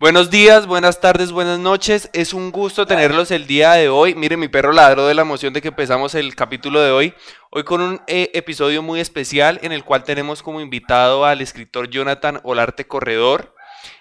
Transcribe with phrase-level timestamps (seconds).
[0.00, 2.08] Buenos días, buenas tardes, buenas noches.
[2.14, 4.14] Es un gusto tenerlos el día de hoy.
[4.14, 7.12] Mire, mi perro ladró de la emoción de que empezamos el capítulo de hoy.
[7.50, 11.90] Hoy con un eh, episodio muy especial en el cual tenemos como invitado al escritor
[11.90, 13.54] Jonathan Olarte Corredor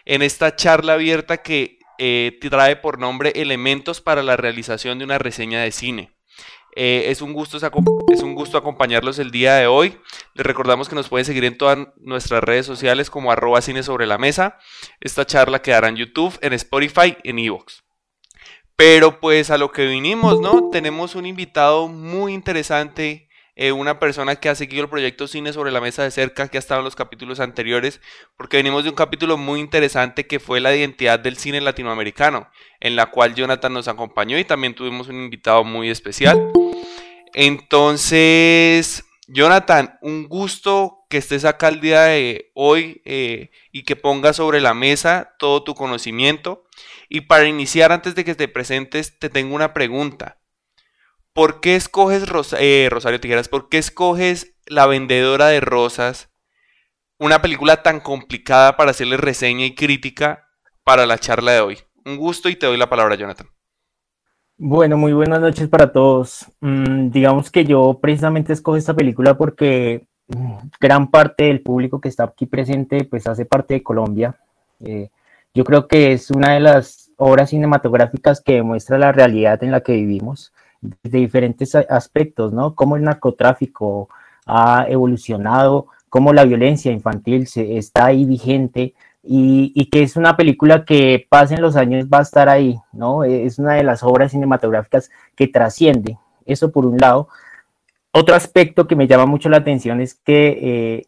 [0.05, 5.17] en esta charla abierta que eh, trae por nombre Elementos para la realización de una
[5.17, 6.18] reseña de cine.
[6.75, 9.97] Eh, es, un gusto, es un gusto acompañarlos el día de hoy.
[10.33, 14.05] Les recordamos que nos pueden seguir en todas nuestras redes sociales como arroba cine sobre
[14.05, 14.57] la mesa.
[14.99, 17.83] Esta charla quedará en YouTube, en Spotify, en Evox.
[18.75, 20.69] Pero pues a lo que vinimos, ¿no?
[20.69, 23.28] Tenemos un invitado muy interesante
[23.61, 26.57] eh, una persona que ha seguido el proyecto Cine sobre la Mesa de cerca, que
[26.57, 27.99] ha estado en los capítulos anteriores,
[28.37, 32.95] porque venimos de un capítulo muy interesante que fue la identidad del cine latinoamericano, en
[32.95, 36.53] la cual Jonathan nos acompañó y también tuvimos un invitado muy especial.
[37.33, 44.38] Entonces, Jonathan, un gusto que estés acá el día de hoy eh, y que pongas
[44.38, 46.63] sobre la mesa todo tu conocimiento.
[47.09, 50.39] Y para iniciar, antes de que te presentes, te tengo una pregunta.
[51.39, 52.25] ¿Por qué escoges
[52.59, 53.47] eh, Rosario Tijeras?
[53.47, 56.29] ¿Por qué escoges La vendedora de rosas?
[57.17, 60.49] Una película tan complicada para hacerle reseña y crítica
[60.83, 61.77] para la charla de hoy.
[62.05, 63.47] Un gusto y te doy la palabra, Jonathan.
[64.57, 66.45] Bueno, muy buenas noches para todos.
[66.59, 72.09] Mm, digamos que yo precisamente escojo esta película porque mm, gran parte del público que
[72.09, 74.37] está aquí presente pues hace parte de Colombia.
[74.81, 75.07] Eh,
[75.53, 79.79] yo creo que es una de las obras cinematográficas que demuestra la realidad en la
[79.79, 80.51] que vivimos
[80.81, 82.75] de diferentes aspectos, ¿no?
[82.75, 84.09] Cómo el narcotráfico
[84.45, 90.85] ha evolucionado, cómo la violencia infantil se, está ahí vigente y, que es una película
[90.85, 93.23] que pasen los años va a estar ahí, ¿no?
[93.23, 97.28] Es una de las obras cinematográficas que trasciende, eso por un lado.
[98.11, 101.06] Otro aspecto que me llama mucho la atención es que eh,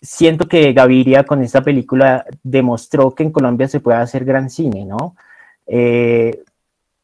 [0.00, 4.84] siento que Gaviria con esta película demostró que en Colombia se puede hacer gran cine,
[4.84, 5.16] ¿no?
[5.66, 6.42] Eh,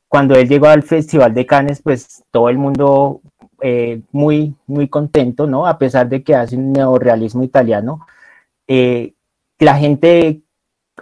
[0.08, 3.20] cuando él llegó al Festival de Cannes, pues todo el mundo
[3.60, 5.66] eh, muy, muy contento, ¿no?
[5.66, 8.06] A pesar de que hace un neorealismo italiano,
[8.66, 9.14] eh,
[9.58, 10.42] la gente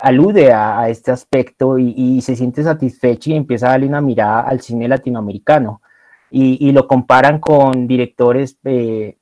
[0.00, 4.60] alude a, este aspecto y, se siente satisfecho y empieza a darle una mirada al
[4.60, 5.80] cine latinoamericano
[6.30, 9.16] y, lo comparan con directores eh,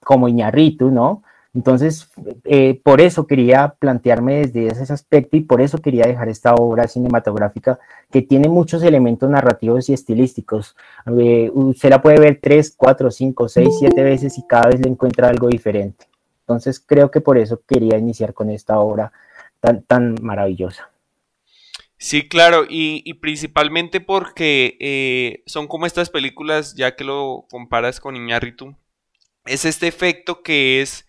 [0.00, 1.22] como Iñarritu, ¿no?
[1.52, 2.08] Entonces,
[2.44, 6.86] eh, por eso quería plantearme desde ese aspecto y por eso quería dejar esta obra
[6.86, 7.80] cinematográfica
[8.10, 10.76] que tiene muchos elementos narrativos y estilísticos.
[11.18, 14.90] Eh, usted la puede ver tres, cuatro, cinco, seis, siete veces y cada vez le
[14.90, 16.06] encuentra algo diferente.
[16.42, 19.12] Entonces, creo que por eso quería iniciar con esta obra
[19.60, 20.90] tan, tan maravillosa.
[22.02, 28.16] Sí, claro, y, principalmente porque eh, son como estas películas, ya que lo comparas con
[28.16, 28.74] Iñárritu,
[29.44, 31.06] es este efecto que es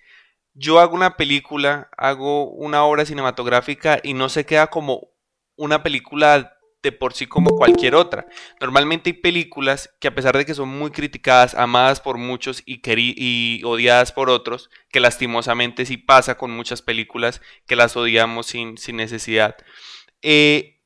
[0.53, 5.09] yo hago una película, hago una obra cinematográfica y no se queda como
[5.55, 8.25] una película de por sí como cualquier otra.
[8.59, 13.63] Normalmente hay películas que a pesar de que son muy criticadas, amadas por muchos y,
[13.63, 18.97] odiadas por otros, que lastimosamente sí pasa con muchas películas que las odiamos sin, sin
[18.97, 19.55] necesidad.
[20.23, 20.79] Eh,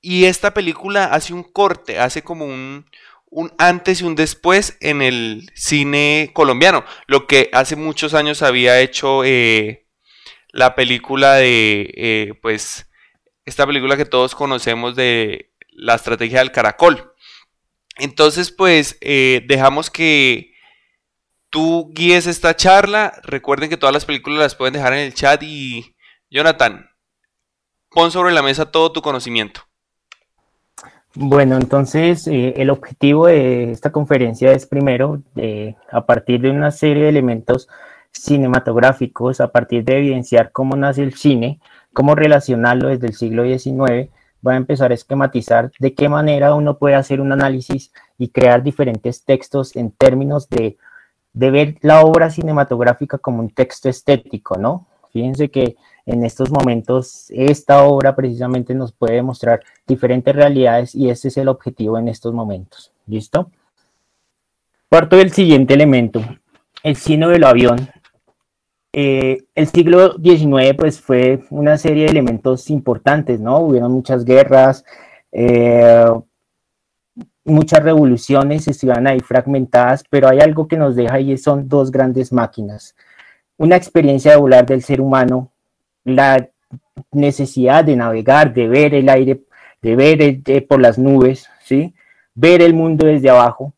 [0.00, 2.86] y esta película hace un corte, hace como un,
[3.34, 8.80] un antes y un después en el cine colombiano, lo que hace muchos años había
[8.80, 9.88] hecho eh,
[10.52, 12.88] la película de, eh, pues,
[13.44, 17.12] esta película que todos conocemos de la estrategia del caracol.
[17.96, 20.54] Entonces, pues, eh, dejamos que
[21.50, 23.20] tú guíes esta charla.
[23.24, 25.96] Recuerden que todas las películas las pueden dejar en el chat y,
[26.30, 26.88] Jonathan,
[27.90, 29.62] pon sobre la mesa todo tu conocimiento.
[31.16, 35.22] Bueno, entonces eh, el objetivo de esta conferencia es primero,
[35.92, 37.68] a partir de una serie de elementos
[38.10, 41.60] cinematográficos, a partir de evidenciar cómo nace el cine,
[41.92, 44.10] cómo relacionarlo desde el siglo XIX,
[44.40, 48.62] voy a empezar a esquematizar de qué manera uno puede hacer un análisis y crear
[48.62, 50.76] diferentes textos en términos de,
[51.32, 54.86] de ver la obra cinematográfica como un texto estético, ¿no?
[55.12, 61.28] Fíjense que en estos momentos esta obra precisamente nos puede mostrar diferentes realidades y ese
[61.28, 62.92] es el objetivo en estos momentos.
[63.06, 63.50] ¿Listo?
[64.88, 66.20] Parto del siguiente elemento,
[66.82, 67.88] el sino del avión.
[68.92, 73.58] Eh, el siglo XIX pues fue una serie de elementos importantes, ¿no?
[73.58, 74.84] Hubieron muchas guerras,
[75.32, 76.06] eh,
[77.44, 82.32] muchas revoluciones estuvieron ahí fragmentadas, pero hay algo que nos deja y son dos grandes
[82.32, 82.94] máquinas.
[83.56, 85.50] Una experiencia de volar del ser humano
[86.04, 86.48] la
[87.12, 89.42] necesidad de navegar, de ver el aire,
[89.82, 91.94] de ver eh, por las nubes, ¿sí?
[92.34, 93.74] Ver el mundo desde abajo.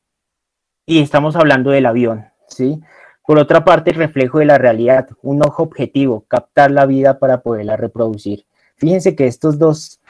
[0.85, 2.81] Y estamos hablando del avión, ¿sí?
[3.27, 7.41] Por otra parte, el reflejo de la realidad, un ojo objetivo, captar la vida para
[7.41, 8.47] poderla reproducir.
[8.77, 10.01] Fíjense que estos dos,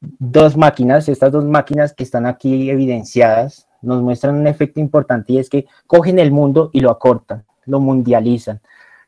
[0.00, 5.38] dos máquinas, estas dos máquinas que están aquí evidenciadas, nos muestran un efecto importante y
[5.38, 8.60] es que cogen el mundo y lo acortan, lo mundializan.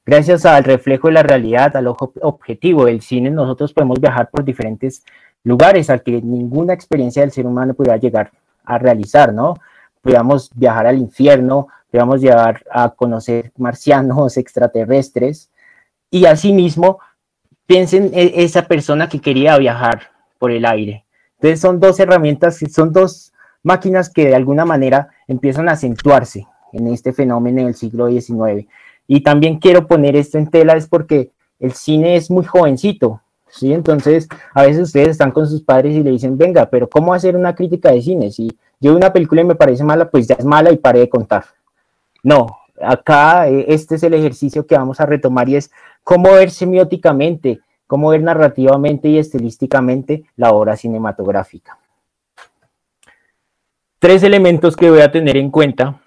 [0.08, 4.43] Gracias al reflejo de la realidad, al ojo objetivo del cine, nosotros podemos viajar por
[4.43, 5.05] diferentes
[5.44, 8.32] lugares al que ninguna experiencia del ser humano pudiera llegar
[8.64, 9.58] a realizar, ¿no?
[10.00, 15.50] Podríamos viajar al infierno, podríamos llegar a conocer marcianos, extraterrestres,
[16.10, 17.00] y asimismo,
[17.66, 20.05] piensen en esa persona que quería viajar
[20.38, 21.05] por el aire.
[21.34, 26.87] Entonces son dos herramientas, son dos máquinas que de alguna manera empiezan a acentuarse en
[26.87, 28.66] este fenómeno del siglo XIX.
[29.10, 33.72] Y también quiero poner esto en tela es porque el cine es muy jovencito, ¿sí?
[33.72, 37.34] Entonces, a veces ustedes están con sus padres y le dicen, venga, pero ¿cómo hacer
[37.34, 38.31] una crítica de cine?
[38.31, 41.08] Si yo una película y me parece mala, pues ya es mala y paré de
[41.08, 41.46] contar.
[42.22, 45.70] No, acá eh, este es el ejercicio que vamos a retomar y es
[46.05, 51.78] cómo ver semióticamente, cómo ver narrativamente y estilísticamente la obra cinematográfica.
[53.99, 56.00] Tres elementos que voy a tener en cuenta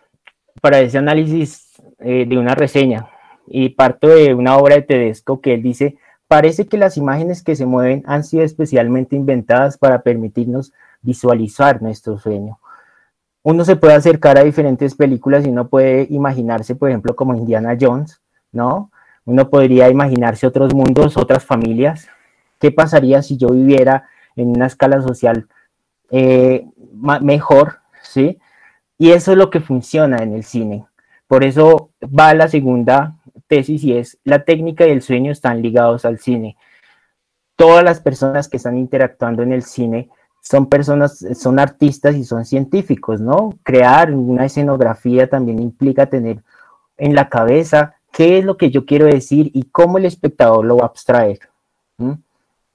[0.61, 1.70] para ese análisis
[2.01, 3.07] eh, de una reseña
[3.47, 5.97] y parto de una obra de Tedesco que él dice
[6.31, 10.71] Parece que las imágenes que se mueven han sido especialmente inventadas para permitirnos
[11.01, 12.57] visualizar nuestro sueño.
[13.43, 17.77] Uno se puede acercar a diferentes películas y uno puede imaginarse, por ejemplo, como Indiana
[17.77, 18.21] Jones,
[18.53, 18.91] ¿no?
[19.25, 22.07] Uno podría imaginarse otros mundos, otras familias.
[22.61, 24.07] ¿Qué pasaría si yo viviera
[24.37, 25.49] en una escala social
[26.11, 26.65] eh,
[27.21, 28.39] mejor, ¿sí?
[28.97, 30.85] Y eso es lo que funciona en el cine.
[31.31, 33.15] Por eso va la segunda
[33.47, 36.57] tesis y es la técnica y el sueño están ligados al cine.
[37.55, 40.09] Todas las personas que están interactuando en el cine
[40.41, 43.57] son personas, son artistas y son científicos, ¿no?
[43.63, 46.43] Crear una escenografía también implica tener
[46.97, 50.75] en la cabeza qué es lo que yo quiero decir y cómo el espectador lo
[50.75, 51.39] va a abstraer.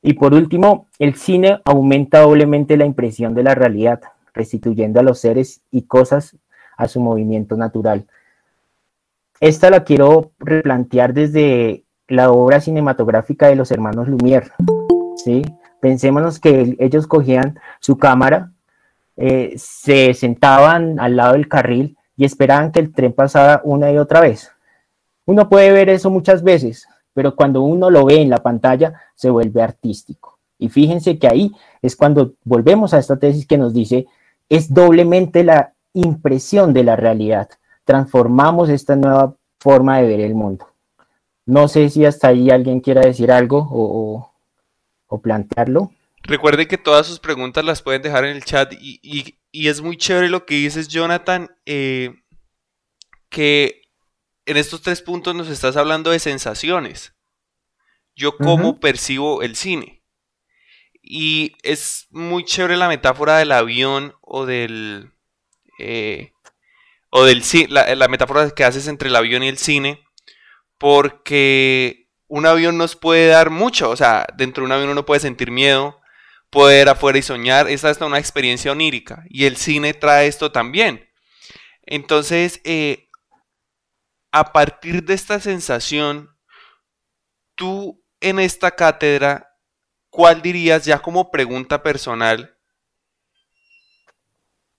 [0.01, 4.01] Y por último, el cine aumenta doblemente la impresión de la realidad,
[4.33, 6.39] restituyendo a los seres y cosas
[6.79, 8.07] a su movimiento natural
[9.41, 14.51] esta la quiero replantear desde la obra cinematográfica de los hermanos Lumière.
[15.17, 15.43] ¿sí?
[15.81, 18.53] Pensémonos que ellos cogían su cámara,
[19.17, 23.99] eh, se sentaban al lado del carril y esperaban que el tren pasara una y
[23.99, 24.51] otra vez.
[25.27, 29.31] Uno puede ver eso muchas veces, pero cuando uno lo ve en la pantalla se
[29.31, 30.39] vuelve artístico.
[30.59, 31.53] Y fíjense que ahí
[31.83, 34.07] es cuando volvemos a esta tesis que nos dice,
[34.49, 37.49] es doblemente la impresión de la realidad
[37.87, 40.69] transformamos esta nueva forma de ver el mundo.
[41.47, 44.33] No sé si hasta ahí alguien quiera decir algo o,
[45.23, 45.93] plantearlo.
[46.25, 50.29] Recuerde que todas sus preguntas las pueden dejar en el chat y, es muy chévere
[50.29, 52.15] lo que dices, Jonathan, eh,
[53.31, 53.83] que
[54.45, 57.15] en estos tres puntos nos estás hablando de sensaciones.
[58.15, 60.03] Yo cómo percibo el cine.
[61.01, 65.13] Y es muy chévere la metáfora del avión o del...
[65.79, 66.33] Eh,
[67.11, 70.05] o del la, la metáfora que haces entre el avión y el cine,
[70.79, 75.21] porque un avión nos puede dar mucho, o sea, dentro de un avión uno puede
[75.21, 76.01] sentir miedo,
[76.51, 81.09] poder afuera y soñar, es hasta una experiencia onírica, y el cine trae esto también.
[81.83, 83.09] Entonces, eh,
[84.33, 86.37] a partir de esta sensación,
[87.55, 89.55] tú en esta cátedra,
[90.11, 92.59] ¿cuál dirías ya como pregunta personal?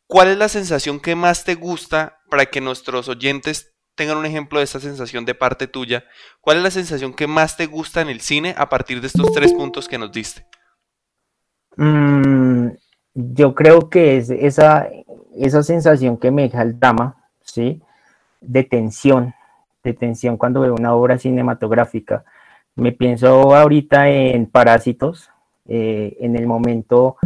[0.06, 4.60] ¿Cuál es la sensación que más te gusta para que nuestros oyentes tengan un ejemplo
[4.60, 6.06] de esta sensación de parte tuya?
[6.42, 9.32] ¿Cuál es la sensación que más te gusta en el cine a partir de estos
[9.34, 10.46] tres puntos que nos diste?
[11.76, 12.70] Mm,
[13.14, 14.88] yo creo que es esa,
[15.36, 17.82] esa sensación que me deja el drama, ¿sí?
[18.42, 19.34] De tensión,
[19.84, 22.24] de tensión cuando veo una obra cinematográfica.
[22.76, 25.32] Me pienso ahorita en Parásitos,
[25.68, 27.18] eh, en el momento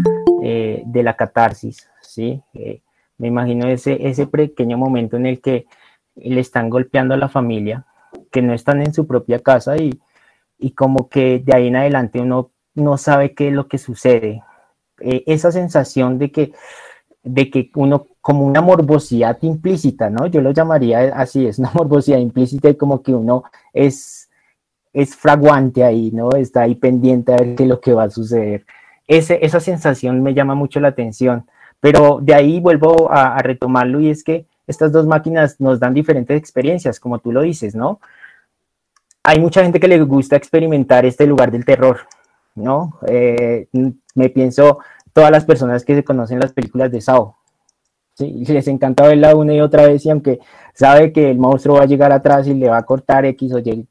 [0.42, 2.42] eh, de la catarsis, ¿sí?
[2.54, 2.82] Eh,
[3.22, 5.68] me imagino ese, ese pequeño momento en el que
[6.16, 7.86] le están golpeando a la familia,
[8.32, 10.02] que no están en su propia casa y,
[10.76, 14.42] como que de ahí en adelante uno no sabe qué es lo que sucede.
[15.02, 16.52] Eh, esa sensación de que,
[17.22, 20.26] de que uno, como una morbosidad implícita, ¿no?
[20.26, 24.32] Yo lo llamaría así, es una morbosidad implícita y como que uno es,
[24.94, 26.32] es fraguante ahí, ¿no?
[26.32, 28.66] Está ahí pendiente a ver qué es lo que va a suceder.
[29.08, 31.46] Ese, esa sensación me llama mucho la atención.
[31.82, 36.38] Pero de ahí vuelvo a, retomarlo y es que estas dos máquinas nos dan diferentes
[36.38, 38.00] experiencias, como tú lo dices, ¿no?
[39.24, 42.02] Hay mucha gente que le gusta experimentar este lugar del terror,
[42.56, 43.00] ¿no?
[43.08, 43.68] Eh,
[44.16, 44.80] me pienso
[45.12, 47.36] todas las personas que se conocen las películas de Sao,
[48.14, 48.46] ¿sí?
[48.46, 50.40] Les encanta verla una y otra vez y aunque
[50.74, 53.60] sabe que el monstruo va a llegar atrás y le va a cortar X o
[53.60, 53.88] Y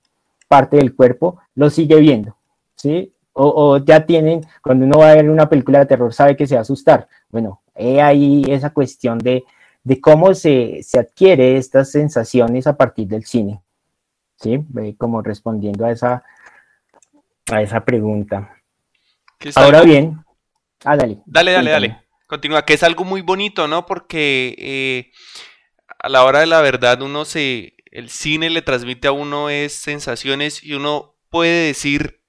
[0.49, 2.37] parte del cuerpo, lo sigue viendo,
[2.75, 3.13] ¿sí?
[3.33, 6.57] O, ya tienen, cuando uno va a ver una película de terror, sabe que se
[6.57, 7.07] va a asustar.
[7.31, 9.45] Bueno, he ahí esa cuestión de,
[10.01, 13.63] cómo se, adquiere estas sensaciones a partir del cine.
[14.37, 14.59] ¿Sí?
[14.97, 16.25] Como respondiendo a esa,
[17.51, 18.57] a esa pregunta.
[19.55, 20.25] Ahora bien,
[20.85, 21.19] ah, dale.
[21.27, 21.99] Dale, dale, dale.
[22.27, 23.87] Continúa, que es algo muy bonito, ¿no?
[23.87, 25.11] Porque eh,
[25.99, 29.75] a la hora de la verdad uno se, el cine le transmite a uno es
[29.75, 32.20] sensaciones y uno puede decir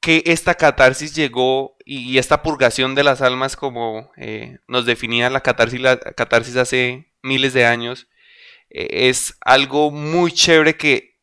[0.00, 5.40] que esta catarsis llegó y, esta purgación de las almas como eh, nos definía la
[5.40, 8.08] catarsis, la catarsis hace miles de años,
[8.70, 11.20] eh, es algo muy chévere que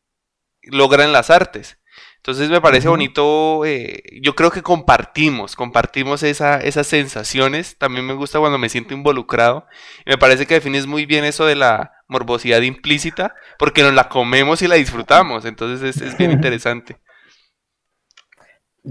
[0.62, 1.78] logran las artes.
[2.24, 8.38] Entonces me parece bonito, eh, yo creo que compartimos, compartimos esas sensaciones, también me gusta
[8.38, 9.66] cuando me siento involucrado,
[10.06, 14.62] me parece que defines muy bien eso de la morbosidad implícita, porque nos la comemos
[14.62, 16.96] y la disfrutamos, entonces es, bien interesante.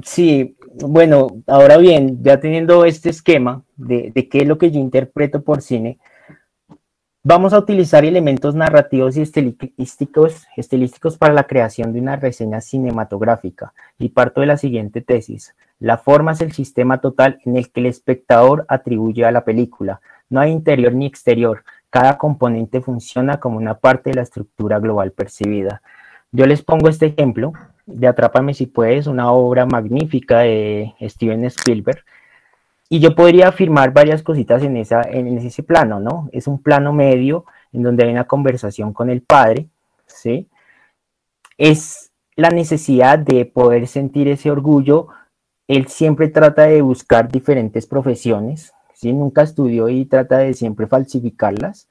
[0.01, 4.79] Sí, bueno, ahora bien, ya teniendo este esquema de, de qué es lo que yo
[4.79, 5.99] interpreto por cine,
[7.25, 13.73] Vamos a utilizar elementos narrativos y estilísticos, estilísticos para la creación de una reseña cinematográfica
[13.97, 15.55] y parto de la siguiente tesis.
[15.79, 20.01] La forma es el sistema total en el que el espectador atribuye a la película.
[20.29, 21.63] No hay interior ni exterior.
[21.89, 25.81] Cada componente funciona como una parte de la estructura global percibida.
[26.33, 27.53] Yo les pongo este ejemplo
[27.85, 32.03] de Atrápame si puedes, una obra magnífica de Steven Spielberg,
[32.89, 36.29] y yo podría afirmar varias cositas en, esa, en ese plano, ¿no?
[36.31, 39.67] Es un plano medio en donde hay una conversación con el padre,
[40.05, 40.47] ¿sí?
[41.57, 45.07] Es la necesidad de poder sentir ese orgullo.
[45.67, 49.11] Él siempre trata de buscar diferentes profesiones, ¿sí?
[49.11, 51.89] Nunca estudió y trata de siempre falsificarlas.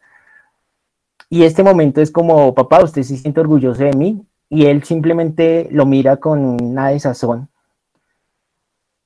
[1.28, 5.66] Y este momento es como, papá, usted se siente orgulloso de mí, y él simplemente
[5.71, 7.49] lo mira con una desazón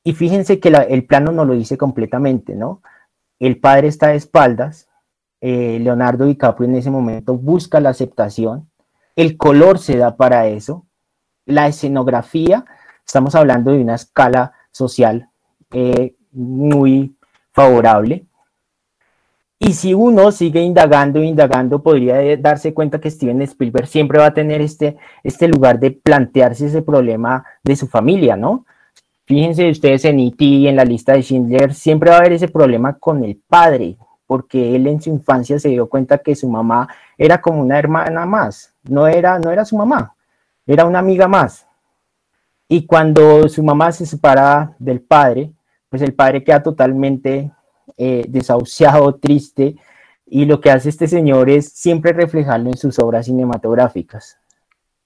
[0.02, 2.82] y fíjense que el plano no lo dice completamente, ¿no?
[3.38, 4.88] El padre está de espaldas,
[5.40, 8.68] eh, Leonardo DiCaprio en ese momento busca la aceptación,
[9.14, 10.84] el color se da para eso,
[11.44, 12.64] la escenografía,
[13.06, 15.30] estamos hablando de una escala social
[15.70, 17.16] eh, muy
[17.52, 18.26] favorable.
[19.58, 24.34] Y si uno sigue indagando, indagando, podría darse cuenta que Steven Spielberg siempre va a
[24.34, 28.66] tener este, este lugar de plantearse ese problema de su familia, ¿no?
[29.24, 30.68] Fíjense ustedes en E.T.
[30.68, 33.96] en la lista de Schindler, siempre va a haber ese problema con el padre,
[34.26, 38.26] porque él en su infancia se dio cuenta que su mamá era como una hermana
[38.26, 40.14] más, no era, no era su mamá,
[40.66, 41.66] era una amiga más.
[42.68, 45.50] Y cuando su mamá se separa del padre,
[45.88, 47.50] pues el padre queda totalmente
[47.96, 49.76] eh, desahuciado, triste,
[50.26, 54.38] y lo que hace este señor es siempre reflejarlo en sus obras cinematográficas.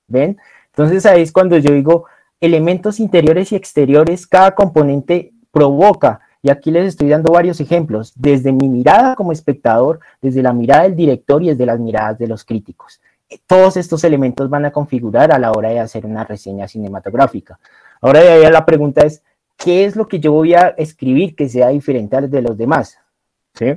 [0.08, 0.38] ¿Ven?
[0.72, 2.06] Entonces ahí es cuando yo digo,
[2.40, 6.20] elementos interiores y exteriores, cada componente provoca.
[6.42, 10.84] Y aquí les estoy dando varios ejemplos, desde mi mirada como espectador, desde la mirada
[10.84, 13.00] del director y desde las miradas de los críticos.
[13.46, 17.58] Todos estos elementos van a configurar a la hora de hacer una reseña cinematográfica.
[18.00, 19.22] Ahora ya la pregunta es,
[19.62, 22.98] ¿qué es lo que yo voy a escribir que sea diferente al de los demás?
[23.54, 23.74] ¿Sí?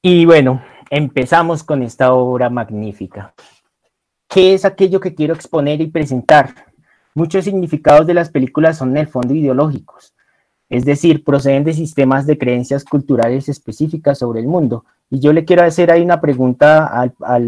[0.00, 3.34] Y bueno, empezamos con esta obra magnífica.
[4.28, 6.54] ¿Qué es aquello que quiero exponer y presentar?
[7.14, 10.14] Muchos significados de las películas son en el fondo ideológicos,
[10.70, 14.86] es decir, proceden de sistemas de creencias culturales específicas sobre el mundo.
[15.10, 17.40] Y yo le quiero hacer ahí una pregunta a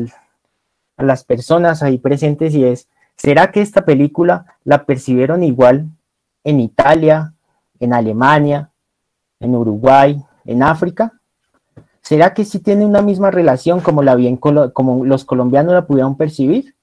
[0.98, 5.88] las personas ahí presentes y es, ¿será que esta película la percibieron igual
[6.44, 7.34] en Italia,
[7.80, 8.70] en Alemania,
[9.40, 11.12] en Uruguay, en África?
[12.00, 16.16] ¿Será que sí tiene una misma relación como, la bien, como los colombianos la pudieron
[16.16, 16.76] percibir?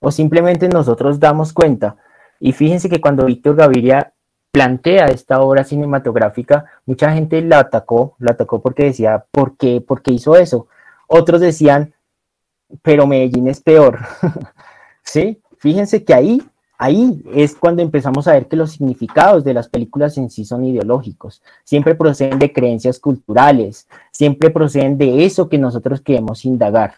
[0.00, 1.96] ¿O simplemente nosotros damos cuenta?
[2.38, 4.12] Y fíjense que cuando Víctor Gaviria
[4.52, 10.02] plantea esta obra cinematográfica, mucha gente la atacó, la atacó porque decía, ¿por qué, ¿por
[10.02, 10.68] qué hizo eso?
[11.08, 11.94] Otros decían,
[12.82, 14.00] pero Medellín es peor.
[15.02, 15.40] ¿Sí?
[15.58, 16.42] Fíjense que ahí
[16.84, 20.66] Ahí es cuando empezamos a ver que los significados de las películas en sí son
[20.66, 26.96] ideológicos, siempre proceden de creencias culturales, siempre proceden de eso que nosotros queremos indagar.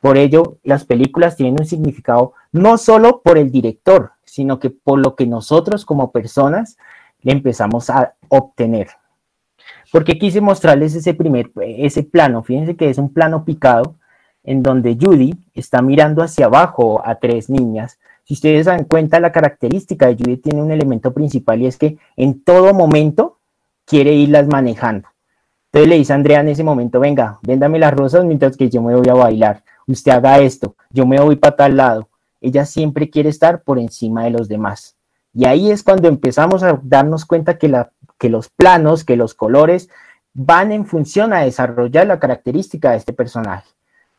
[0.00, 5.00] Por ello, las películas tienen un significado no solo por el director, sino que por
[5.00, 6.76] lo que nosotros como personas
[7.22, 8.86] le empezamos a obtener.
[9.90, 12.44] Porque quise mostrarles ese primer, ese plano.
[12.44, 13.96] Fíjense que es un plano picado
[14.44, 19.32] en donde Judy está mirando hacia abajo a tres niñas si ustedes dan cuenta, la
[19.32, 23.38] característica de Judith tiene un elemento principal y es que en todo momento
[23.84, 25.08] quiere irlas manejando.
[25.66, 28.80] Entonces le dice a Andrea en ese momento, venga, véndame las rosas mientras que yo
[28.80, 29.62] me voy a bailar.
[29.86, 32.08] Usted haga esto, yo me voy para tal lado.
[32.40, 34.96] Ella siempre quiere estar por encima de los demás.
[35.34, 37.84] Y ahí es cuando empezamos a darnos cuenta que,
[38.18, 39.90] que los planos, que los colores
[40.32, 43.68] van en función a desarrollar la característica de este personaje.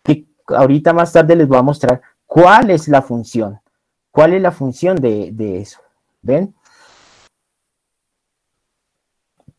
[0.04, 3.60] Que ahorita más tarde les voy a mostrar cuál es la función,
[4.16, 5.82] cuál es la función de, de eso.
[6.22, 6.56] ¿Ven?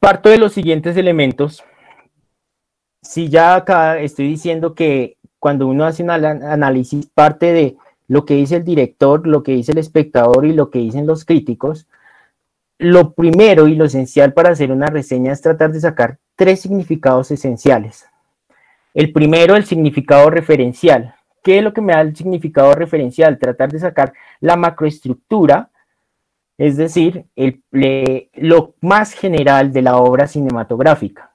[0.01, 1.63] Parto de los siguientes elementos.
[3.03, 7.77] Si ya acá estoy diciendo que cuando uno hace un análisis parte de
[8.09, 11.27] lo que dice el director, lo que dice el espectador y lo que dicen los
[11.27, 11.87] críticos,
[12.79, 17.31] lo primero y lo esencial para hacer una reseña es tratar de sacar tres significados
[17.31, 18.07] esenciales.
[18.95, 21.16] El primero, el significado referencial.
[21.47, 23.39] ¿Qué es lo que me da el significado referencial?
[23.39, 25.71] Tratar de sacar la macroestructura,
[26.59, 27.27] es decir,
[28.33, 31.31] lo más general de la obra cinematográfica.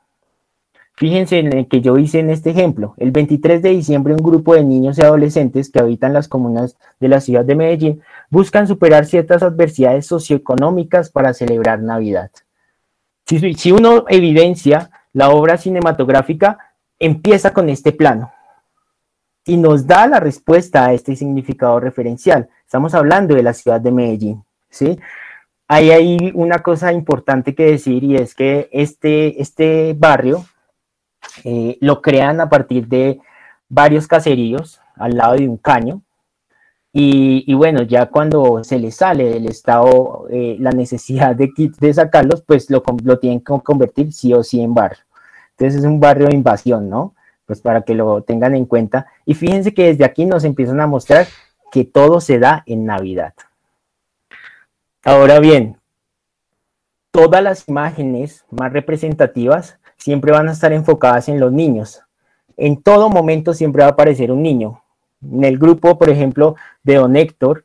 [0.97, 2.93] Fíjense en el que yo hice en este ejemplo.
[2.97, 7.07] El 23 de diciembre, un grupo de niños y adolescentes que habitan las comunas de
[7.07, 12.31] la ciudad de Medellín buscan superar ciertas adversidades socioeconómicas para celebrar Navidad.
[13.25, 16.57] Si, si uno evidencia la obra cinematográfica,
[16.99, 18.33] empieza con este plano
[19.45, 22.49] y nos da la respuesta a este significado referencial.
[22.65, 24.99] Estamos hablando de la ciudad de Medellín, ¿sí?
[25.67, 30.45] Hay ahí una cosa importante que decir y es que este, este barrio
[31.43, 33.19] eh, lo crean a partir de
[33.69, 36.01] varios caseríos al lado de un caño.
[36.93, 42.41] Y, bueno, ya cuando se les sale del Estado eh, la necesidad de, de sacarlos,
[42.41, 44.99] pues lo, lo, tienen que convertir sí o sí en barrio.
[45.51, 47.15] Entonces es un barrio de invasión, ¿no?
[47.45, 49.07] Pues para que lo tengan en cuenta.
[49.25, 51.27] Y fíjense que desde aquí nos empiezan a mostrar
[51.71, 53.33] que todo se da en Navidad.
[55.03, 55.77] Ahora bien,
[57.11, 62.01] todas las imágenes más representativas siempre van a estar enfocadas en los niños.
[62.57, 64.83] En todo momento siempre va a aparecer un niño.
[65.23, 67.63] En el grupo, por ejemplo, de Don Héctor,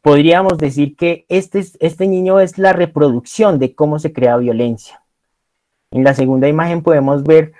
[0.00, 5.02] podríamos decir que este, este niño es la reproducción de cómo se crea violencia.
[5.90, 7.52] En la segunda imagen podemos ver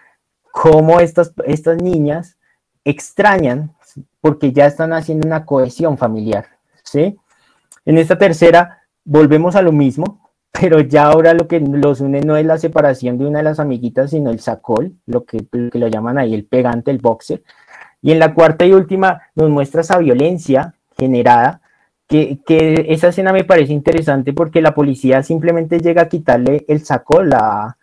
[0.53, 2.37] cómo estas, estas niñas
[2.85, 3.75] extrañan
[4.21, 6.47] porque ya están haciendo una cohesión familiar.
[6.85, 7.17] ¿sí?
[7.85, 12.37] En esta tercera volvemos a lo mismo, pero ya ahora lo que los une no
[12.37, 16.19] es la separación de una de las amiguitas, sino el sacol, lo que, lo, llaman
[16.19, 17.43] ahí el pegante, el boxer.
[18.03, 21.63] Y en la cuarta y última nos muestra esa violencia generada,
[22.07, 26.85] que, que, esa escena me parece interesante porque la policía simplemente llega a quitarle el
[26.85, 27.79] sacol a,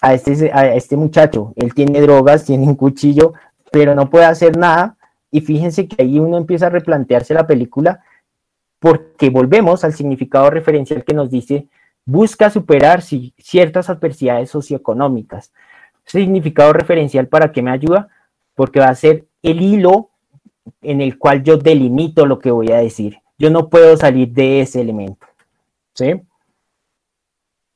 [0.00, 1.52] a, este, a este muchacho.
[1.56, 3.34] Él tiene drogas, tiene un cuchillo,
[3.70, 4.96] pero no puede hacer nada.
[5.30, 8.02] Y fíjense que ahí uno empieza a replantearse la película
[8.78, 11.68] porque volvemos al significado referencial que nos dice
[12.04, 15.52] busca superar ciertas adversidades socioeconómicas.
[16.04, 18.08] Significado referencial para qué me ayuda,
[18.54, 20.10] porque va a ser el hilo
[20.82, 23.18] en el cual yo delimito lo que voy a decir.
[23.38, 25.26] Yo no puedo salir de ese elemento.
[25.94, 26.20] ¿Sí?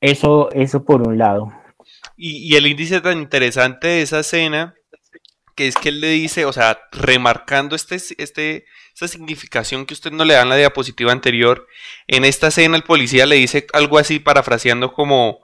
[0.01, 1.53] Eso, eso por un lado.
[2.17, 4.75] Y, y el índice tan interesante de esa escena,
[5.55, 10.13] que es que él le dice, o sea, remarcando este, este, esa significación que usted
[10.13, 11.67] no le da en la diapositiva anterior.
[12.07, 15.41] En esta escena el policía le dice algo así parafraseando como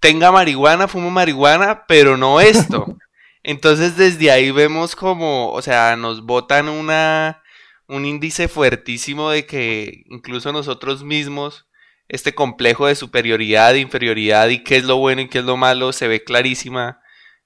[0.00, 2.96] tenga marihuana, fumo marihuana, pero no esto.
[3.42, 7.42] Entonces desde ahí vemos como, o sea, nos botan una
[7.86, 11.66] un índice fuertísimo de que incluso nosotros mismos
[12.08, 15.56] este complejo de superioridad, de inferioridad y qué es lo bueno y qué es lo
[15.56, 17.00] malo se ve clarísima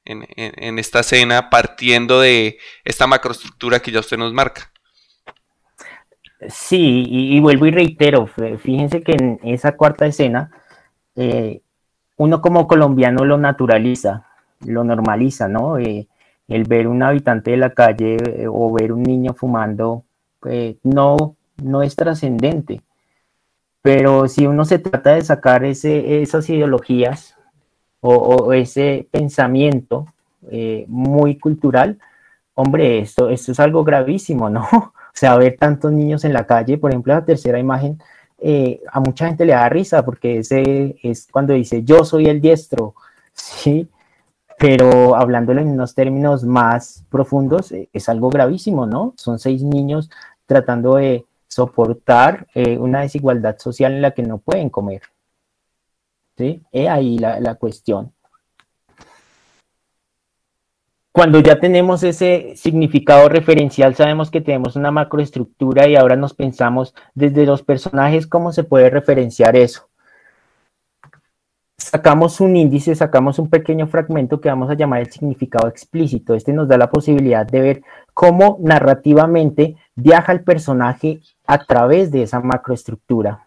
[0.04, 4.70] en, esta escena partiendo de esta macroestructura que ya usted nos marca.
[6.48, 10.50] Sí, y, vuelvo y reitero, fíjense que en esa cuarta escena,
[11.16, 11.62] eh,
[12.16, 14.24] uno como colombiano lo naturaliza,
[14.64, 15.78] lo normaliza, ¿no?
[15.78, 16.06] Eh,
[16.46, 20.04] el ver un habitante de la calle eh, o ver un niño fumando
[20.84, 22.80] no, no es trascendente.
[23.88, 27.34] Pero si uno se trata de sacar ese, esas ideologías
[28.00, 30.04] o, ese pensamiento
[30.50, 31.98] eh, muy cultural,
[32.52, 34.68] hombre, esto, esto es algo gravísimo, ¿no?
[34.92, 37.98] O sea, ver tantos niños en la calle, por ejemplo, la tercera imagen,
[38.38, 42.42] eh, a mucha gente le da risa porque ese es cuando dice yo soy el
[42.42, 42.94] diestro,
[43.32, 43.88] ¿sí?
[44.58, 49.14] Pero hablándolo en unos términos más profundos, eh, es algo gravísimo, ¿no?
[49.16, 50.10] Son seis niños
[50.44, 51.24] tratando de
[51.58, 52.46] soportar
[52.78, 55.02] una desigualdad social en la que no pueden comer.
[56.36, 56.62] ¿sí?
[56.72, 58.12] Ahí la, cuestión.
[61.10, 66.94] Cuando ya tenemos ese significado referencial, sabemos que tenemos una macroestructura y ahora nos pensamos
[67.14, 69.87] desde los personajes cómo se puede referenciar eso.
[71.78, 76.34] Sacamos un índice, sacamos un pequeño fragmento que vamos a llamar el significado explícito.
[76.34, 82.22] Este nos da la posibilidad de ver cómo narrativamente viaja el personaje a través de
[82.24, 83.44] esa macroestructura.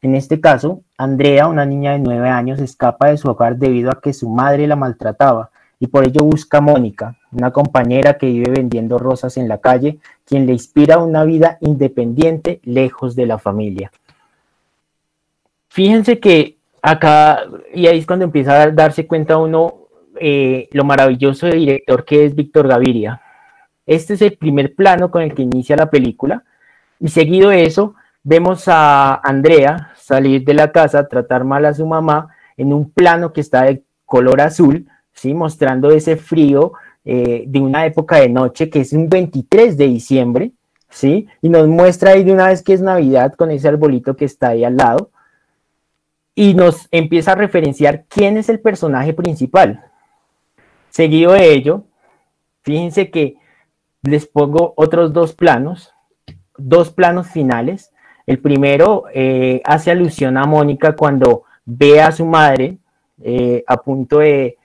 [0.00, 4.00] En este caso, Andrea, una niña de nueve años, escapa de su hogar debido a
[4.00, 8.50] que su madre la maltrataba y por ello busca a Mónica, una compañera que vive
[8.50, 13.92] vendiendo rosas en la calle, quien le inspira una vida independiente lejos de la familia.
[15.68, 19.88] Fíjense que acá, y ahí es cuando empieza a darse cuenta uno
[20.20, 23.20] eh, lo maravilloso de director que es Víctor Gaviria.
[23.86, 26.44] Este es el primer plano con el que inicia la película,
[27.00, 31.86] y seguido de eso, vemos a Andrea salir de la casa, tratar mal a su
[31.86, 35.34] mamá en un plano que está de color azul, ¿sí?
[35.34, 36.72] mostrando ese frío
[37.04, 40.52] eh, de una época de noche que es un 23 de diciembre,
[40.88, 41.28] ¿sí?
[41.40, 44.48] y nos muestra ahí de una vez que es Navidad con ese arbolito que está
[44.48, 45.10] ahí al lado,
[46.38, 49.84] y nos empieza a referenciar quién es el personaje principal.
[50.88, 51.82] Seguido de ello,
[52.62, 53.38] fíjense que
[54.02, 55.92] les pongo otros dos planos,
[56.56, 57.90] dos planos finales.
[58.24, 62.78] El primero eh, hace alusión a Mónica cuando ve a su madre
[63.20, 64.58] eh, a punto de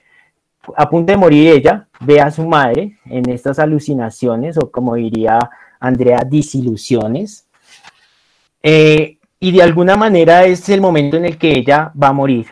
[0.76, 5.50] a punto de morir ella, ve a su madre en estas alucinaciones o como diría
[5.80, 7.48] Andrea, disilusiones.
[8.62, 12.46] Eh, y de alguna manera es el momento en el que ella va a morir,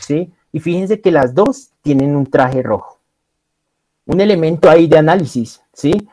[0.00, 0.32] ¿sí?
[0.50, 2.98] Y fíjense que las dos tienen un traje rojo.
[4.06, 6.08] Un elemento ahí de análisis, ¿sí?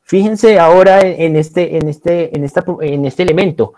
[0.00, 3.74] Fíjense ahora en este, en este, en esta, en este elemento.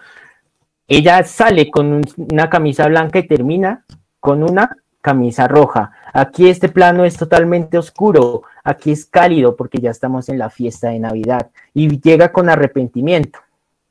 [0.86, 3.84] Ella sale con una camisa blanca y termina
[4.20, 5.90] con una camisa roja.
[6.12, 10.90] Aquí este plano es totalmente oscuro, aquí es cálido porque ya estamos en la fiesta
[10.90, 13.40] de Navidad y llega con arrepentimiento.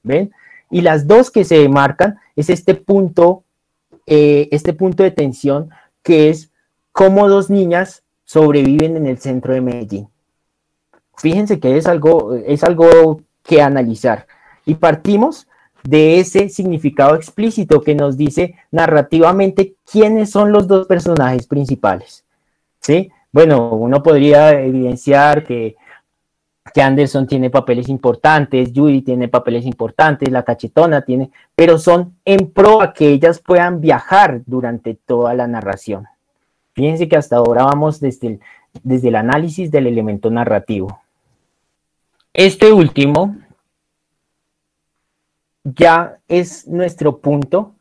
[0.02, 0.32] ¿Ven?
[0.70, 3.44] Y las dos que se marcan es este punto,
[4.06, 5.70] eh, este punto de tensión
[6.04, 6.52] que es
[6.92, 10.08] cómo dos niñas sobreviven en el centro de Medellín.
[11.18, 14.28] Fíjense que es algo, es algo que analizar.
[14.66, 15.48] Y partimos
[15.84, 22.24] de ese significado explícito que nos dice narrativamente quiénes son los dos personajes principales.
[22.82, 23.12] ¿Sí?
[23.32, 25.76] Bueno, uno podría evidenciar que
[26.76, 32.52] que Anderson tiene papeles importantes, Judy tiene papeles importantes, la cachetona tiene, pero son en
[32.52, 36.06] pro a que ellas puedan viajar durante toda la narración.
[36.74, 38.40] Fíjense que hasta ahora vamos desde el,
[38.84, 41.00] desde el análisis del elemento narrativo.
[42.34, 43.38] Este último
[45.64, 47.76] ya es nuestro punto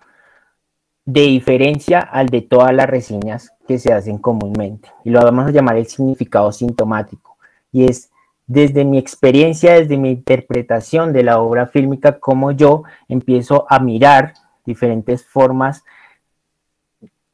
[1.04, 4.88] de diferencia al de todas las reseñas que se hacen comúnmente.
[5.02, 7.37] Y lo vamos a llamar el significado sintomático.
[7.72, 8.12] Y es
[8.46, 14.35] desde mi experiencia, desde mi interpretación de la obra fílmica, como yo empiezo a mirar
[14.64, 15.85] diferentes formas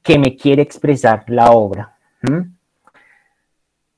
[0.02, 1.96] que me quiere expresar la obra.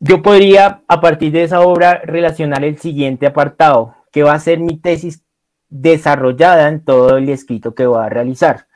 [0.01, 4.59] Yo podría, a partir de esa obra, relacionar el siguiente apartado, que va a ser
[4.59, 5.23] mi tesis
[5.69, 8.67] desarrollada en todo el escrito que voy a realizar.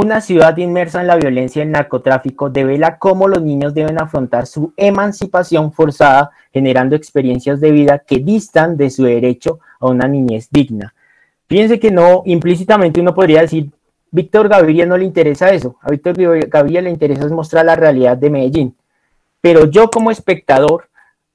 [0.00, 4.46] Una ciudad inmersa en la violencia y el narcotráfico devela cómo los niños deben afrontar
[4.46, 10.50] su emancipación forzada, generando experiencias de vida que distan de su derecho a una niñez
[10.52, 10.94] digna.
[11.48, 13.72] Fíjense que no, implícitamente uno podría decir,
[14.12, 16.14] Víctor Gaviria no le interesa eso, a Víctor
[16.48, 18.76] Gaviria le interesa mostrar la realidad de Medellín,
[19.40, 20.90] pero yo como espectador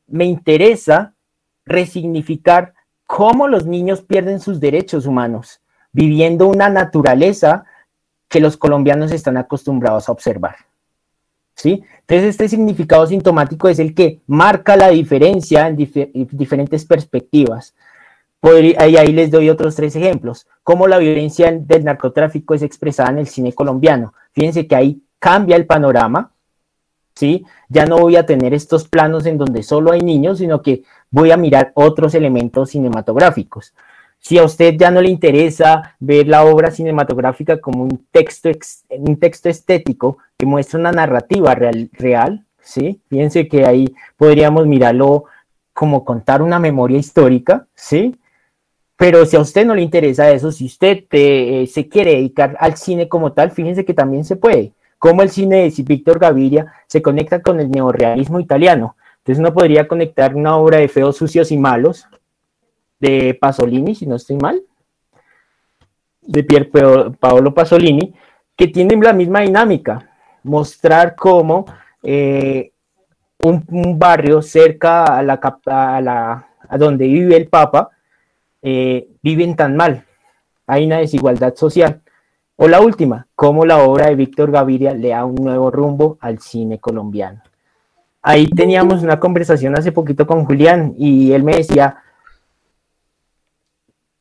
[0.08, 1.12] me interesa
[1.65, 2.76] resignificar
[3.08, 5.60] cómo los niños pierden sus derechos humanos,
[5.91, 7.65] viviendo una naturaleza
[8.33, 10.55] que los colombianos están acostumbrados a observar.
[11.53, 11.83] ¿Sí?
[11.99, 17.75] Entonces, este significado sintomático es el que marca la diferencia en, diferentes perspectivas.
[18.41, 20.47] y ahí les doy otros tres ejemplos.
[20.63, 24.15] Cómo la violencia del narcotráfico es expresada en el cine colombiano.
[24.31, 26.31] Fíjense que ahí cambia el panorama,
[27.13, 27.45] ¿sí?
[27.69, 31.29] Ya no voy a tener estos planos en donde solo hay niños, sino que voy
[31.29, 33.75] a mirar otros elementos cinematográficos.
[34.23, 38.49] Si a usted ya no le interesa ver la obra cinematográfica como un texto,
[38.89, 43.01] un texto estético que muestra una narrativa real, real, ¿sí?
[43.09, 45.25] Fíjense que ahí podríamos mirarlo
[45.73, 48.15] como contar una memoria histórica, ¿sí?
[48.95, 52.77] Pero si a usted no le interesa eso, si usted eh, se quiere dedicar al
[52.77, 54.71] cine como tal, fíjense que también se puede.
[54.99, 58.95] Como el cine de Víctor Gaviria se conecta con el neorealismo italiano.
[59.17, 62.07] Entonces uno podría conectar una obra de feos, sucios y malos
[63.03, 64.63] de Pasolini, si no estoy mal,
[66.21, 66.71] de Pier
[67.19, 68.13] Paolo Pasolini,
[68.55, 70.09] que tienen la misma dinámica,
[70.43, 71.65] mostrar cómo
[72.01, 72.71] eh,
[73.39, 77.89] un, barrio cerca a, la, donde vive el Papa
[78.61, 80.05] eh, viven tan mal,
[80.65, 82.01] hay una desigualdad social.
[82.55, 86.39] O la última, cómo la obra de Víctor Gaviria le da un nuevo rumbo al
[86.39, 87.41] cine colombiano.
[88.21, 91.97] Ahí teníamos una conversación hace poquito con Julián y él me decía,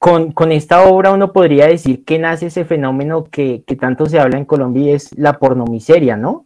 [0.03, 4.45] con, esta obra uno podría decir que nace ese fenómeno que, tanto se habla en
[4.45, 6.45] Colombia y es la pornomiseria, ¿no?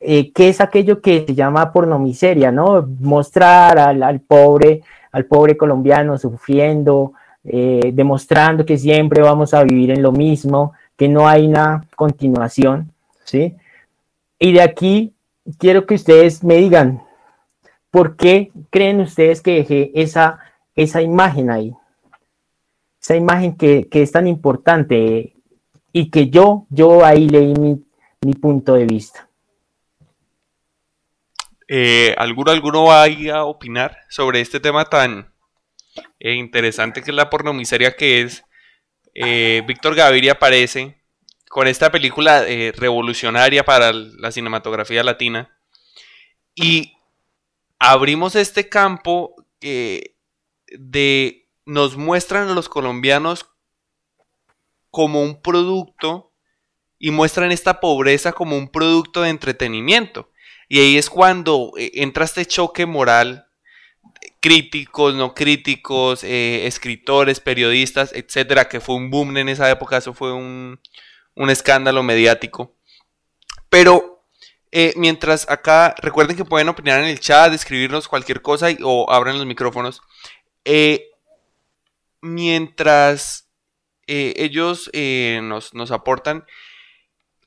[0.00, 2.88] Eh, ¿Qué es aquello que se llama pornomiseria, no?
[3.00, 4.80] Mostrar al, pobre,
[5.12, 7.12] al pobre colombiano sufriendo,
[7.44, 12.92] eh, demostrando que siempre vamos a vivir en lo mismo, que no hay una continuación,
[13.24, 13.56] ¿sí?
[14.38, 15.12] Y de aquí
[15.58, 17.02] quiero que ustedes me digan,
[17.90, 20.38] ¿por qué creen ustedes que dejé esa,
[20.74, 21.76] esa imagen ahí?
[23.02, 25.34] Esa imagen que, es tan importante
[25.92, 29.28] y que yo, yo ahí leí mi, punto de vista.
[31.66, 35.32] Eh, ¿alguno, ¿Alguno va a, opinar sobre este tema tan
[36.20, 38.44] eh, interesante que es la pornomiseria que es?
[39.14, 41.02] Eh, Víctor Gaviria aparece
[41.48, 45.50] con esta película revolucionaria para la cinematografía latina
[46.54, 46.94] y
[47.78, 53.48] abrimos este campo de nos muestran a los colombianos
[54.90, 56.32] como un producto
[56.98, 60.30] y muestran esta pobreza como un producto de entretenimiento.
[60.68, 63.46] Y ahí es cuando eh, entra este choque moral,
[64.40, 70.14] críticos, no críticos, eh, escritores, periodistas, etcétera, que fue un boom en esa época, eso
[70.14, 70.78] fue un,
[71.48, 72.74] escándalo mediático.
[73.68, 74.24] Pero
[74.70, 79.38] eh, mientras acá, recuerden que pueden opinar en el chat, escribirnos cualquier cosa o abran
[79.38, 80.02] los micrófonos.
[82.22, 83.50] Mientras
[84.06, 86.46] eh, ellos eh, nos, nos, aportan,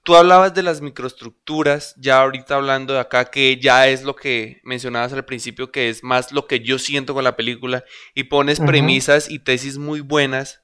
[0.03, 4.61] tú hablabas de las microestructuras, ya ahorita hablando de acá, que ya es lo que
[4.63, 7.83] mencionabas al principio, que es más lo que yo siento con la película,
[8.13, 10.61] y pones premisas y tesis muy buenas,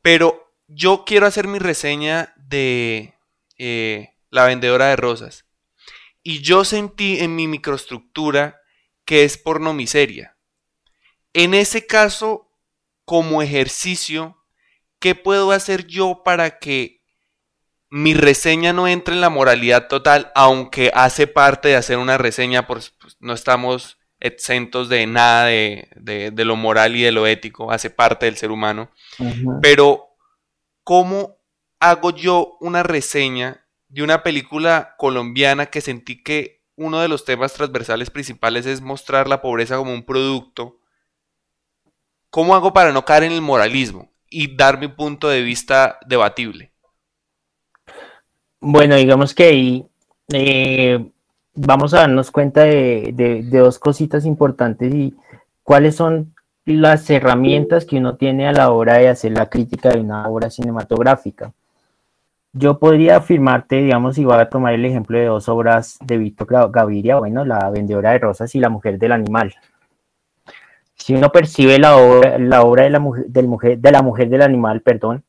[0.00, 3.14] pero yo quiero hacer mi reseña de
[3.58, 5.46] eh, La vendedora de rosas.
[6.22, 8.60] Y yo sentí en mi microestructura
[9.04, 10.36] que es porno miseria.
[11.32, 12.47] En ese caso,
[13.08, 14.36] como ejercicio,
[14.98, 17.00] ¿qué puedo hacer yo para que
[17.88, 22.66] mi reseña no entre en la moralidad total, aunque hace parte de hacer una reseña,
[22.66, 28.26] pues, no estamos exentos de nada de, lo moral y de lo ético, hace parte
[28.26, 28.90] del ser humano.
[29.62, 30.08] Pero,
[30.84, 31.38] ¿cómo
[31.80, 37.54] hago yo una reseña de una película colombiana que sentí que uno de los temas
[37.54, 40.78] transversales principales es mostrar la pobreza como un producto
[42.30, 46.72] ¿Cómo hago para no caer en el moralismo y dar mi punto de vista debatible?
[48.60, 49.86] Bueno, digamos que ahí
[50.32, 51.10] eh,
[51.54, 55.14] vamos a darnos cuenta de, dos cositas importantes y
[55.62, 56.34] cuáles son
[56.66, 60.50] las herramientas que uno tiene a la hora de hacer la crítica de una obra
[60.50, 61.52] cinematográfica.
[62.52, 66.70] Yo podría afirmarte, digamos, y voy a tomar el ejemplo de dos obras de Víctor
[66.70, 69.54] Gaviria, bueno, La vendedora de rosas y La mujer del animal
[70.98, 74.28] si uno percibe la obra, la obra de, la mujer, del mujer, de la mujer
[74.28, 75.24] del animal, perdón,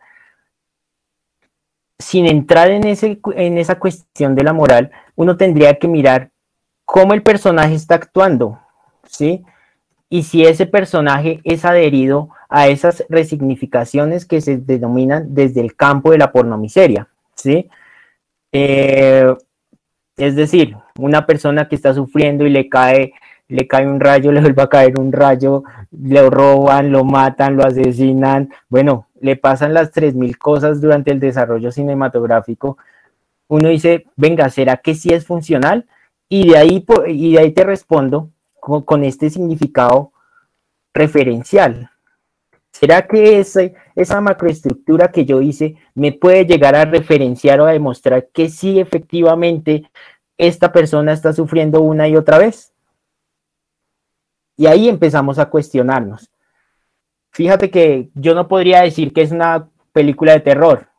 [2.00, 6.32] sin entrar en, ese, en esa cuestión de la moral, uno tendría que mirar
[6.86, 8.60] cómo el personaje está actuando,
[9.04, 9.44] ¿sí?
[10.10, 16.12] Y si ese personaje es adherido a esas resignificaciones que se denominan desde el campo
[16.12, 17.70] de la pornomiseria, ¿sí?
[18.52, 19.36] Eh,
[20.18, 23.14] es decir, una persona que está sufriendo y le cae
[23.50, 27.66] le cae un rayo, le vuelve a caer un rayo, le roban, lo matan, lo
[27.66, 32.78] asesinan, bueno, le pasan las 3.000 cosas durante el desarrollo cinematográfico.
[33.50, 35.88] Uno dice, venga, ¿será que sí es funcional?
[36.30, 40.14] Y de ahí, y de ahí te respondo con, con este significado
[40.94, 41.90] referencial.
[42.72, 48.30] ¿Será que esa macroestructura que yo hice me puede llegar a referenciar o a demostrar
[48.32, 49.90] que sí efectivamente
[50.38, 52.74] esta persona está sufriendo una y otra vez?
[54.60, 56.30] Y ahí empezamos a cuestionarnos.
[57.32, 60.90] Fíjate que yo no podría decir que es una película de terror,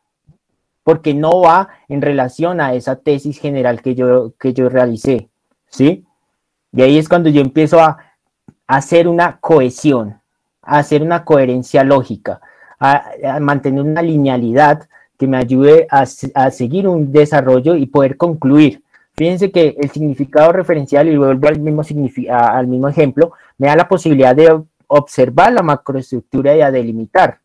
[0.81, 5.29] porque no va en relación a esa tesis general que yo, que yo realicé,
[5.67, 6.03] ¿sí?
[6.71, 7.99] Y ahí es cuando yo empiezo a,
[8.65, 10.19] hacer una cohesión,
[10.63, 12.41] a hacer una coherencia lógica,
[12.79, 18.81] a, mantener una linealidad que me ayude a, a, seguir un desarrollo y poder concluir.
[19.21, 21.83] Fíjense que el significado referencial, y vuelvo al mismo,
[22.31, 27.39] al mismo ejemplo, me da la posibilidad de observar la macroestructura y a delimitar.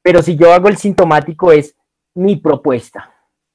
[0.00, 1.76] Pero si yo hago el sintomático es
[2.14, 3.12] mi propuesta,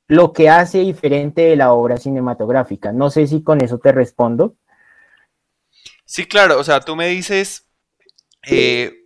[0.08, 2.91] lo que hace diferente de la obra cinematográfica.
[2.91, 4.54] No sé si con eso te respondo.
[6.06, 7.65] Sí, claro, o sea, tú me dices,
[8.43, 9.06] eh,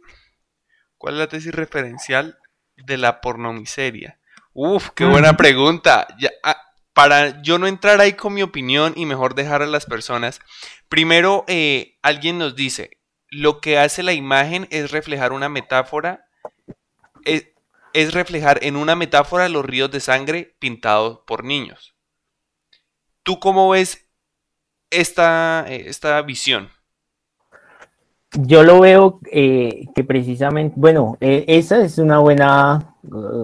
[0.97, 2.37] ¿cuál es la tesis referencial
[2.75, 4.19] de la pornomiseria?
[4.51, 6.07] Uf, qué buena pregunta.
[6.43, 6.66] Ah,
[6.97, 10.39] para yo no entrar ahí con mi opinión y mejor dejar a las personas,
[10.89, 12.97] primero eh, alguien nos dice,
[13.29, 16.25] lo que hace la imagen es reflejar una metáfora,
[17.23, 17.49] es,
[17.93, 21.93] es reflejar en una metáfora los ríos de sangre pintados por niños.
[23.21, 24.09] ¿Tú cómo ves
[24.89, 26.71] esta, eh, esta visión?
[28.31, 32.95] Yo lo veo eh, que precisamente, bueno, esa es una buena,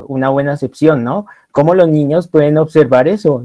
[0.07, 1.25] una buena acepción, ¿no?
[1.51, 3.43] ¿Cómo los niños pueden observar eso?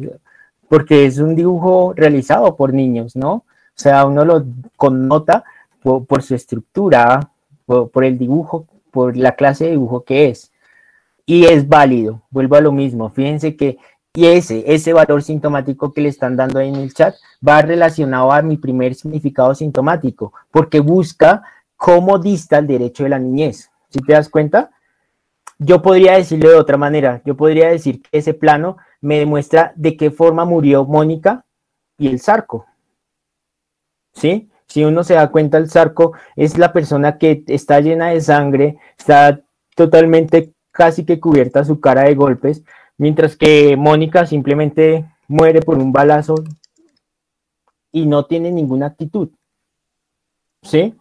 [0.69, 3.33] Porque es un dibujo realizado por niños, ¿no?
[3.33, 3.45] O
[3.81, 4.45] sea, uno lo
[4.77, 5.45] connota
[5.83, 7.31] por, su estructura,
[7.67, 10.53] por, el dibujo, por la clase de dibujo que es.
[11.27, 13.11] Y es válido, vuelvo a lo mismo.
[13.11, 13.79] Fíjense que
[14.19, 17.15] y ese, ese valor sintomático que le están dando ahí en el chat
[17.47, 21.45] va relacionado a mi primer significado sintomático, porque busca
[21.77, 23.71] cómo dista el derecho de la niñez.
[23.91, 24.71] Si te das cuenta,
[25.59, 27.23] yo podría decirlo de otra manera.
[27.25, 31.45] Yo podría decir que ese plano me demuestra de qué forma murió Mónica
[31.99, 32.67] y el Zarco.
[34.15, 34.51] ¿Sí?
[34.67, 38.79] Si uno se da cuenta, el Zarco es la persona que está llena de sangre,
[38.99, 39.41] está
[39.75, 42.63] totalmente casi que cubierta su cara de golpes,
[42.99, 46.35] Mientras que Mónica simplemente muere por un balazo
[47.93, 49.31] y no tiene ninguna actitud.
[50.63, 50.95] ¿Sí?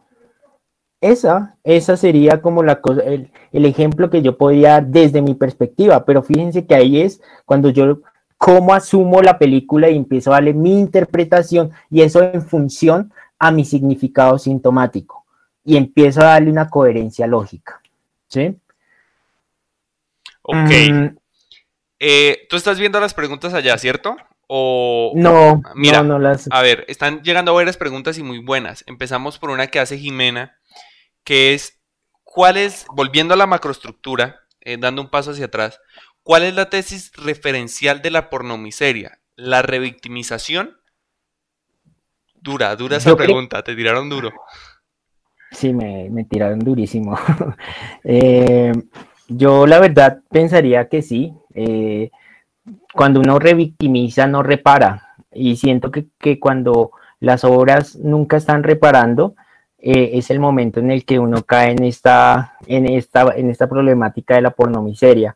[0.99, 6.05] Esa, esa sería como la cosa, el, ejemplo que yo podría dar desde mi perspectiva,
[6.05, 8.01] pero fíjense que ahí es cuando yo
[8.37, 13.51] cómo asumo la película y empiezo a darle mi interpretación y eso en función a
[13.51, 15.25] mi significado sintomático
[15.63, 17.79] y empiezo a darle una coherencia lógica.
[18.27, 18.57] ¿Sí?
[20.41, 20.55] Ok.
[20.55, 21.17] Mm,
[21.99, 24.17] eh, Tú estás viendo las preguntas allá, ¿cierto?
[24.47, 26.47] O, no, mira, no, las...
[26.51, 28.85] a ver, están llegando varias preguntas y muy buenas.
[28.87, 30.56] Empezamos por una que hace Jimena,
[31.27, 31.81] que es,
[32.23, 35.81] ¿cuál es, volviendo a la macroestructura, eh, dando un paso hacia atrás,
[36.23, 39.19] cuál es la tesis referencial de la pornomiseria?
[39.35, 40.77] ¿La revictimización?
[42.33, 44.31] Dura, dura esa pregunta, te tiraron duro.
[45.51, 47.19] Sí, me, me tiraron durísimo.
[48.05, 48.71] eh,
[49.27, 51.33] yo la verdad pensaría que sí.
[51.53, 52.09] Eh,
[52.93, 55.17] cuando uno revictimiza, no repara.
[55.33, 59.35] Y siento que, cuando las obras nunca están reparando,
[59.89, 63.69] eh, es el momento en el que uno cae en esta, en esta, en esta
[63.69, 65.35] problemática de la pornomiseria.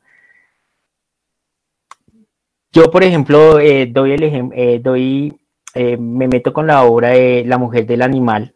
[2.73, 5.39] Yo, por ejemplo, eh, doy el ejemplo, doy,
[5.75, 8.53] me meto con la obra de La mujer del animal,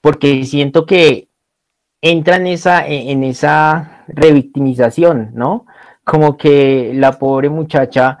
[0.00, 1.28] porque siento que
[2.00, 5.66] entra en esa, en esa revictimización, ¿no?
[6.04, 8.18] Como que la pobre muchacha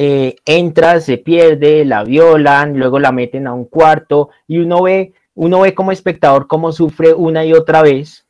[0.00, 5.12] eh, entra, se pierde, la violan, luego la meten a un cuarto y uno ve,
[5.38, 8.26] uno ve como espectador cómo sufre una y otra vez,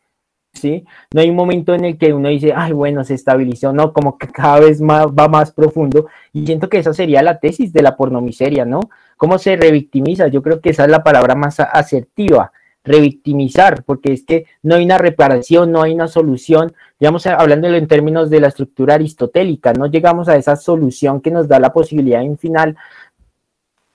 [0.52, 0.84] ¿sí?
[1.10, 4.18] No hay un momento en el que uno dice, ay, bueno, se estabilizó, no, como
[4.18, 7.82] que cada vez más, va más profundo y siento que esa sería la tesis de
[7.82, 8.80] la pornomiseria, ¿no?
[9.16, 10.28] ¿Cómo se revictimiza?
[10.28, 12.52] Yo creo que esa es la palabra más asertiva,
[12.84, 16.74] revictimizar, porque es que no hay una reparación, no hay una solución.
[17.00, 21.48] Digamos, hablando en términos de la estructura aristotélica, no llegamos a esa solución que nos
[21.48, 22.76] da la posibilidad en final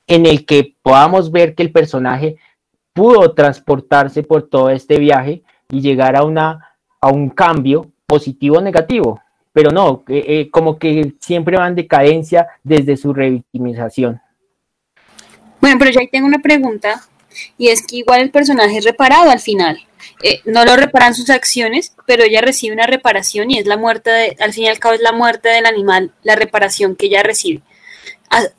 [0.07, 2.37] en el que podamos ver que el personaje
[2.93, 8.61] pudo transportarse por todo este viaje y llegar a, una, a un cambio positivo o
[8.61, 9.19] negativo.
[9.51, 14.21] Pero no, eh, eh, como que siempre van decadencia desde su revictimización.
[15.59, 17.01] Bueno, pero yo ahí tengo una pregunta
[17.57, 19.79] y es que igual el personaje es reparado al final.
[20.21, 24.09] Eh, no lo reparan sus acciones, pero ella recibe una reparación y es la muerte,
[24.09, 27.23] de, al fin y al cabo es la muerte del animal, la reparación que ella
[27.23, 27.61] recibe.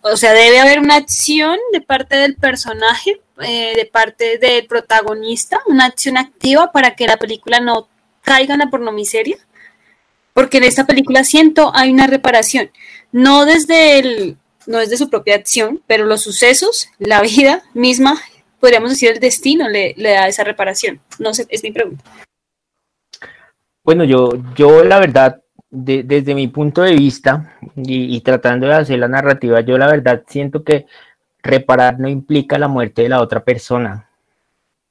[0.03, 5.61] O sea, debe haber una acción de parte del personaje, eh, de parte del protagonista,
[5.67, 7.89] una acción activa para que la película no
[8.23, 9.37] caiga en la pornomiseria.
[10.33, 12.71] Porque en esta película siento hay una reparación,
[13.13, 18.21] no desde el, no desde su propia acción, pero los sucesos, la vida misma
[18.65, 20.99] podríamos decir, el destino le, da esa reparación?
[21.19, 22.03] No sé, es mi pregunta.
[23.85, 25.43] Bueno, yo, yo la verdad,
[25.75, 30.63] desde mi punto de vista y, tratando de hacer la narrativa, yo la verdad siento
[30.63, 30.87] que
[31.43, 34.09] reparar no implica la muerte de la otra persona,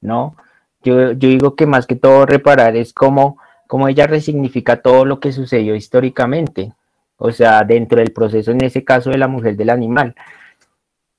[0.01, 0.35] ¿no?
[0.83, 5.19] Yo, yo digo que más que todo reparar es como, como ella resignifica todo lo
[5.21, 6.73] que sucedió históricamente,
[7.17, 10.13] o sea, dentro del proceso, en ese caso de la mujer del animal.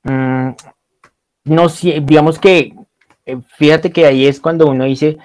[0.03, 0.51] Mm,
[1.45, 1.69] no
[2.03, 2.75] digamos que,
[3.25, 5.17] eh, fíjate que ahí es cuando uno dice,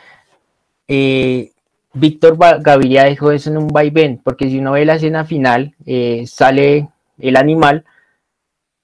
[0.87, 1.51] eh,
[1.93, 6.25] Víctor Gaviria dejó eso en un vaivén, porque si uno ve la escena final, eh,
[6.27, 7.85] sale el animal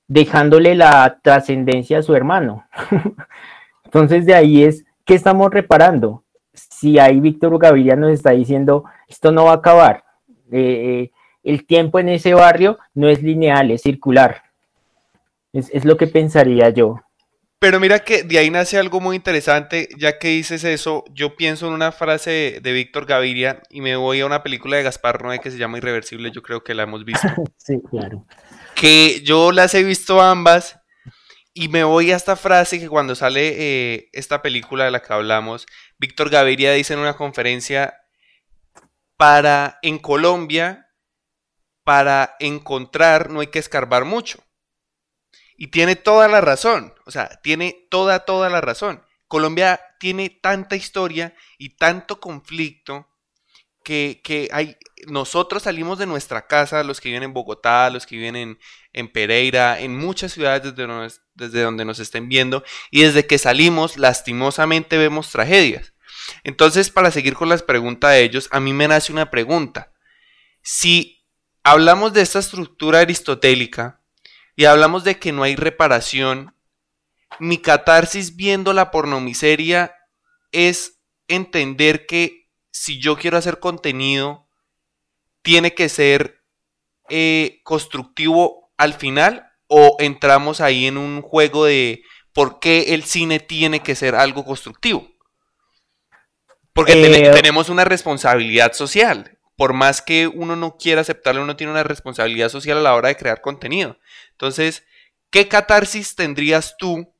[0.07, 2.65] dejándole la trascendencia a su hermano.
[3.85, 6.23] Entonces de ahí es, ¿qué estamos reparando?
[6.53, 10.03] Si ahí Víctor Gaviria nos está diciendo, esto no va a acabar,
[10.51, 14.43] el tiempo en ese barrio no es lineal, es circular.
[15.53, 17.04] Es lo que pensaría yo.
[17.65, 21.65] Pero mira que de ahí nace algo muy interesante, ya que dices eso, yo pienso
[21.65, 25.39] en una frase de, Víctor Gaviria y me voy a una película de Gaspar Noé
[25.39, 27.27] que se llama Irreversible, yo creo que la hemos visto.
[27.57, 28.27] sí, claro.
[28.75, 30.79] Que yo las he visto ambas
[31.55, 35.11] y me voy a esta frase que cuando sale eh, esta película de la que
[35.11, 35.65] hablamos,
[35.97, 37.95] Víctor Gaviria dice en una conferencia,
[39.17, 40.91] para en Colombia,
[41.83, 44.44] para encontrar no hay que escarbar mucho.
[45.57, 49.03] Y tiene toda la razón, o sea, tiene toda, toda la razón.
[49.27, 53.07] Colombia tiene tanta historia y tanto conflicto
[53.83, 54.77] que, que, hay,
[55.07, 58.59] nosotros salimos de nuestra casa, los que viven en Bogotá, los que viven en,
[58.93, 63.97] en Pereira, en muchas ciudades desde, desde donde nos estén viendo, y desde que salimos,
[63.97, 65.93] lastimosamente vemos tragedias.
[66.43, 69.93] Entonces, para seguir con las preguntas de ellos, a mí me nace una pregunta.
[70.61, 71.23] Si
[71.63, 74.01] hablamos de esta estructura aristotélica,
[74.55, 76.55] y hablamos de que no hay reparación,
[77.39, 79.95] mi catarsis viendo la pornomiseria
[80.51, 84.47] es entender que si yo quiero hacer contenido,
[85.41, 86.43] tiene que ser
[87.09, 92.03] eh, constructivo al final o entramos ahí en un juego de
[92.33, 95.07] por qué el cine tiene que ser algo constructivo.
[96.73, 101.71] Porque eh, tenemos una responsabilidad social por más que uno no quiera aceptarlo, uno tiene
[101.71, 103.97] una responsabilidad social a la hora de crear contenido.
[104.31, 104.85] Entonces,
[105.29, 107.13] ¿qué catarsis tendrías tú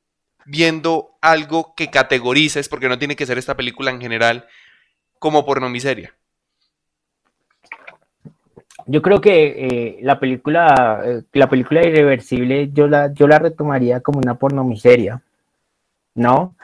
[0.44, 4.46] viendo algo que categorices, porque no tiene que ser esta película en general,
[5.18, 6.14] como pornomiseria?
[8.86, 14.00] Yo creo que eh, la película, eh, la película irreversible, yo la, yo la retomaría
[14.00, 15.22] como una pornomiseria,
[16.14, 16.54] ¿no?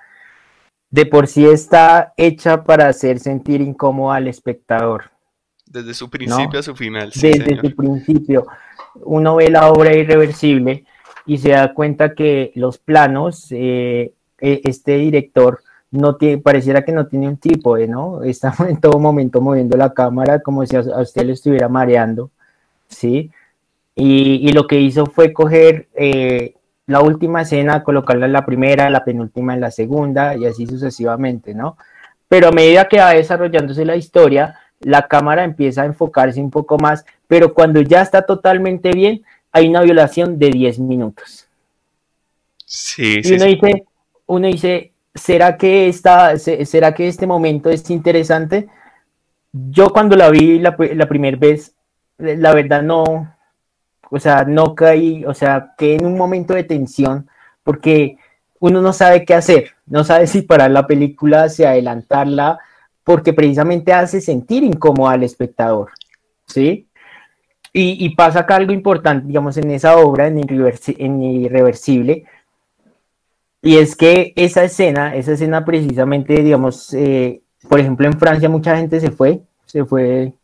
[0.91, 5.12] De por sí está hecha para hacer sentir incómodo al espectador.
[5.73, 7.11] Desde su principio a su final.
[7.15, 8.47] Desde su principio.
[9.05, 10.85] Uno ve la obra irreversible
[11.25, 15.61] y se da cuenta que los planos, eh, e, este director
[15.91, 18.23] no tiene, pareciera que no tiene un tipo, ¿no?
[18.25, 22.31] Está en todo momento moviendo la cámara como si a, usted le estuviera mareando,
[22.89, 23.31] ¿sí?
[23.95, 26.55] Y, y lo que hizo fue coger eh,
[26.87, 31.55] la última escena, colocarla en la primera, la penúltima en la segunda y así sucesivamente,
[31.55, 31.77] ¿no?
[32.29, 36.79] Pero a medida que va desarrollándose la historia, la cámara empieza a enfocarse un poco
[36.79, 39.23] más, pero cuando ya está totalmente bien,
[39.53, 41.47] hay una violación de 10 minutos.
[42.65, 43.85] Sí, y uno dice,
[44.27, 48.69] uno dice, ¿será que esta, será que este momento es interesante?
[49.53, 51.75] Yo cuando la vi la, la primera vez,
[52.19, 53.35] la verdad no,
[54.11, 57.29] o sea, no caí, o sea, que en un momento de tensión,
[57.63, 58.17] porque
[58.59, 62.59] uno no sabe qué hacer, no sabe si parar la película, si adelantarla,
[63.05, 65.91] porque precisamente hace sentir incómodo al espectador,
[66.47, 66.89] ¿sí?
[67.75, 72.25] Y, pasa acá algo importante, digamos, en esa obra, en, Irreversible,
[73.63, 78.77] y es que esa escena, esa escena precisamente, digamos, eh, por ejemplo, en Francia mucha
[78.77, 80.35] gente se fue, se fue...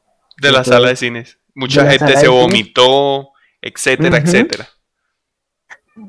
[0.40, 1.38] De la sala de cines.
[1.54, 3.30] Mucha gente se vomitó,
[3.60, 4.68] etcétera, etcétera.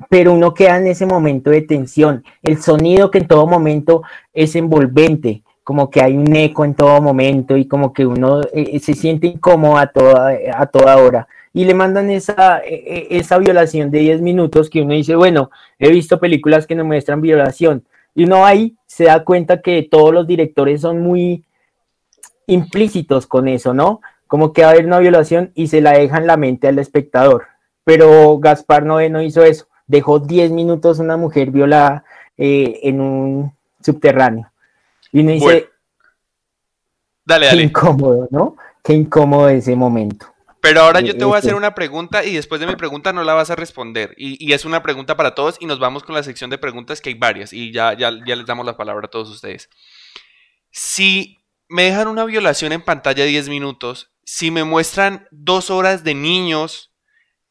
[0.10, 2.24] Pero uno queda en ese momento de tensión.
[2.44, 7.00] El sonido que en todo momento es envolvente, como que hay un eco en todo
[7.00, 11.28] momento y como que uno eh, eh, se siente incómodo a toda, a toda hora.
[11.54, 15.92] Y le mandan esa, eh, esa violación de 10 minutos que uno dice, bueno, he
[15.92, 17.84] visto películas que no muestran violación.
[18.16, 21.46] Y uno ahí se da cuenta que todos los directores son muy
[22.48, 24.02] implícitos con eso, ¿no?
[24.26, 27.44] Como que va a haber una violación y se la dejan la mente al espectador.
[27.84, 29.68] Pero Gaspar Noé no hizo eso.
[29.86, 32.06] Dejó 10 minutos una mujer violada
[32.38, 34.50] en un subterráneo.
[35.12, 35.70] Y me dice,
[37.26, 37.58] dale, dale.
[37.58, 38.56] Qué incómodo, ¿no?
[38.84, 40.28] Qué incómodo ese momento.
[40.62, 43.24] Pero ahora yo te voy a hacer una pregunta y después de mi pregunta no
[43.24, 44.14] la vas a responder.
[44.18, 47.10] Y, es una pregunta para todos y nos vamos con la sección de preguntas que
[47.10, 49.70] hay varias y ya, ya, ya les damos la palabra a todos ustedes.
[50.72, 51.38] Si
[51.70, 56.94] me dejan una violación en pantalla 10 minutos, si me muestran dos horas de niños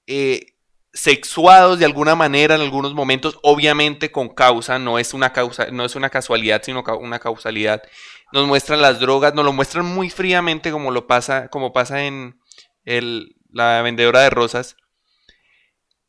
[0.06, 0.54] eh,
[0.98, 5.84] sexuados de alguna manera en algunos momentos, obviamente con causa, no es una causa, no
[5.84, 7.84] es una casualidad, sino una causalidad.
[8.32, 12.40] Nos muestran las drogas, nos lo muestran muy fríamente como lo pasa, como pasa en
[12.84, 14.76] la vendedora de rosas.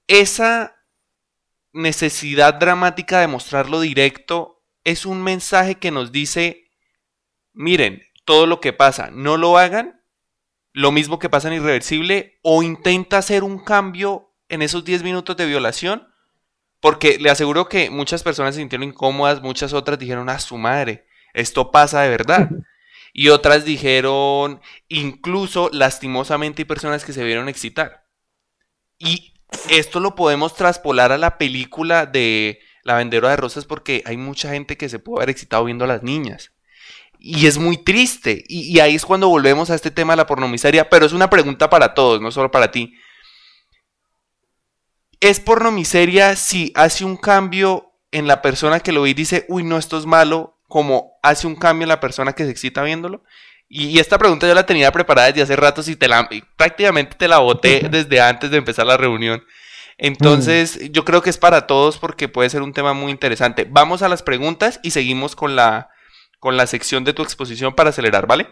[0.08, 0.76] Esa
[1.72, 6.72] necesidad dramática de mostrarlo directo es un mensaje que nos dice,
[7.54, 10.02] miren, todo lo que pasa, no lo hagan,
[10.74, 15.38] lo mismo que pasa en Irreversible, o intenta hacer un cambio en esos 10 minutos
[15.38, 16.08] de violación,
[16.80, 21.06] porque le aseguro que muchas personas se sintieron incómodas, muchas otras dijeron a su madre,
[21.34, 22.50] esto pasa de verdad.
[23.14, 28.06] Y otras dijeron, incluso lastimosamente hay personas que se vieron excitar.
[28.98, 29.34] Y
[29.70, 34.52] esto lo podemos traspolar a la película de La Vendedora de Rosas porque hay mucha
[34.52, 36.52] gente que se puede haber excitado viendo a las niñas.
[37.18, 38.44] Y es muy triste.
[38.48, 40.90] Y, y ahí es cuando volvemos a este tema de la pornomiseria.
[40.90, 42.96] Pero es una pregunta para todos, no solo para ti.
[45.20, 49.64] ¿Es pornomiseria si hace un cambio en la persona que lo ve y dice, uy,
[49.64, 53.24] no, esto es malo, como hace un cambio en la persona que se excita viéndolo?
[53.68, 57.28] Y, esta pregunta yo la tenía preparada desde hace rato y, te la, prácticamente te
[57.28, 59.46] la boté desde antes de empezar la reunión.
[60.00, 60.86] Entonces, mm.
[60.88, 63.68] yo creo que es para todos porque puede ser un tema muy interesante.
[63.70, 65.90] Vamos a las preguntas y seguimos con la,
[66.40, 68.48] con la sección de tu exposición para acelerar, ¿vale?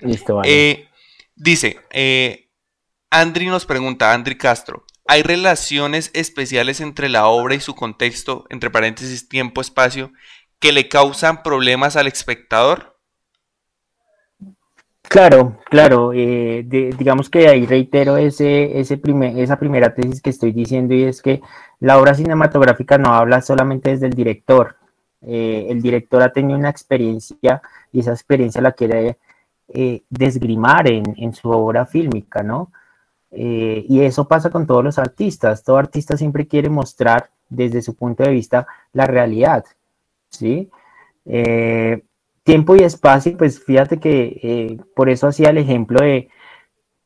[0.00, 0.48] Listo, vale.
[0.50, 0.88] Eh,
[1.36, 2.50] dice, eh,
[3.10, 8.70] Andri nos pregunta, Andri Castro, ¿hay relaciones especiales entre la obra y su contexto, entre
[8.70, 10.12] paréntesis, tiempo, espacio,
[10.58, 12.94] que le causan problemas al espectador?
[15.02, 16.12] Claro, claro.
[16.14, 21.04] Eh, digamos que ahí reitero ese, ese primer, esa primera tesis que estoy diciendo y
[21.04, 21.40] es que
[21.80, 24.76] la obra cinematográfica no habla solamente desde el director.
[25.22, 29.18] Eh, el director ha tenido una experiencia y esa experiencia la quiere
[29.68, 32.70] eh, desgrimar en, en, su obra fílmica, ¿no?
[33.36, 35.64] Y eso pasa con todos los artistas.
[35.64, 39.64] Todo artista siempre quiere mostrar desde su punto de vista la realidad,
[40.30, 40.70] ¿sí?
[42.44, 46.28] tiempo y espacio, pues fíjate que eh, por eso hacía el ejemplo de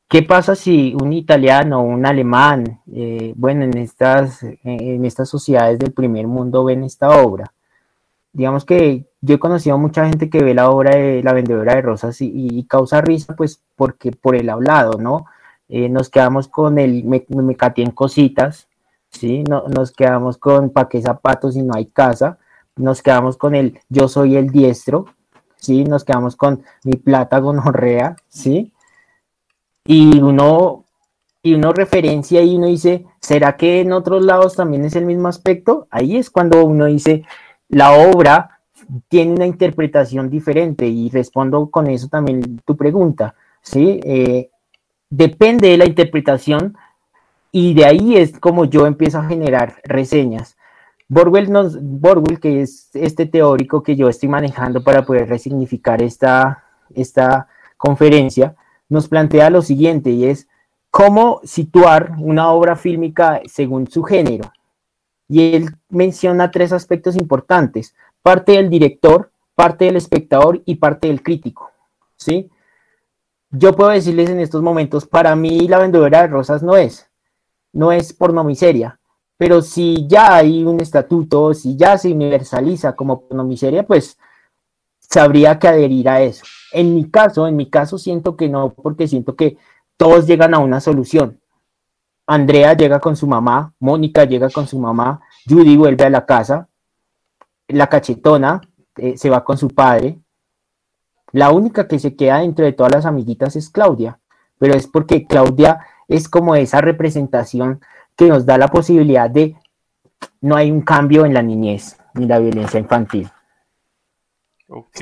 [0.09, 5.93] qué pasa si un italiano un alemán, eh, bueno, en estas, en estas sociedades del
[5.93, 7.53] primer mundo ven esta obra.
[8.33, 11.74] Digamos que yo he conocido a mucha gente que ve la obra de La Vendedora
[11.76, 15.26] de Rosas y, causa risa, pues porque por el hablado, ¿no?
[15.69, 18.69] Eh, nos quedamos con el me, me en cositas,
[19.11, 19.45] ¿sí?
[19.45, 22.39] No, nos quedamos con pa' qué zapatos si no hay casa,
[22.77, 25.07] nos quedamos con el yo soy el diestro,
[25.57, 25.85] ¿sí?
[25.85, 28.73] Nos quedamos con mi plata gonorrea, ¿sí?
[29.85, 30.85] Y uno,
[31.43, 35.29] y uno referencia y uno dice, ¿será que en otros lados también es el mismo
[35.29, 35.87] aspecto?
[35.91, 37.25] Ahí es cuando uno dice,
[37.69, 38.61] la obra
[39.09, 44.01] tiene una interpretación diferente y respondo con eso también tu pregunta, ¿sí?
[44.03, 44.51] Eh,
[45.11, 46.76] depende de la interpretación
[47.50, 50.56] y de ahí es como yo empiezo a generar reseñas.
[51.09, 56.64] Borwell, nos, Borwell, que es este teórico que yo estoy manejando para poder resignificar esta,
[56.94, 57.48] esta
[57.78, 58.54] conferencia,
[58.90, 60.48] nos plantea lo siguiente y es
[60.90, 64.52] cómo situar una obra fílmica según su género.
[65.28, 71.22] Y él menciona tres aspectos importantes, parte del director, parte del espectador y parte del
[71.22, 71.70] crítico.
[72.16, 72.50] ¿sí?
[73.51, 77.09] Yo puedo decirles en estos momentos, para mí la vendedora de rosas no es,
[77.72, 79.01] no es pornomiseria,
[79.38, 84.18] pero si ya hay un estatuto, si ya se universaliza como miseria, pues
[84.99, 86.44] sabría que adherir a eso.
[86.72, 89.57] En mi caso, en mi caso siento que no, porque siento que
[89.96, 91.40] todos llegan a una solución.
[92.26, 96.68] Andrea llega con su mamá, Mónica llega con su mamá, Judy vuelve a la casa,
[97.68, 98.61] la cachetona
[98.96, 100.18] eh, se va con su padre.
[101.33, 104.18] La única que se queda dentro de todas las amiguitas es Claudia,
[104.59, 107.81] pero es porque Claudia es como esa representación
[108.16, 109.57] que nos da la posibilidad de
[110.41, 113.29] no hay un cambio en la niñez ni la violencia infantil.
[114.68, 115.01] Ok.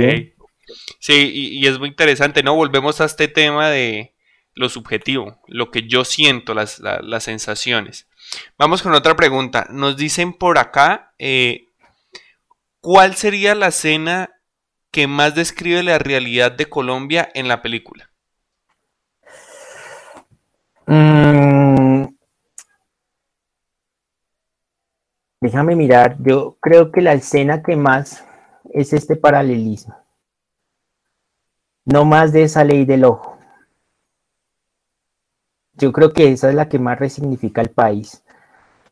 [0.99, 2.55] Sí, y, es muy interesante, ¿no?
[2.55, 4.15] Volvemos a este tema de
[4.55, 6.83] lo subjetivo, lo que yo siento, las,
[7.21, 8.09] sensaciones.
[8.59, 9.69] Vamos con otra pregunta.
[9.71, 11.69] Nos dicen por acá, eh,
[12.81, 14.36] ¿cuál sería la escena
[14.97, 18.09] que más describe la realidad de Colombia en la película?
[20.87, 22.07] Mm,
[25.39, 28.25] Déjame mirar, yo creo que la escena que más
[28.73, 29.95] es este paralelismo.
[31.85, 33.37] No más de esa ley del ojo.
[35.75, 38.25] Yo creo que esa es la que más resignifica el país.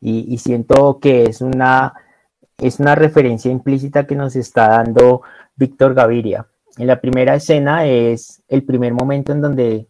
[0.01, 1.95] Y, siento que es una,
[2.57, 5.21] es una referencia implícita que nos está dando
[5.55, 6.47] Víctor Gaviria.
[6.77, 9.87] En la primera escena es el primer momento en donde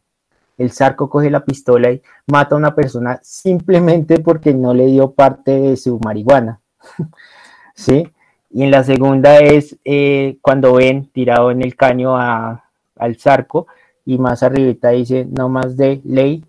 [0.57, 5.11] el Zarco coge la pistola y mata a una persona simplemente porque no le dio
[5.11, 6.61] parte de su marihuana.
[7.75, 8.11] ¿Sí?
[8.49, 13.67] Y en la segunda es eh, cuando ven tirado en el caño al Zarco
[14.05, 16.45] y más arribita dice no más de ley,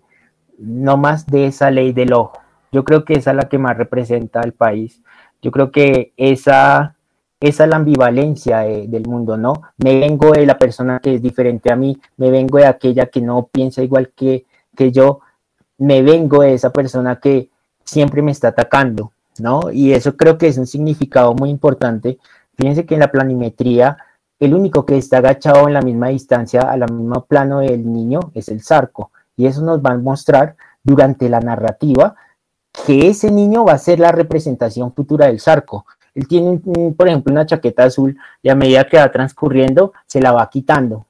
[0.57, 2.39] no más de esa ley del ojo.
[2.71, 5.01] Yo creo que esa es la que más representa al país.
[5.41, 6.95] Yo creo que esa,
[7.39, 9.53] esa es la ambivalencia del mundo, ¿no?
[9.77, 13.21] Me vengo de la persona que es diferente a mí, me vengo de aquella que
[13.21, 15.19] no piensa igual que, que yo,
[15.77, 17.49] me vengo de esa persona que
[17.83, 19.71] siempre me está atacando, ¿no?
[19.71, 22.17] Y eso creo que es un significado muy importante.
[22.57, 23.97] Fíjense que en la planimetría
[24.39, 28.19] el único que está agachado en la misma distancia, a la misma plano del niño,
[28.35, 29.11] es el zarco.
[29.35, 32.15] Y eso nos va a mostrar durante la narrativa
[32.85, 35.85] que ese niño va a ser la representación futura del zarco.
[36.13, 36.59] Él tiene,
[36.95, 41.05] por ejemplo, una chaqueta azul y a medida que va transcurriendo se la va quitando.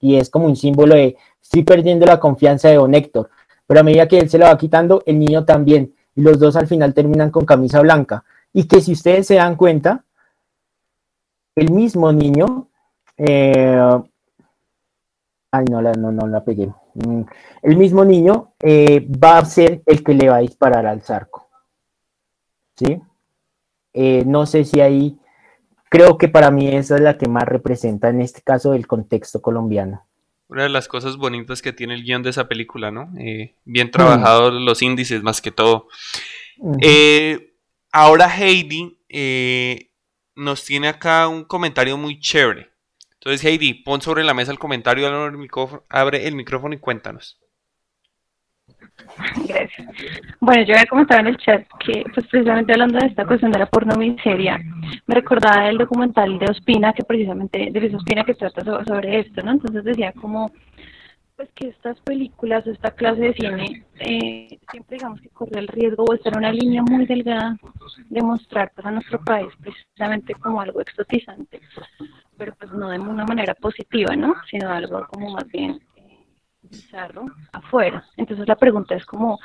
[0.00, 3.30] Y es como un símbolo de estoy perdiendo la confianza de Don Héctor.
[3.66, 5.94] Pero a medida que él se la va quitando, el niño también.
[6.14, 8.24] Y los dos al final terminan con camisa blanca.
[8.52, 10.04] Y que si ustedes se dan cuenta,
[11.56, 12.68] el mismo niño,
[13.16, 13.78] eh,
[15.50, 16.72] ay, no no, no la pegué.
[16.96, 17.22] Mm,
[17.62, 21.48] el mismo niño eh, va a ser el que le va a disparar al zarco.
[22.76, 22.98] ¿Sí?
[23.92, 25.18] Eh, no sé si ahí,
[25.88, 29.40] creo que para mí esa es la que más representa en este caso el contexto
[29.40, 30.06] colombiano.
[30.48, 33.10] Una de las cosas bonitas que tiene el guion de esa película, ¿no?
[33.64, 35.88] bien trabajados los índices más que todo.
[37.90, 38.96] ahora Heidi
[40.36, 42.75] nos tiene acá un comentario muy chévere.
[43.26, 45.08] Entonces, Heidi, pon sobre la mesa el comentario,
[45.88, 47.40] abre el micrófono y cuéntanos.
[49.48, 49.88] Gracias.
[50.38, 53.58] Bueno, yo había comentado en el chat que, pues precisamente hablando de esta cuestión de
[53.58, 54.60] la pornomiseria,
[55.06, 59.42] me recordaba el documental de Ospina, que precisamente, de Luis Ospina, que trata sobre esto,
[59.42, 59.50] ¿no?
[59.50, 60.52] Entonces decía como
[61.36, 66.04] pues que estas películas, esta clase de cine, eh, siempre digamos que corre el riesgo
[66.04, 67.56] o estar una línea muy delgada
[68.08, 71.60] de mostrar pues, a nuestro país precisamente como algo exotizante,
[72.38, 74.34] pero pues no de una manera positiva, ¿no?
[74.50, 76.24] Sino algo como más bien eh,
[76.62, 78.02] bizarro afuera.
[78.16, 79.38] Entonces la pregunta es como,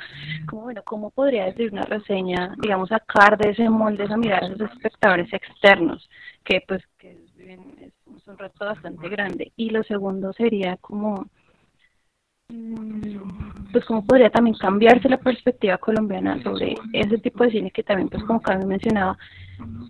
[0.50, 4.72] bueno, ¿cómo podría decir una reseña, digamos, sacar de ese molde esa mirada a esos
[4.72, 6.08] espectadores externos,
[6.42, 9.52] que pues que es un reto bastante grande?
[9.56, 11.26] Y lo segundo sería como
[13.72, 18.08] pues cómo podría también cambiarse la perspectiva colombiana sobre ese tipo de cine que también
[18.08, 19.16] pues como Carmen mencionaba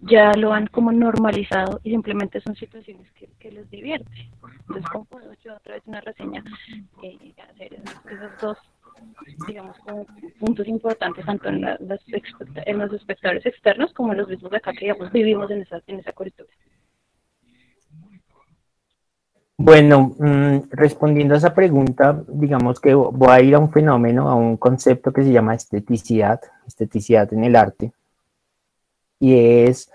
[0.03, 5.33] ya lo han como normalizado y simplemente son situaciones que, les divierte entonces cómo puedo
[5.45, 6.45] yo a través de una reseña
[7.03, 8.59] eh, hacer esos, dos
[9.49, 10.07] digamos como
[10.39, 14.87] puntos importantes tanto en, en los espectadores externos como en los mismos de acá que
[14.87, 16.49] digamos vivimos en esa, en esa cultura
[19.65, 24.35] bueno, mm, respondiendo a esa pregunta, digamos que voy a ir a un fenómeno, a
[24.35, 27.93] un concepto que se llama esteticidad, esteticidad en el arte,
[29.21, 29.89] y es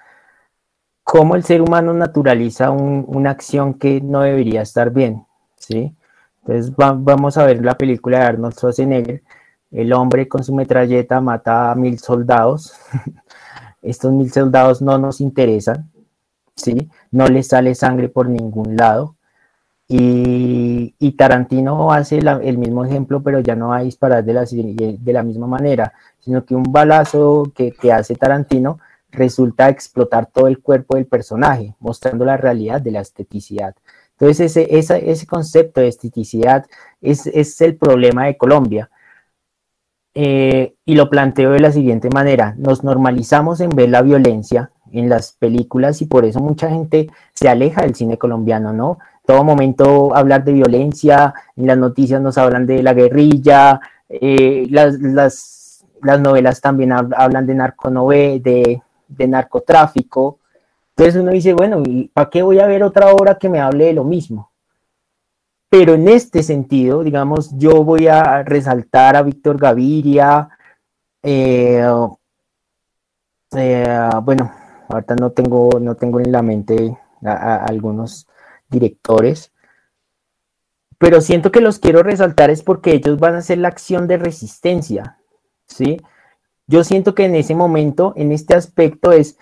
[1.03, 5.25] cómo el ser humano naturaliza una acción que no debería estar bien,
[5.57, 5.93] ¿sí?
[6.41, 9.21] Entonces vamos a ver la película de Arnold Schwarzenegger,
[9.71, 12.73] el hombre con su metralleta mata a mil soldados,
[13.81, 15.91] estos mil soldados no nos interesan,
[16.55, 16.89] ¿sí?
[17.11, 19.16] No les sale sangre por ningún lado,
[19.89, 25.13] y, Tarantino hace el mismo ejemplo, pero ya no va a disparar de la, de
[25.13, 28.79] la misma manera, sino que un balazo que, hace Tarantino
[29.11, 33.75] resulta explotar todo el cuerpo del personaje, mostrando la realidad de la esteticidad.
[34.19, 36.65] Entonces, ese, ese concepto de esteticidad
[37.01, 38.89] es, es, el problema de Colombia.
[40.13, 45.09] Eh, y lo planteo de la siguiente manera, nos normalizamos en ver la violencia en
[45.09, 48.97] las películas y por eso mucha gente se aleja del cine colombiano, ¿no?
[49.27, 54.97] Todo momento hablar de violencia, en las noticias nos hablan de la guerrilla, eh, las,
[55.01, 55.83] las,
[56.21, 60.39] novelas también hablan de narconove, de, de narcotráfico.
[60.95, 63.87] Entonces uno dice, bueno, ¿y para qué voy a ver otra obra que me hable
[63.87, 64.49] de lo mismo?
[65.69, 70.47] Pero en este sentido, digamos, yo voy a resaltar a Víctor Gaviria,
[71.21, 71.85] eh,
[73.57, 74.53] eh, bueno,
[74.87, 78.26] ahorita no tengo, no tengo en la mente a algunos
[78.69, 79.51] directores,
[80.97, 84.17] pero siento que los quiero resaltar es porque ellos van a hacer la acción de
[84.17, 85.17] resistencia,
[85.67, 86.01] ¿sí?
[86.65, 89.37] Yo siento que en ese momento, en este aspecto es,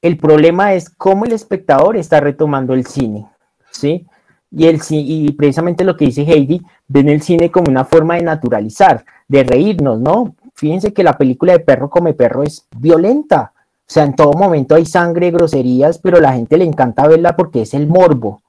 [0.00, 3.28] el problema es cómo el espectador está retomando el cine,
[3.70, 4.06] ¿sí?
[4.50, 8.22] Y, el, y precisamente lo que dice Heidi, ven el cine como una forma de
[8.22, 10.36] naturalizar, de reírnos, ¿no?
[10.54, 13.52] Fíjense que la película de Perro come perro es violenta,
[13.88, 17.62] o sea, en todo momento hay sangre, groserías, pero la gente le encanta verla porque
[17.62, 18.42] es el morbo,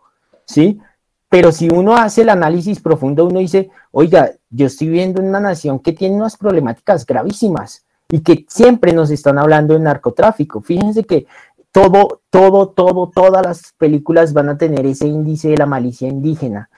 [0.43, 0.81] ¿sí?
[1.29, 5.79] Pero si uno hace el análisis profundo, uno dice, oiga, yo estoy viendo una nación
[5.79, 10.59] que tiene unas problemáticas gravísimas y que siempre nos están hablando de narcotráfico.
[10.59, 11.25] Fíjense que
[11.71, 16.69] todo, todo, todo, todas las películas van a tener ese índice de la malicia indígena.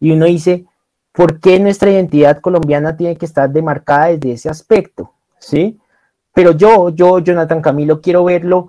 [0.00, 0.64] Y uno dice,
[1.12, 5.12] ¿por qué nuestra identidad colombiana tiene que estar demarcada desde ese aspecto?
[5.38, 5.78] ¿Sí?
[6.38, 8.68] Pero yo, yo, Jonathan Camilo, quiero verlo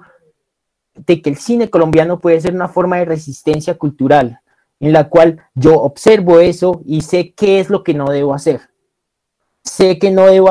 [0.96, 4.40] de que el cine colombiano puede ser una forma de resistencia cultural,
[4.80, 8.62] en la cual yo observo eso y sé qué es lo que no debo hacer.
[9.64, 10.50] Sé que no debo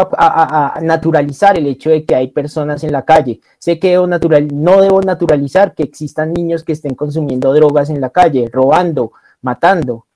[0.80, 3.40] naturalizar el hecho de que hay personas en la calle.
[3.58, 8.48] Sé que no debo naturalizar que existan niños que estén consumiendo drogas en la calle,
[8.48, 9.10] robando,
[9.42, 10.06] matando.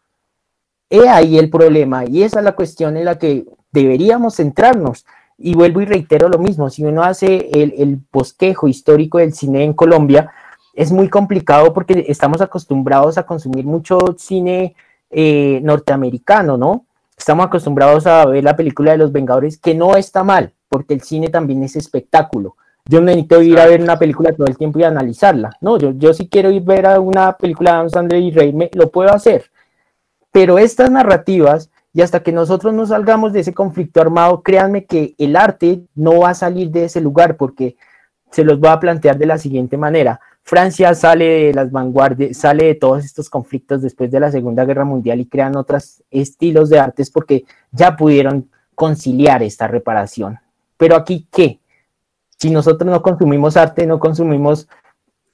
[0.88, 5.04] He ahí el problema y esa es la cuestión en la que deberíamos centrarnos.
[5.38, 9.64] Y vuelvo y reitero lo mismo, si uno hace el, el bosquejo histórico del cine
[9.64, 10.30] en Colombia,
[10.74, 14.74] es muy complicado porque estamos acostumbrados a consumir mucho cine
[15.10, 16.86] eh, norteamericano, ¿no?
[17.16, 21.02] Estamos acostumbrados a ver la película de los Vengadores, que no está mal, porque el
[21.02, 22.56] cine también es espectáculo.
[22.86, 25.56] Yo no necesito ir a ver una película todo el tiempo y analizarla.
[25.60, 28.30] No, yo, yo si quiero ir a ver a una película de Adam Sandler y
[28.30, 29.50] reírme, lo puedo hacer.
[30.32, 35.14] Pero estas narrativas, y hasta que nosotros no salgamos de ese conflicto armado, créanme que
[35.18, 37.76] el arte no va a salir de ese lugar, porque
[38.30, 40.20] se los voy a plantear de la siguiente manera.
[40.42, 44.84] Francia sale de las vanguardias, sale de todos estos conflictos después de la Segunda Guerra
[44.84, 50.38] Mundial y crean otros estilos de artes porque ya pudieron conciliar esta reparación.
[50.76, 51.60] Pero aquí, ¿qué?
[52.38, 54.66] Si nosotros no consumimos arte, no consumimos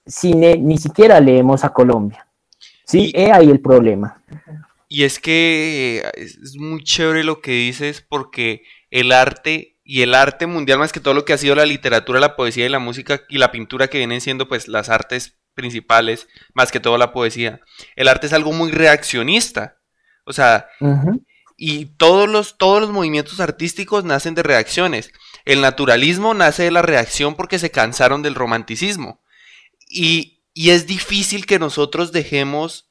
[0.04, 2.26] cine, ni siquiera leemos a Colombia.
[2.84, 4.20] Sí, y, ahí el problema.
[4.88, 10.46] Y es que es muy chévere lo que dices porque el arte y el arte
[10.46, 13.22] mundial más que todo lo que ha sido la literatura, la poesía y la música
[13.28, 17.60] y la pintura que vienen siendo pues las artes principales, más que todo la poesía.
[17.96, 19.78] El arte es algo muy reaccionista.
[20.24, 20.68] O sea,
[21.56, 25.10] y todos los, todos los movimientos artísticos nacen de reacciones.
[25.44, 29.22] El naturalismo nace de la reacción porque se cansaron del romanticismo.
[29.88, 32.87] Y, y es difícil que nosotros dejemos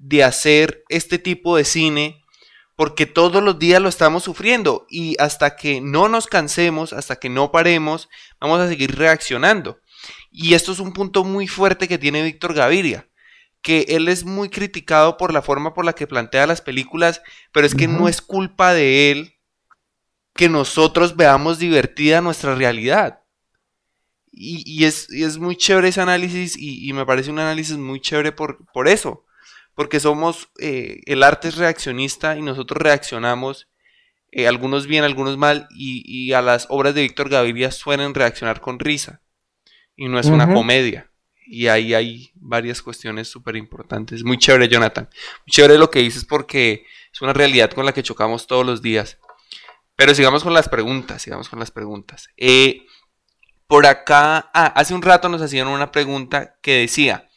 [0.00, 2.24] de hacer este tipo de cine
[2.74, 7.28] porque todos los días lo estamos sufriendo y hasta que no nos cansemos, hasta que
[7.28, 8.08] no paremos,
[8.40, 9.78] vamos a seguir reaccionando.
[10.30, 13.06] Y esto es un punto muy fuerte que tiene Víctor Gaviria,
[13.60, 17.20] que él es muy criticado por la forma por la que plantea las películas,
[17.52, 19.34] pero es que no es culpa de él
[20.34, 23.20] que nosotros veamos divertida nuestra realidad.
[24.32, 28.88] Y, es, muy chévere ese análisis y, me parece un análisis muy chévere por, por
[28.88, 29.26] eso
[29.74, 33.68] porque somos, eh, el arte es reaccionista y nosotros reaccionamos,
[34.32, 38.78] eh, algunos bien, algunos mal, y, a las obras de Víctor Gaviria suelen reaccionar con
[38.78, 39.22] risa,
[39.96, 41.10] y no es una comedia.
[41.46, 44.22] Y ahí hay varias cuestiones súper importantes.
[44.22, 45.08] Muy chévere, Jonathan.
[45.44, 48.82] Muy chévere lo que dices porque es una realidad con la que chocamos todos los
[48.82, 49.18] días.
[49.96, 52.28] Pero sigamos con las preguntas, sigamos con las preguntas.
[52.36, 52.86] Eh,
[53.66, 57.29] por acá, ah, hace un rato nos hacían una pregunta que decía,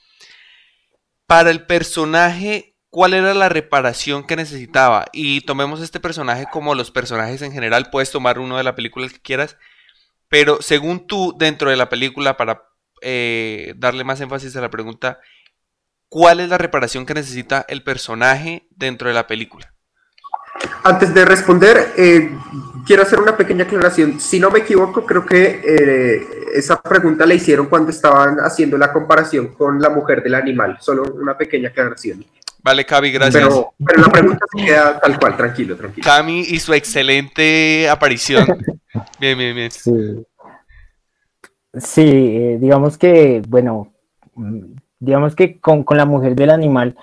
[1.34, 5.06] para el personaje, ¿cuál era la reparación que necesitaba?
[5.14, 9.10] Y tomemos este personaje como los personajes en general, puedes tomar uno de la película
[9.10, 9.58] que quieras,
[10.30, 12.66] pero según tú, dentro de la película, para
[13.02, 15.22] eh, darle más énfasis a la pregunta,
[16.08, 19.74] ¿cuál es la reparación que necesita el personaje dentro de la película?
[20.84, 22.30] Antes de responder, eh,
[22.86, 24.20] quiero hacer una pequeña aclaración.
[24.20, 28.92] Si no me equivoco, creo que eh, esa pregunta la hicieron cuando estaban haciendo la
[28.92, 30.78] comparación con la mujer del animal.
[30.80, 32.26] Solo una pequeña aclaración.
[32.64, 33.44] Vale, Cami, gracias.
[33.44, 36.06] Pero, la pregunta se queda tal cual, tranquilo, tranquilo.
[36.06, 38.46] Cami y su excelente aparición.
[39.20, 39.72] bien, bien, bien.
[41.76, 43.94] Sí, eh, digamos que, bueno,
[44.36, 46.96] mm, digamos que con, con la mujer del animal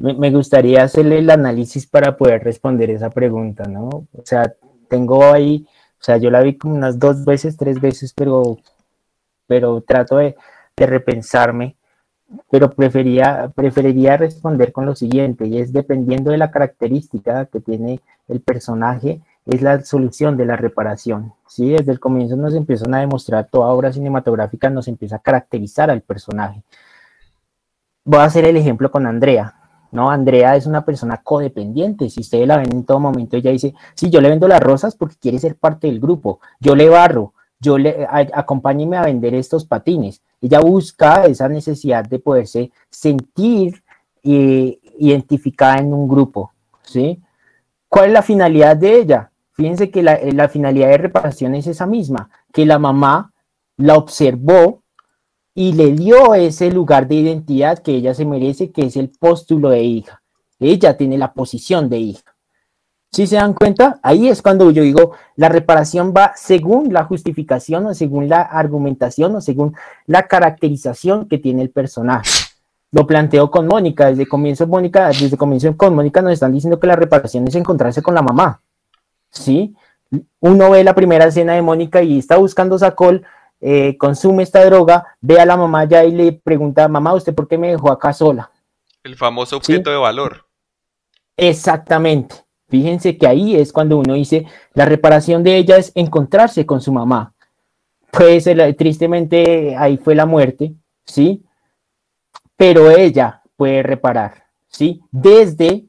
[0.00, 3.88] me, gustaría hacerle el análisis para poder responder esa pregunta, ¿no?
[3.88, 4.54] O sea,
[4.90, 5.66] tengo ahí,
[6.00, 8.58] o sea, yo la vi como unas dos veces, tres veces, pero,
[9.46, 10.36] pero trato de,
[10.76, 11.76] repensarme,
[12.50, 18.00] pero prefería, preferiría responder con lo siguiente, y es dependiendo de la característica que tiene
[18.28, 21.34] el personaje, es la solución de la reparación.
[21.46, 21.70] ¿sí?
[21.70, 26.00] Desde el comienzo nos empiezan a demostrar, toda obra cinematográfica nos empieza a caracterizar al
[26.00, 26.62] personaje.
[28.04, 29.59] Voy a hacer el ejemplo con Andrea.
[29.92, 30.10] ¿No?
[30.10, 32.10] Andrea es una persona codependiente.
[32.10, 34.96] Si ustedes la ven en todo momento, ella dice, sí, yo le vendo las rosas
[34.96, 39.64] porque quiere ser parte del grupo, yo le barro, yo le acompáñeme a vender estos
[39.64, 40.22] patines.
[40.40, 43.82] Ella busca esa necesidad de poderse sentir
[44.22, 47.22] eh, identificada en un grupo, ¿sí?
[47.88, 49.30] ¿Cuál es la finalidad de ella?
[49.52, 53.32] Fíjense que la, la finalidad de reparación es esa misma, que la mamá
[53.76, 54.79] la observó
[55.60, 59.68] y le dio ese lugar de identidad que ella se merece, que es el póstulo
[59.68, 60.22] de hija.
[60.58, 62.34] Ella tiene la posición de hija.
[63.12, 67.84] Si se dan cuenta, ahí es cuando yo digo, la reparación va según la justificación
[67.84, 72.30] o según la argumentación o según la caracterización que tiene el personaje.
[72.90, 76.86] Lo planteo con Mónica, desde comienzo Mónica, desde comienzo con Mónica nos están diciendo que
[76.86, 78.62] la reparación es encontrarse con la mamá.
[79.28, 79.76] ¿Sí?
[80.40, 83.26] Uno ve la primera escena de Mónica y está buscando Sacol
[83.60, 87.46] eh, consume esta droga, ve a la mamá ya y le pregunta, mamá, ¿usted por
[87.46, 88.50] qué me dejó acá sola?
[89.02, 90.46] El famoso objeto de valor.
[91.36, 92.36] Exactamente.
[92.68, 96.92] Fíjense que ahí es cuando uno dice, la reparación de ella es encontrarse con su
[96.92, 97.34] mamá.
[98.10, 101.44] Pues tristemente ahí fue la muerte, ¿sí?
[102.56, 105.00] Pero ella puede reparar, ¿sí?
[105.10, 105.86] Desde,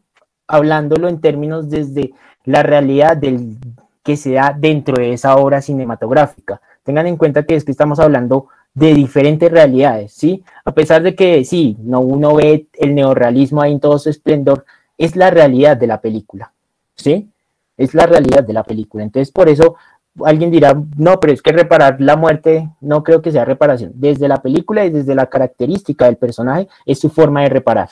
[0.47, 2.13] hablándolo en términos desde
[2.43, 3.57] la realidad del
[4.03, 6.61] que se da dentro de esa obra cinematográfica.
[6.83, 10.43] Tengan en cuenta que es que estamos hablando de diferentes realidades, ¿sí?
[10.63, 14.65] A pesar de que sí, no uno ve el neorrealismo ahí en todo su esplendor,
[14.97, 16.53] es la realidad de la película,
[16.95, 17.29] ¿sí?
[17.77, 19.03] Es la realidad de la película.
[19.03, 19.75] Entonces, por eso
[20.23, 23.91] alguien dirá, no, pero es que reparar la muerte no creo que sea reparación.
[23.95, 27.89] Desde la película y desde la característica del personaje es su forma de reparar.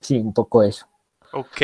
[0.00, 0.86] Sí, un poco eso.
[1.32, 1.62] Ok.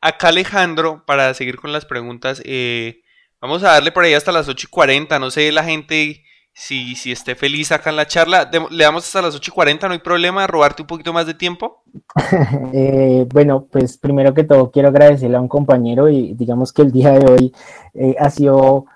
[0.00, 3.02] Acá Alejandro, para seguir con las preguntas, eh,
[3.46, 5.18] vamos a darle por ahí hasta las 8 y 40.
[5.18, 6.22] No sé la gente
[6.52, 8.50] si, si esté feliz acá en la charla.
[8.70, 11.34] le damos hasta las 8 y 40, no hay problema, robarte un poquito más de
[11.34, 11.82] tiempo.
[12.72, 16.92] Eh, bueno, pues primero que todo quiero agradecerle a un compañero y digamos que el
[16.92, 17.54] día de hoy
[17.94, 18.86] eh, ha sido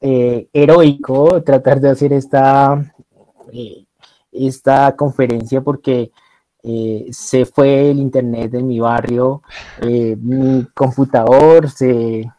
[0.00, 2.92] heroico tratar de hacer esta,
[4.32, 6.10] esta conferencia porque
[6.64, 9.42] eh, se fue el internet de mi barrio,
[9.80, 12.30] eh, mi computador se,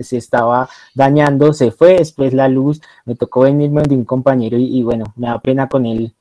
[0.00, 4.82] se, estaba dañando, se fue después la luz, me tocó venirme de un compañero y,
[4.82, 6.14] bueno, me da pena con él,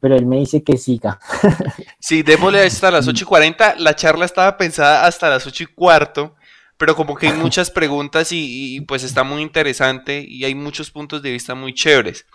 [0.00, 1.18] pero él me dice que siga.
[1.98, 5.66] Sí, démosle hasta las 8 y 40, la charla estaba pensada hasta las 8 y
[5.66, 6.34] cuarto,
[6.76, 11.22] pero como que hay muchas preguntas y, pues está muy interesante y hay muchos puntos
[11.22, 12.26] de vista muy chéveres.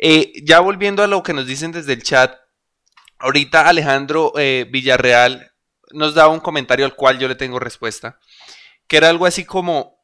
[0.00, 2.32] Eh, ya volviendo a lo que nos dicen desde el chat,
[3.22, 5.52] Ahorita Alejandro eh, Villarreal
[5.92, 8.18] nos da un comentario al cual yo le tengo respuesta,
[8.88, 10.01] que era algo así como,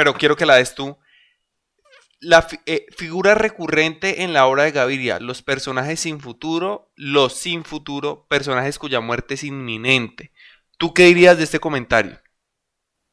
[0.00, 0.96] pero quiero que la des tú,
[2.20, 7.64] la eh, figura recurrente en la obra de Gaviria, los personajes sin futuro, los sin
[7.64, 10.32] futuro, personajes cuya muerte es inminente.
[10.78, 12.18] ¿Tú qué dirías de este comentario?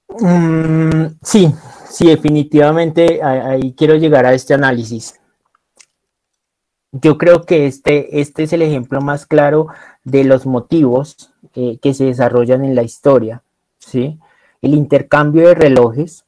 [0.08, 1.54] Mm, sí,
[1.90, 5.20] sí, definitivamente ahí quiero llegar a este análisis
[6.92, 9.68] yo creo que este, este es el ejemplo más claro
[10.04, 13.44] de los motivos eh, que se desarrollan en la historia.
[13.78, 14.20] ¿sí?
[14.62, 16.26] El intercambio de relojes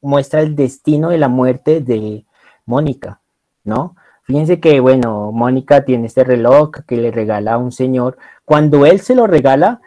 [0.00, 2.26] muestra el destino de la muerte de
[2.66, 3.20] Mónica,
[3.64, 3.96] ¿no?
[4.22, 8.18] Fíjense que, bueno, Mónica tiene este reloj que le regala a un señor.
[8.44, 9.80] Cuando él se lo regala,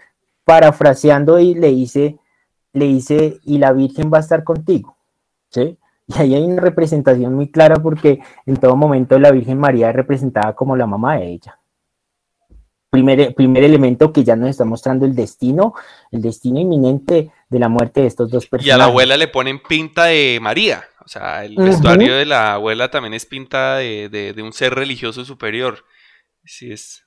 [0.45, 2.17] parafraseando y le dice,
[2.73, 4.97] le dice, y la Virgen va a estar contigo,
[5.49, 5.77] ¿sí?
[6.07, 9.95] Y ahí hay una representación muy clara porque en todo momento la Virgen María es
[9.95, 11.59] representada como la mamá de ella.
[12.89, 15.73] Primer, primer elemento que ya nos está mostrando el destino,
[16.11, 18.67] el destino inminente de la muerte de estos dos personajes.
[18.67, 22.53] Y a la abuela le ponen pinta de María, o sea, el vestuario de la
[22.53, 25.85] abuela también es pinta de, de un ser religioso superior.
[26.43, 27.03] Sí es.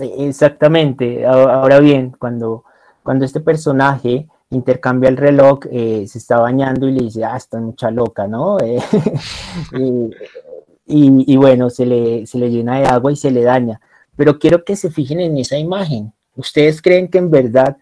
[0.00, 1.26] Exactamente.
[1.26, 2.64] Ahora bien, cuando,
[3.02, 7.58] cuando este personaje intercambia el reloj, eh, se está bañando y le dice, ah, está
[7.58, 8.58] mucha loca, ¿no?
[9.72, 10.10] Eh,
[10.90, 13.78] y, bueno, se le, se le llena de agua y se le daña.
[14.16, 16.14] Pero quiero que se fijen en esa imagen.
[16.34, 17.76] ¿Ustedes creen que en verdad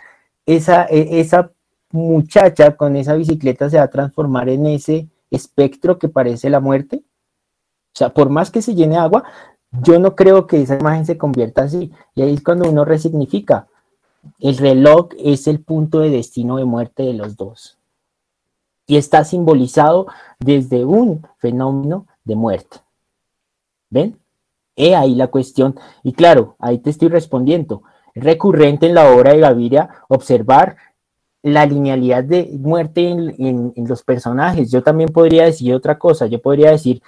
[0.44, 1.52] esa, e, esa
[1.96, 6.96] muchacha con esa bicicleta se va a transformar en ese espectro que parece la muerte?
[6.98, 9.24] O sea, por más que se llene agua,
[9.70, 11.90] yo no creo que esa imagen se convierta así.
[12.14, 13.66] Y ahí es cuando uno resignifica
[14.38, 17.78] el reloj es el punto de destino de muerte de los dos.
[18.86, 20.06] Y está simbolizado
[20.38, 22.78] desde un fenómeno de muerte.
[23.90, 24.18] ¿Ven?
[24.76, 25.78] He ahí la cuestión.
[26.02, 27.82] Y claro, ahí te estoy respondiendo.
[28.14, 30.76] Es recurrente en la obra de Gaviria observar
[31.46, 34.68] la linealidad de muerte en, los personajes.
[34.68, 36.26] Yo también podría decir otra cosa.
[36.26, 37.00] Yo podría decir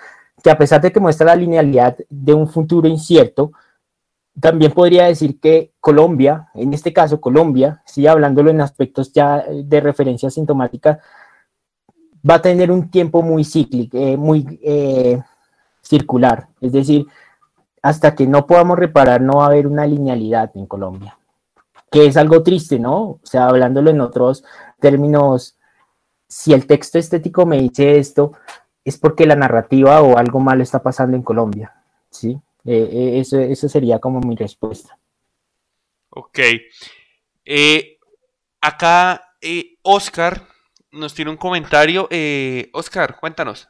[0.44, 3.50] que a pesar de que muestra la linealidad de un futuro incierto,
[4.40, 9.80] también podría decir que Colombia, en este caso Colombia, sí hablándolo en aspectos ya de
[9.80, 11.00] referencia sintomática,
[12.28, 15.20] va a tener un tiempo muy cíclico, eh, muy eh,
[15.82, 16.46] circular.
[16.60, 17.08] Es decir,
[17.82, 21.17] hasta que no podamos reparar no va a haber una linealidad en Colombia,
[21.90, 23.00] que es algo triste, ¿no?
[23.00, 24.44] O sea, hablándolo en otros
[24.80, 25.56] términos,
[26.28, 28.32] si el texto estético me dice esto,
[28.84, 31.74] es porque la narrativa o algo malo está pasando en Colombia,
[32.10, 32.40] ¿sí?
[32.64, 34.98] Eh, eh, eso, sería como mi respuesta.
[36.10, 36.38] Ok.
[37.44, 37.98] Eh,
[38.60, 39.36] acá
[39.82, 40.46] Oscar
[40.90, 42.08] nos tiene un comentario.
[42.72, 43.68] Oscar, cuéntanos.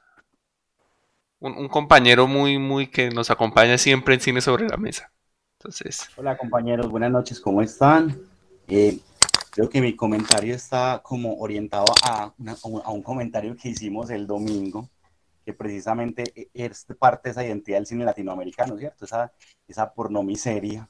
[1.40, 5.12] Un, compañero muy, muy que nos acompaña siempre en Cine sobre la Mesa.
[5.60, 6.08] Entonces.
[6.16, 8.16] Hola compañeros, buenas noches, ¿cómo están?
[9.50, 12.32] creo que mi comentario está como orientado a,
[12.84, 14.88] a un comentario que hicimos el domingo
[15.44, 19.04] que precisamente e, es parte de esa identidad del cine latinoamericano, ¿cierto?
[19.04, 19.32] Esa,
[19.66, 20.88] esa pornomiseria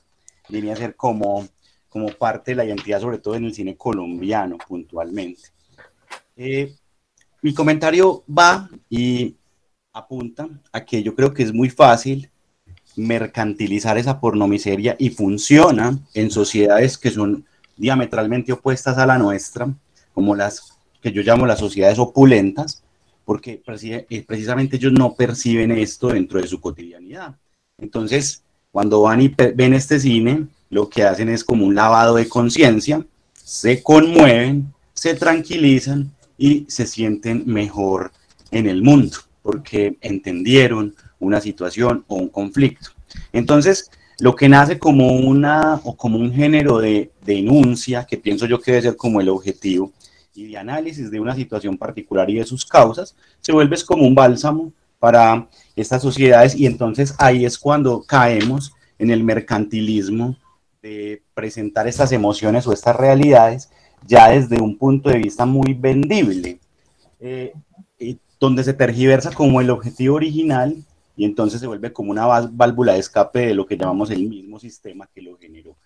[0.51, 1.49] viene a ser como,
[1.89, 5.45] como parte de la identidad, sobre todo en el cine colombiano puntualmente.
[6.37, 6.77] Eh,
[7.41, 9.35] mi comentario va y
[9.95, 12.31] apunta a que yo creo que es muy fácil
[12.99, 17.47] mercantilizar esa pornomiseria y funciona en sociedades que son
[17.77, 19.73] diametralmente opuestas a la nuestra,
[20.13, 22.83] como las que yo llamo las sociedades opulentas,
[23.25, 27.37] porque eh, precisamente ellos no perciben esto dentro de su cotidianidad.
[27.79, 28.43] Entonces,
[28.73, 33.05] cuando van y ven este cine, lo que hacen es como un lavado de conciencia,
[33.35, 38.13] se conmueven, se tranquilizan y se sienten mejor
[38.51, 42.91] en el mundo, porque entendieron una situación o un conflicto.
[43.33, 43.91] Entonces,
[44.21, 48.73] lo que nace como una o como un género de denuncia, que pienso yo que
[48.73, 49.93] debe ser como el objetivo,
[50.35, 54.15] y de análisis de una situación particular y de sus causas, se vuelve como un
[54.15, 60.37] bálsamo para estas sociedades y entonces ahí es cuando caemos en el mercantilismo
[60.83, 63.71] de presentar estas emociones o estas realidades
[64.07, 66.61] ya desde un punto de vista muy vendible,
[67.21, 67.53] eh,
[68.39, 70.77] donde se tergiversa como el objetivo original
[71.19, 74.61] y entonces se vuelve como una válvula de escape de lo que llamamos el mismo
[74.61, 75.77] sistema que lo generó.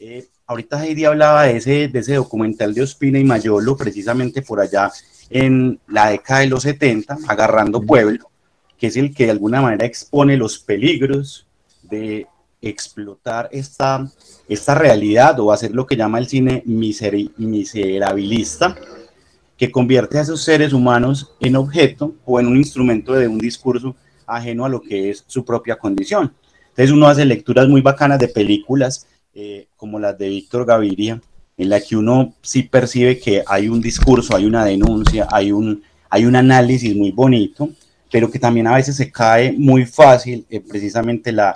[0.00, 4.58] Eh, ahorita Heidi hablaba de ese, de ese documental de Ospina y Mayolo, precisamente por
[4.58, 4.90] allá
[5.30, 8.28] en la década de los 70, Agarrando Pueblo,
[8.76, 11.46] que es el que de alguna manera expone los peligros
[11.84, 12.26] de
[12.60, 14.10] explotar esta,
[14.48, 18.76] esta realidad o hacer lo que llama el cine miserabilista,
[19.56, 23.94] que convierte a esos seres humanos en objeto o en un instrumento de un discurso
[24.36, 26.32] ajeno a lo que es su propia condición.
[26.70, 31.20] Entonces uno hace lecturas muy bacanas de películas eh, como las de Víctor Gaviria,
[31.56, 35.82] en la que uno sí percibe que hay un discurso, hay una denuncia, hay un,
[36.08, 37.68] hay un análisis muy bonito,
[38.10, 41.52] pero que también a veces se cae muy fácil en precisamente la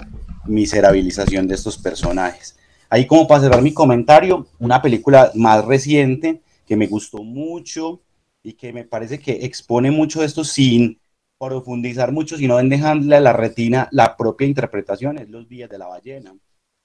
[0.47, 2.57] miserabilización de estos personajes.
[2.89, 8.01] Ahí como para cerrar mi comentario, una película más reciente que me gustó mucho
[8.43, 10.99] y que me parece que expone mucho esto sin
[11.39, 15.79] profundizar mucho, sino en dejarle a la retina la propia interpretación, es Los Días de
[15.79, 16.35] la Ballena,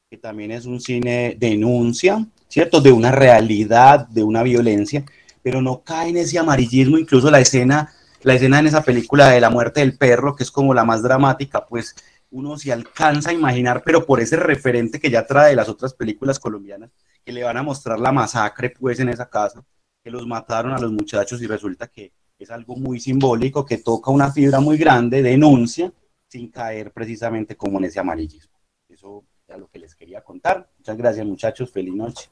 [0.10, 2.82] que también es un cine denuncia, ¿cierto?
[2.82, 5.06] De una realidad, de una violencia,
[5.42, 7.94] pero no cae en ese amarillismo, incluso la escena,
[8.24, 11.02] la escena en esa película de la muerte del perro, que es como la más
[11.02, 11.96] dramática, pues
[12.30, 15.94] uno se alcanza a imaginar, pero por ese referente que ya trae de las otras
[15.94, 16.92] películas colombianas,
[17.24, 19.64] que le van a mostrar la masacre pues en esa casa,
[20.04, 22.12] que los mataron a los muchachos y resulta que
[22.44, 25.94] es algo muy simbólico que toca una fibra muy grande, denuncia,
[26.28, 28.58] sin caer precisamente como en ese amarillismo.
[28.90, 30.70] Eso es lo que les quería contar.
[30.78, 32.30] Muchas gracias muchachos, feliz noche.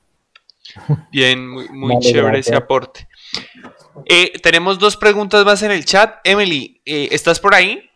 [1.12, 3.07] Bien, muy, chévere ese aporte.
[4.05, 6.20] Eh, tenemos dos preguntas más en el chat.
[6.24, 7.89] Emily, eh, ¿estás por ahí?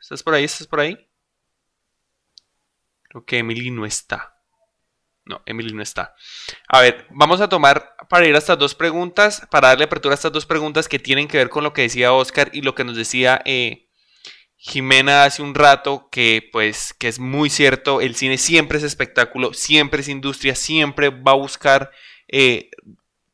[0.00, 0.44] ¿Estás por ahí?
[0.44, 0.98] ¿Estás por ahí?
[3.02, 4.39] Creo que Emily no está.
[5.30, 6.16] No, Emily no está.
[6.66, 10.16] A ver, vamos a tomar para ir a estas dos preguntas, para darle apertura a
[10.16, 12.82] estas dos preguntas que tienen que ver con lo que decía Oscar y lo que
[12.82, 13.86] nos decía eh,
[14.56, 19.54] Jimena hace un rato, que pues que es muy cierto, el cine siempre es espectáculo,
[19.54, 21.92] siempre es industria, siempre va a buscar
[22.26, 22.70] eh,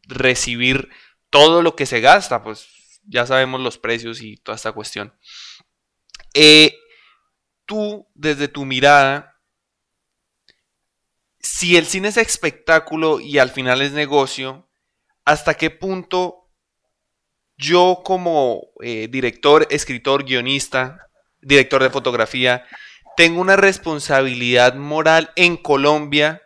[0.02, 0.90] recibir
[1.30, 5.14] todo lo que se gasta, pues ya sabemos los precios y toda esta cuestión.
[6.34, 6.76] Eh,
[7.64, 9.35] tú, desde tu mirada,
[11.56, 14.68] si el cine es espectáculo y al final es negocio,
[15.24, 16.50] ¿hasta qué punto
[17.56, 21.08] yo como eh, director, escritor, guionista,
[21.40, 22.64] director de fotografía,
[23.16, 26.42] tengo una responsabilidad moral en Colombia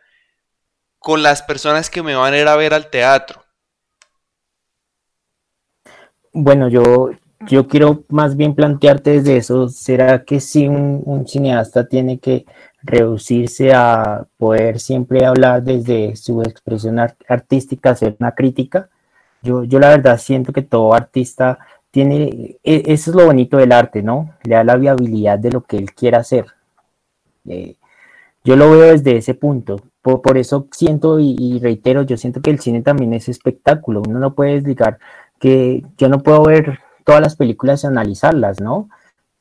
[1.00, 3.42] con las personas que me van a ir a ver al teatro?
[6.32, 7.10] Bueno, yo,
[7.48, 12.46] yo quiero más bien plantearte desde eso, ¿será que si un cineasta tiene que
[12.82, 18.88] reducirse a poder siempre hablar desde su expresión artística, hacer una crítica.
[19.42, 21.58] Yo, yo la verdad siento que todo artista
[21.90, 24.34] tiene, e, eso es lo bonito del arte, ¿no?
[24.44, 26.46] Le da la viabilidad de lo que él quiera hacer.
[27.46, 27.76] Eh,
[28.44, 29.80] yo lo veo desde ese punto.
[30.02, 34.02] Por, eso siento y, reitero, yo siento que el cine también es espectáculo.
[34.06, 34.98] Uno no puede explicar
[35.38, 38.88] que yo no puedo ver todas las películas y analizarlas, ¿no?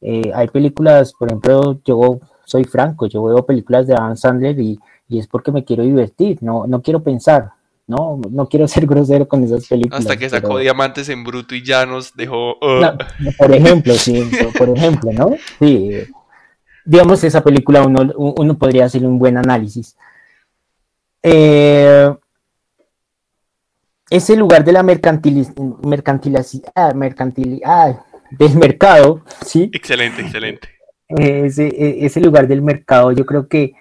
[0.01, 2.19] Eh, hay películas, por ejemplo, yo
[2.49, 4.79] soy franco, yo veo películas de Adam Sandler y,
[5.09, 7.51] es porque me quiero divertir, no, no quiero pensar,
[7.85, 9.99] no, no quiero ser grosero con esas películas.
[9.99, 12.53] Hasta que sacó Diamantes en Bruto y ya nos dejó...
[12.53, 12.97] Uh.
[13.37, 15.35] por ejemplo, sí, por, ejemplo, ¿no?
[15.59, 15.91] Sí,
[16.85, 19.95] digamos, esa película uno, uno podría hacer un buen análisis.
[21.21, 22.11] Eh,
[24.09, 25.77] ese lugar de la mercantilización,
[26.73, 27.93] ah, mercantil, ah,
[28.31, 29.69] del mercado, ¿sí?
[29.71, 30.78] Excelente, excelente
[31.09, 33.73] ese, ese lugar del mercado, yo creo que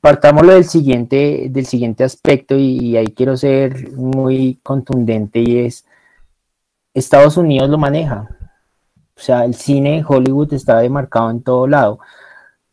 [0.00, 5.86] partámoslo del siguiente, del siguiente aspecto y, ahí quiero ser muy contundente y es
[6.94, 8.28] Estados Unidos lo maneja.
[9.16, 11.98] O sea, el cine Hollywood está demarcado en todo lado.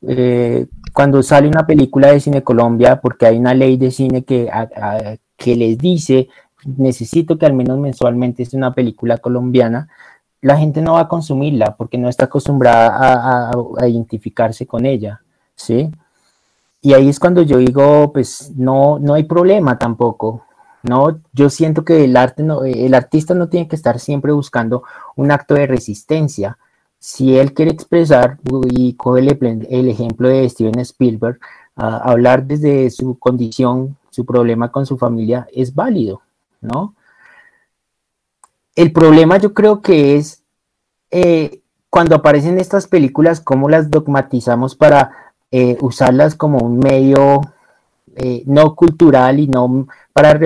[0.02, 4.50] Eh, cuando sale una película de Cine Colombia, porque hay una ley de cine que,
[5.36, 6.30] que les dice,
[6.66, 9.90] necesito que al menos mensualmente esté una película colombiana,
[10.46, 15.24] la gente no va a consumirla porque no está acostumbrada a, identificarse con ella,
[15.56, 15.90] ¿sí?
[16.84, 20.46] Y ahí es cuando yo digo, pues no, no hay problema tampoco,
[20.84, 21.20] ¿no?
[21.34, 24.84] Yo siento que el, arte no, el artista no tiene que estar siempre buscando
[25.16, 26.60] un acto de resistencia.
[27.00, 28.38] Si él quiere expresar,
[28.70, 31.40] y coge el, ejemplo de Steven Spielberg,
[31.76, 36.22] hablar desde su condición, su problema con su familia, es válido,
[36.62, 36.94] ¿no?
[38.76, 40.44] El problema yo creo que es
[41.10, 45.12] eh, cuando aparecen estas películas, cómo las dogmatizamos para
[45.50, 47.40] eh, usarlas como un medio
[48.18, 50.38] eh, no cultural y no para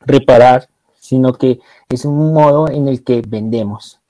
[0.00, 0.68] reparar,
[1.00, 1.58] sino que
[1.88, 4.00] es un modo en el que vendemos.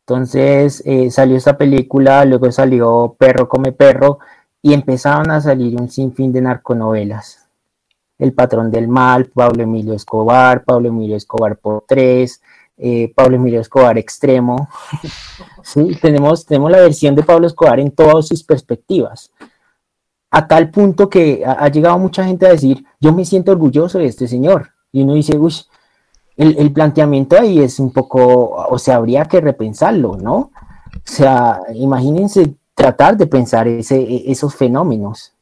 [0.00, 4.18] Entonces salió esta película, luego salió Perro come perro
[4.60, 7.46] y empezaron a salir un sinfín de narconovelas.
[8.18, 12.42] El patrón del mal, Pablo Emilio Escobar, Pablo Emilio Escobar por tres,
[12.80, 14.68] eh, Pablo Emilio Escobar extremo.
[15.62, 15.98] ¿sí?
[16.00, 19.30] tenemos, tenemos la versión de Pablo Escobar en todas sus perspectivas.
[20.30, 24.06] A tal punto que ha, llegado mucha gente a decir, yo me siento orgulloso de
[24.06, 24.70] este señor.
[24.92, 25.54] Y uno dice, uy,
[26.36, 30.36] el, planteamiento ahí es un poco, o sea, habría que repensarlo, ¿no?
[30.36, 35.34] O sea, imagínense tratar de pensar ese, e, esos fenómenos.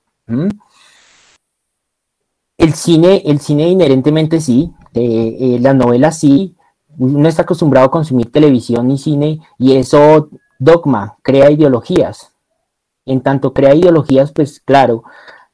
[2.59, 6.57] El cine, el cine inherentemente sí, eh, eh, la novela sí,
[6.99, 10.29] uno está acostumbrado a consumir televisión y cine y eso
[10.59, 12.33] dogma, crea ideologías.
[13.07, 15.05] En tanto crea ideologías, pues claro,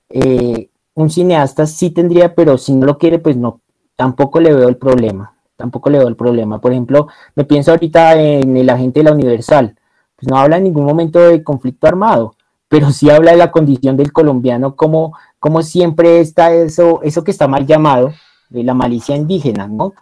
[0.09, 3.61] eh, un cineasta sí tendría, pero si no lo quiere, pues no,
[3.97, 6.61] tampoco le veo el problema, tampoco le veo el problema.
[6.61, 9.77] Por ejemplo, me pienso ahorita en el agente de la Universal,
[10.17, 12.35] pues no habla en ningún momento de conflicto armado,
[12.69, 17.31] pero sí habla de la condición del colombiano, como, como siempre está eso, eso que
[17.31, 18.13] está mal llamado,
[18.49, 19.95] de la malicia indígena, ¿no?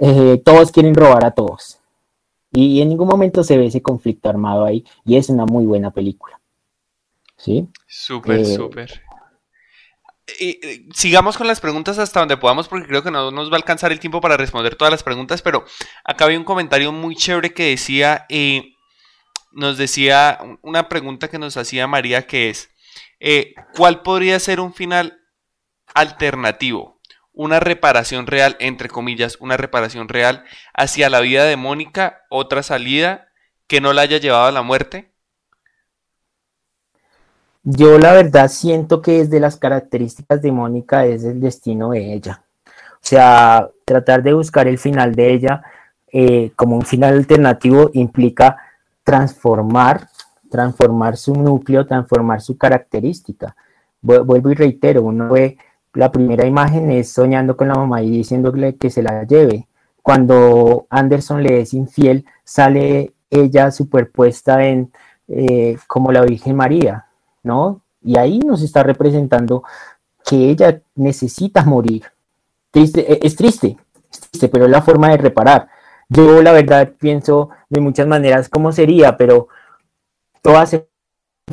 [0.00, 1.78] Eh, todos quieren robar a todos.
[2.52, 4.84] Y en ningún momento se ve ese conflicto armado ahí.
[5.04, 6.40] Y es una muy buena película.
[7.36, 7.68] ¿Sí?
[7.86, 9.02] Súper, eh, súper.
[10.40, 13.56] Eh, sigamos con las preguntas hasta donde podamos porque creo que no nos va a
[13.56, 15.64] alcanzar el tiempo para responder todas las preguntas, pero
[16.04, 18.26] acá había un comentario muy chévere que decía,
[19.50, 22.70] nos decía una pregunta que nos hacía María que es,
[23.74, 25.18] ¿cuál podría ser un final
[25.94, 26.99] alternativo?
[27.40, 33.28] Una reparación real, entre comillas, una reparación real hacia la vida de Mónica, otra salida
[33.66, 35.10] que no la haya llevado a la muerte?
[37.62, 42.12] Yo la verdad siento que es de las características de Mónica es el destino de
[42.12, 42.42] ella.
[42.66, 45.62] O sea, tratar de buscar el final de ella
[46.12, 48.58] eh, como un final alternativo implica
[49.02, 50.08] transformar,
[50.50, 53.56] transformar su núcleo, transformar su característica.
[54.02, 55.56] Vuelvo y reitero, uno ve
[55.94, 59.66] la primera imagen es soñando con la mamá y diciéndole que se la lleve.
[60.02, 64.92] Cuando Anderson le es infiel, sale ella superpuesta en
[65.28, 67.06] eh, como la Virgen María,
[67.42, 67.82] ¿no?
[68.02, 69.62] Y ahí nos está representando
[70.24, 72.04] que ella necesita morir.
[72.70, 73.76] Triste, e, es triste,
[74.10, 75.68] es triste, pero es la forma de reparar.
[76.08, 79.48] Yo la verdad pienso de muchas maneras cómo sería, pero
[80.42, 80.88] todas se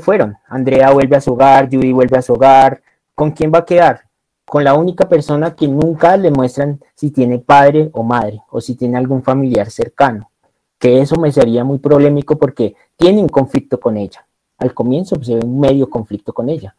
[0.02, 0.38] fueron.
[0.48, 2.82] Andrea vuelve a su hogar, Judy vuelve a su hogar.
[3.14, 4.07] ¿Con quién va a quedar?
[4.48, 8.76] Con la única persona que nunca le muestran si tiene padre o madre o si
[8.76, 10.32] tiene algún familiar cercano.
[10.80, 14.26] Que eso me sería muy polémico porque tiene un conflicto con ella.
[14.58, 16.74] Al comienzo pues, se ve un medio conflicto con ella.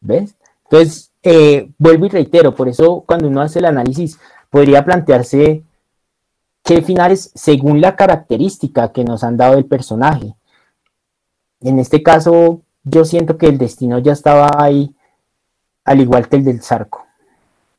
[0.00, 0.36] ¿Ves?
[0.64, 4.18] Entonces, eh, vuelvo y reitero, por eso cuando uno hace el análisis
[4.48, 5.64] podría plantearse
[6.62, 10.36] qué finales según la característica que nos han dado el personaje.
[11.60, 14.94] En este caso, yo siento que el destino ya estaba ahí
[15.88, 17.06] al igual que el del Zarco.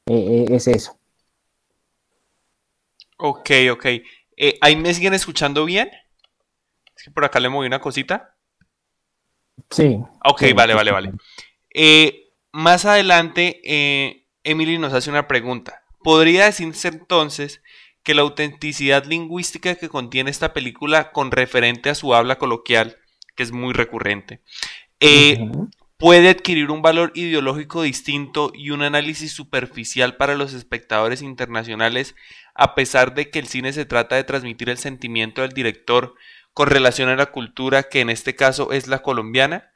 [0.07, 0.97] Eh, eh, es eso.
[3.17, 3.85] Ok, ok.
[3.85, 5.91] Eh, ¿Ahí me siguen escuchando bien?
[6.95, 8.35] Es que por acá le moví una cosita.
[9.69, 9.99] Sí.
[10.25, 11.13] Ok, vale, vale, vale.
[12.51, 13.61] más adelante,
[14.43, 15.83] Emily nos hace una pregunta.
[16.01, 17.61] ¿Podría decirse entonces
[18.01, 22.97] que la autenticidad lingüística que contiene esta película con referente a su habla coloquial,
[23.35, 24.41] que es muy recurrente,
[25.99, 32.15] puede adquirir un valor ideológico distinto y un análisis superficial para los espectadores internacionales,
[32.55, 36.15] a pesar de que el cine se trata de transmitir el sentimiento del director
[36.53, 39.71] con relación a la cultura, que en este caso es la colombiana.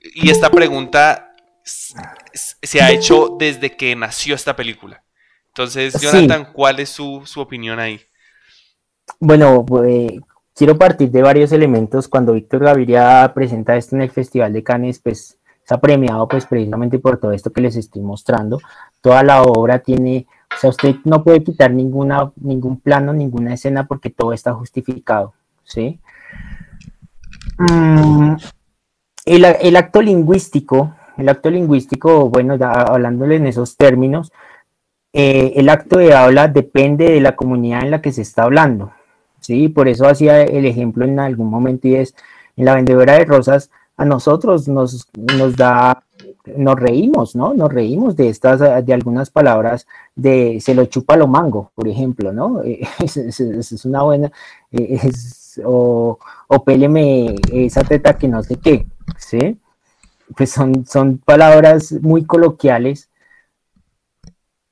[0.00, 5.04] Y esta pregunta se ha hecho desde que nació esta película.
[5.48, 8.00] Entonces, Jonathan, ¿cuál es su, opinión ahí?
[9.20, 10.18] Bueno, eh,
[10.56, 12.08] quiero partir de varios elementos.
[12.08, 15.38] Cuando Víctor Gaviria presenta esto en el Festival de Cannes, pues
[15.68, 18.60] ha premiado pues precisamente por todo esto que les estoy mostrando.
[19.00, 23.86] Toda la obra tiene, o sea, usted no puede quitar ninguna, ningún plano, ninguna escena
[23.86, 25.34] porque todo está justificado,
[25.64, 26.00] ¿sí?
[27.58, 28.36] Mm,
[29.24, 34.32] el, acto lingüístico, el acto lingüístico, bueno, ya hablándole en esos términos,
[35.12, 38.92] eh, el acto de habla depende de la comunidad en la que se está hablando,
[39.46, 39.68] ¿sí?
[39.68, 42.14] Por eso hacía el ejemplo en algún momento y es,
[42.56, 45.08] en la vendedora de rosas, a nosotros nos,
[45.38, 46.02] nos da,
[46.56, 47.54] nos reímos, ¿no?
[47.54, 52.32] Nos reímos de estas, de algunas palabras de se lo chupa lo mango, por ejemplo,
[52.32, 52.62] ¿no?
[52.98, 54.32] Es, es, una buena,
[54.70, 56.18] es, o,
[56.48, 58.86] o péleme esa teta que no sé qué,
[59.16, 59.58] ¿sí?
[60.36, 63.08] Pues son, son palabras muy coloquiales,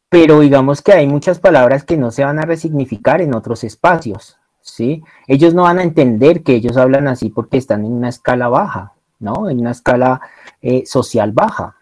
[0.09, 4.38] pero digamos que hay muchas palabras que no se van a resignificar en otros espacios,
[4.65, 5.05] ¿sí?
[5.28, 8.95] Ellos no van a entender que ellos hablan así porque están en una escala baja,
[9.20, 9.49] ¿no?
[9.51, 10.20] En una escala
[10.62, 11.77] eh, social baja,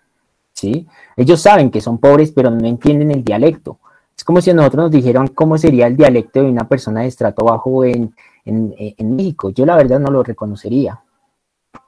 [0.53, 0.87] ¿sí?
[1.17, 3.79] Ellos saben que son pobres, pero no entienden el dialecto.
[4.17, 7.07] Es como si a nosotros nos dijeran cómo sería el dialecto de una persona de
[7.07, 8.15] estrato bajo en,
[8.99, 9.51] México.
[9.51, 11.01] Yo la verdad no lo reconocería,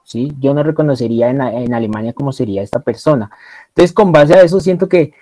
[0.03, 0.33] ¿sí?
[0.39, 3.29] Yo no reconocería en, Alemania cómo sería esta persona.
[3.67, 5.13] Entonces, con base a eso, siento que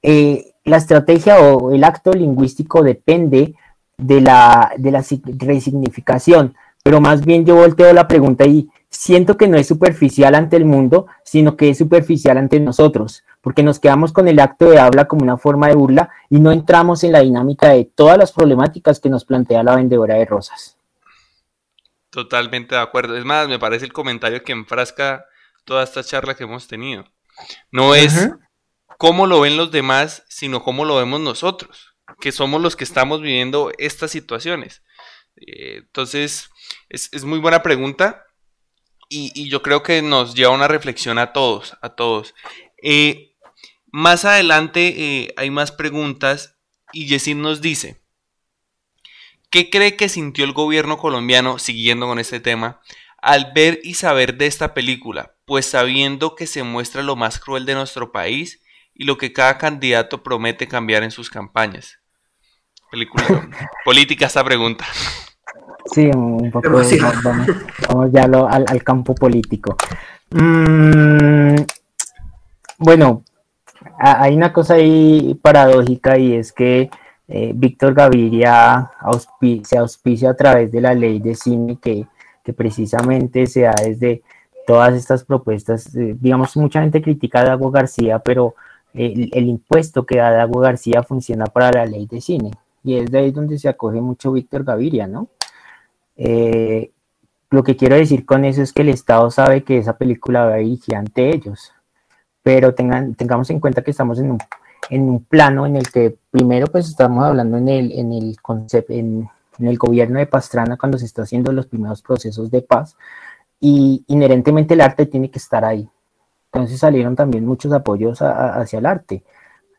[0.00, 3.54] eh, la estrategia o el acto lingüístico depende
[3.98, 9.48] de la, de la resignificación, pero más bien yo volteo la pregunta y siento que
[9.48, 14.12] no es superficial ante el mundo, sino que es superficial ante nosotros, porque nos quedamos
[14.12, 17.20] con el acto de habla como una forma de burla y no entramos en la
[17.20, 20.76] dinámica de todas las problemáticas que nos plantea la vendedora de rosas.
[22.10, 23.16] Totalmente de acuerdo.
[23.16, 25.26] Es más, me parece el comentario que enfrasca
[25.64, 27.04] toda esta charla que hemos tenido.
[27.70, 28.30] No es
[28.96, 33.20] cómo lo ven los demás, sino cómo lo vemos nosotros, que somos los que estamos
[33.20, 34.82] viviendo estas situaciones.
[35.36, 36.50] Eh, entonces,
[36.88, 38.24] es, es muy buena pregunta
[39.08, 42.34] y, yo creo que nos lleva a una reflexión a todos, a todos.
[42.82, 43.34] Eh,
[43.86, 46.58] más adelante eh, hay más preguntas
[46.92, 48.02] y Yesid nos dice,
[49.50, 52.80] ¿qué cree que sintió el gobierno colombiano, siguiendo con este tema,
[53.20, 55.34] al ver y saber de esta película?
[55.46, 58.60] Pues sabiendo que se muestra lo más cruel de nuestro país
[58.92, 62.00] y lo que cada candidato promete cambiar en sus campañas.
[62.90, 63.24] Película
[63.84, 64.84] política esta pregunta.
[65.92, 66.70] Sí, un poco.
[67.88, 69.76] Vamos, ya al, campo político.
[70.30, 71.56] Mm,
[72.78, 73.22] bueno,
[73.98, 76.90] hay una cosa ahí paradójica y es que
[77.28, 78.90] eh, Víctor Gaviria
[79.62, 82.06] se auspicia a través de la ley de cine que,
[82.56, 84.22] precisamente se da desde
[84.66, 85.94] todas estas propuestas.
[85.94, 88.54] Eh, digamos, mucha gente critica a Dago García, pero
[88.94, 92.52] el, el, impuesto que da Dago García funciona para la ley de cine.
[92.84, 95.28] Y es de ahí donde se acoge mucho Víctor Gaviria, ¿no?
[96.16, 96.90] Eh,
[97.50, 100.54] lo que quiero decir con eso es que el Estado sabe que esa película va
[100.54, 101.72] a dirigir ante ellos,
[102.42, 104.38] pero tengan, tengamos en cuenta que estamos en un,
[104.90, 108.92] en un plano en el que primero pues estamos hablando en el, en el concepto,
[108.92, 109.28] en,
[109.58, 112.96] el gobierno de Pastrana cuando se está haciendo los primeros procesos de paz
[113.58, 115.88] y inherentemente el arte tiene que estar ahí.
[116.52, 119.24] Entonces salieron también muchos apoyos hacia el arte,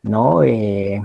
[0.02, 0.42] ¿no?
[0.42, 1.02] Eh,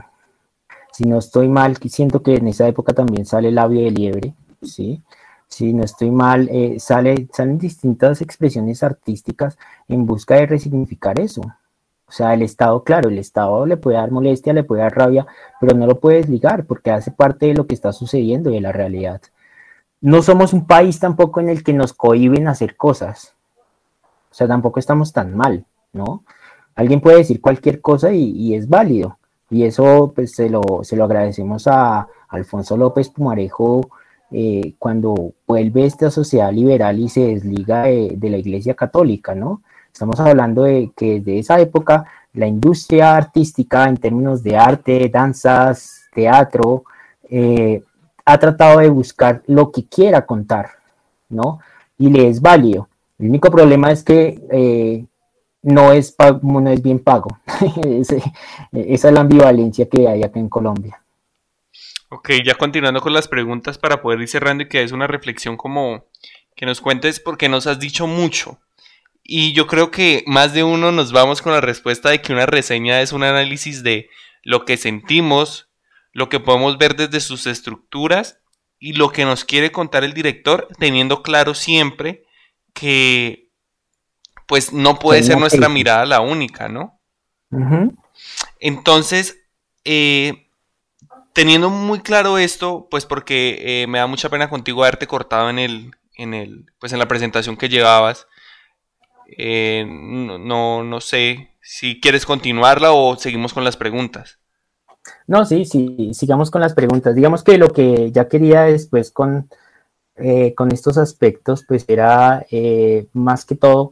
[0.96, 4.34] si no estoy mal, siento que en esa época también sale el labio de liebre,
[4.62, 5.04] ¿sí?
[5.48, 9.58] si no estoy mal, eh, sale, salen distintas expresiones artísticas
[9.90, 11.42] en busca de resignificar eso.
[12.08, 15.26] O sea, el Estado, claro, el Estado le puede dar molestia, le puede dar rabia,
[15.60, 18.62] pero no lo puede desligar porque hace parte de lo que está sucediendo y de
[18.62, 19.22] la realidad.
[20.02, 23.34] No somos un país tampoco en el que nos cohiben hacer cosas.
[24.32, 26.24] O sea, tampoco estamos tan mal, ¿no?
[26.76, 29.18] Alguien puede decir cualquier cosa y, es válido.
[29.56, 33.88] Y eso pues se lo, se lo agradecemos a Alfonso López Pumarejo
[34.30, 39.62] eh, cuando vuelve esta sociedad liberal y se desliga de, la Iglesia Católica, ¿no?
[39.94, 42.04] Estamos hablando de que desde esa época
[42.34, 46.84] la industria artística en términos de arte, danzas, teatro,
[47.30, 47.82] eh,
[48.26, 50.72] ha tratado de buscar lo que quiera contar,
[51.30, 51.60] ¿no?
[51.98, 52.90] Y le es válido.
[53.18, 55.06] El único problema es que eh,
[55.66, 57.40] no, es no es bien pago.
[58.72, 61.02] esa es la ambivalencia que hay acá en Colombia.
[62.10, 65.58] Ok, ya continuando con las preguntas para poder ir cerrando y que es una reflexión
[65.58, 66.06] como
[66.56, 68.60] que nos cuentes porque nos has dicho mucho.
[69.24, 72.46] Y yo creo que más de uno nos vamos con la respuesta de que una
[72.46, 74.10] reseña es un análisis de
[74.44, 75.68] lo que sentimos,
[76.14, 78.40] lo que podemos ver desde sus estructuras
[78.80, 82.24] y lo que nos quiere contar el director, teniendo claro siempre
[82.74, 83.45] que
[84.46, 87.00] pues no puede ser nuestra mirada la única, ¿no?
[88.60, 89.38] Entonces,
[89.84, 90.48] eh,
[91.34, 95.60] teniendo muy claro esto, pues porque eh, me da mucha pena contigo haberte cortado en
[95.60, 98.28] el, en el, pues en la presentación que llevabas.
[99.38, 104.38] Eh, no, no, no sé si quieres continuarla o seguimos con las preguntas.
[105.28, 107.16] No, sí, sí, sigamos con las preguntas.
[107.16, 109.50] Digamos que lo que ya quería después con,
[110.16, 113.92] eh, con estos aspectos, pues era eh, más que todo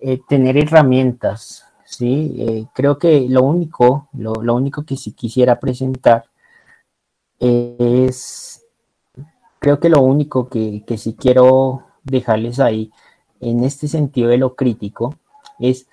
[0.00, 2.34] eh, tener herramientas, ¿sí?
[2.38, 6.24] Eh, creo que lo único, lo, lo único que sí quisiera presentar
[7.38, 8.64] es,
[9.58, 12.90] creo que lo único que, que sí quiero dejarles ahí
[13.40, 15.14] en este sentido de lo crítico
[15.58, 15.86] es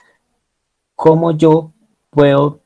[0.95, 1.71] cómo yo
[2.09, 2.59] puedo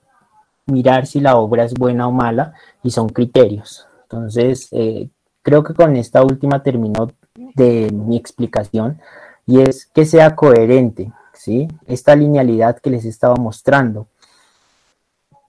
[0.65, 2.53] mirar si la obra es buena o mala
[2.83, 3.87] y son criterios.
[4.03, 5.09] Entonces, eh,
[5.41, 7.11] creo que con esta última termino
[7.55, 8.99] de mi explicación
[9.45, 11.11] y es que sea coherente,
[11.41, 11.67] ¿sí?
[11.87, 14.07] Esta linealidad que les estaba mostrando.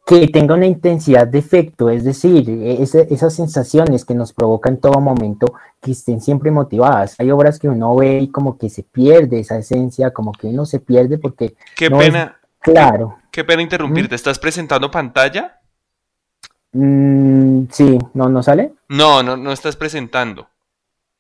[0.05, 2.49] Que tenga una intensidad de efecto, es decir,
[2.81, 7.15] ese- esas sensaciones que nos provoca en todo momento, que estén siempre motivadas.
[7.19, 10.65] Hay obras que uno ve y como que se pierde esa esencia, como que uno
[10.67, 14.15] se pierde porque, Qué No, es- pena, claro, qué pena interrumpirte.
[14.15, 15.61] ¿Estás presentando pantalla?
[16.73, 18.73] mm, sí, no, no sale.
[18.89, 20.49] No, no, no estás presentando.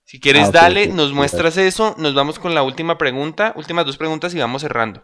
[0.05, 3.97] Si quieres, Ah, dale, nos muestras eso, nos vamos con la última pregunta, últimas dos
[3.97, 5.03] preguntas y vamos cerrando.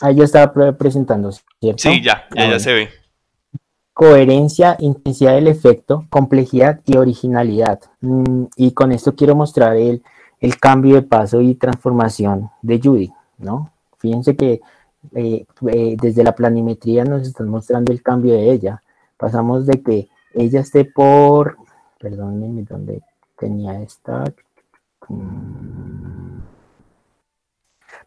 [0.00, 1.82] Ahí yo estaba pre- presentando, ¿cierto?
[1.82, 2.88] Sí, ya, ya, Ah, ya se ve.
[3.92, 7.80] Coherencia, intensidad del efecto, complejidad y originalidad.
[8.00, 10.04] Mm, y con esto quiero mostrar el,
[10.40, 13.72] el cambio de paso y transformación de Judy, ¿no?
[13.98, 14.60] Fíjense que
[15.16, 18.82] eh, eh, desde la planimetría nos están mostrando el cambio de ella.
[19.16, 21.56] Pasamos de que ella esté por,
[21.98, 23.02] perdónenme, ¿dónde
[23.38, 24.24] tenía esta?
[25.08, 26.40] Mm.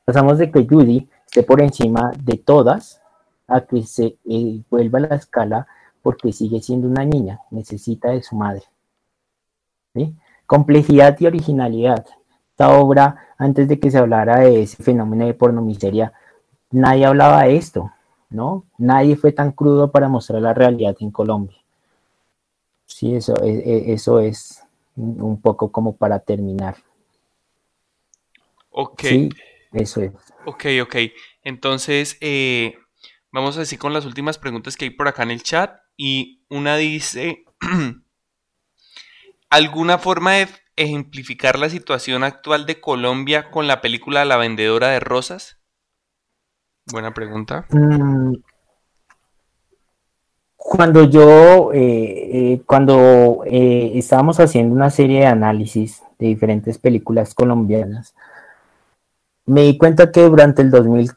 [0.05, 3.01] Pasamos de que Judy esté por encima de todas
[3.47, 5.67] a que se eh, vuelva a la escala
[6.01, 8.63] porque sigue siendo una niña, necesita de su madre.
[10.45, 12.05] Complejidad y originalidad.
[12.51, 16.13] Esta obra, antes de que se hablara de ese fenómeno de pornomiseria,
[16.71, 17.91] nadie hablaba de esto,
[18.29, 18.65] ¿no?
[18.77, 21.57] Nadie fue tan crudo para mostrar la realidad en Colombia.
[22.85, 24.63] Sí, eso, e- e- eso es
[24.95, 26.77] un poco como para terminar.
[28.69, 29.29] Ok, Sí,
[29.73, 30.13] eso es.
[30.45, 30.95] ok, ok.
[31.43, 32.75] Entonces, eh,
[33.31, 35.79] vamos a decir con las últimas preguntas que hay por acá en el chat.
[35.97, 37.43] Y una dice,
[39.49, 44.99] ¿alguna forma de ejemplificar la situación actual de Colombia con la película La vendedora de
[44.99, 45.59] rosas?
[46.91, 47.65] Buena pregunta.
[47.69, 48.33] Mm,
[50.63, 51.81] Cuando yo, eh,
[52.53, 58.13] eh, cuando eh, estábamos haciendo una serie de análisis de diferentes películas colombianas,
[59.47, 61.11] me di cuenta que durante el 2000,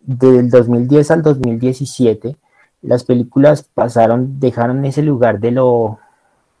[0.00, 2.36] del 2010 al 2017,
[2.82, 5.98] las películas pasaron, dejaron ese lugar de lo,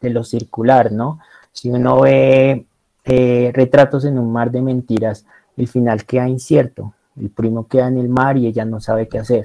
[0.00, 1.20] de lo circular, ¿no?
[1.52, 2.64] Si uno ve
[3.04, 5.26] retratos en un mar de mentiras,
[5.58, 6.94] el final queda incierto.
[7.14, 9.44] El primo queda en el mar y ella no sabe qué hacer.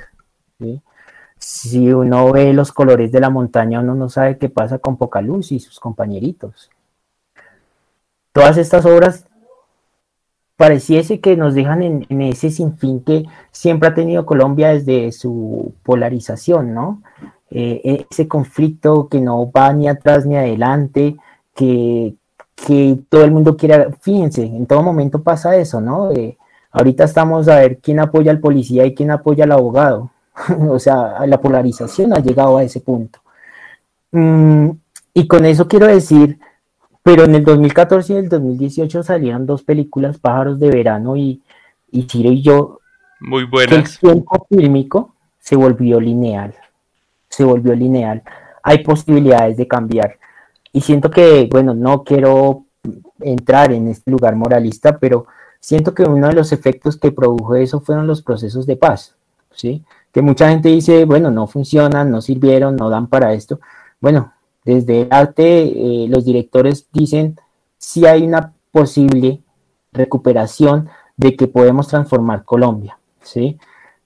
[0.57, 0.81] ¿sí?
[1.39, 5.21] Si uno ve los colores de la montaña, uno no sabe qué pasa con Poca
[5.21, 6.69] Luz y sus compañeritos.
[8.31, 9.25] Todas estas obras
[10.55, 15.73] pareciese que nos dejan en, en ese sinfín que siempre ha tenido Colombia desde su
[15.83, 17.01] polarización, ¿no?
[17.49, 21.15] Eh, ese conflicto que no va ni atrás ni adelante,
[21.55, 22.15] que,
[22.55, 26.11] que todo el mundo quiere, fíjense, en todo momento pasa eso, ¿no?
[26.11, 26.37] Eh,
[26.71, 30.11] ahorita estamos a ver quién apoya al policía y quién apoya al abogado.
[30.69, 33.19] o sea, la polarización ha llegado a ese punto.
[34.11, 34.69] Mm,
[35.13, 36.39] y con eso quiero decir,
[37.03, 41.41] pero en el 2014 y el 2018 salieron dos películas, Pájaros de Verano y,
[41.91, 42.79] y Chiro y yo,
[43.19, 43.99] Muy que el buenas.
[43.99, 46.53] tiempo fílmico se volvió lineal,
[47.29, 48.23] se volvió lineal.
[48.63, 50.17] Hay posibilidades de cambiar.
[50.73, 52.65] Y siento que, bueno, no quiero
[53.21, 55.25] entrar en este lugar moralista, pero
[55.59, 59.15] siento que uno de los efectos que produjo eso fueron los procesos de paz,
[59.51, 59.83] ¿sí?
[60.17, 63.59] Que mucha gente dice, bueno, no funcionan, no sirvieron, no dan para esto.
[64.01, 64.33] Bueno,
[64.65, 67.39] desde el arte, eh, los directores dicen
[67.77, 69.43] si hay una posible
[69.93, 73.59] recuperación de que podemos transformar Colombia, ¿sí?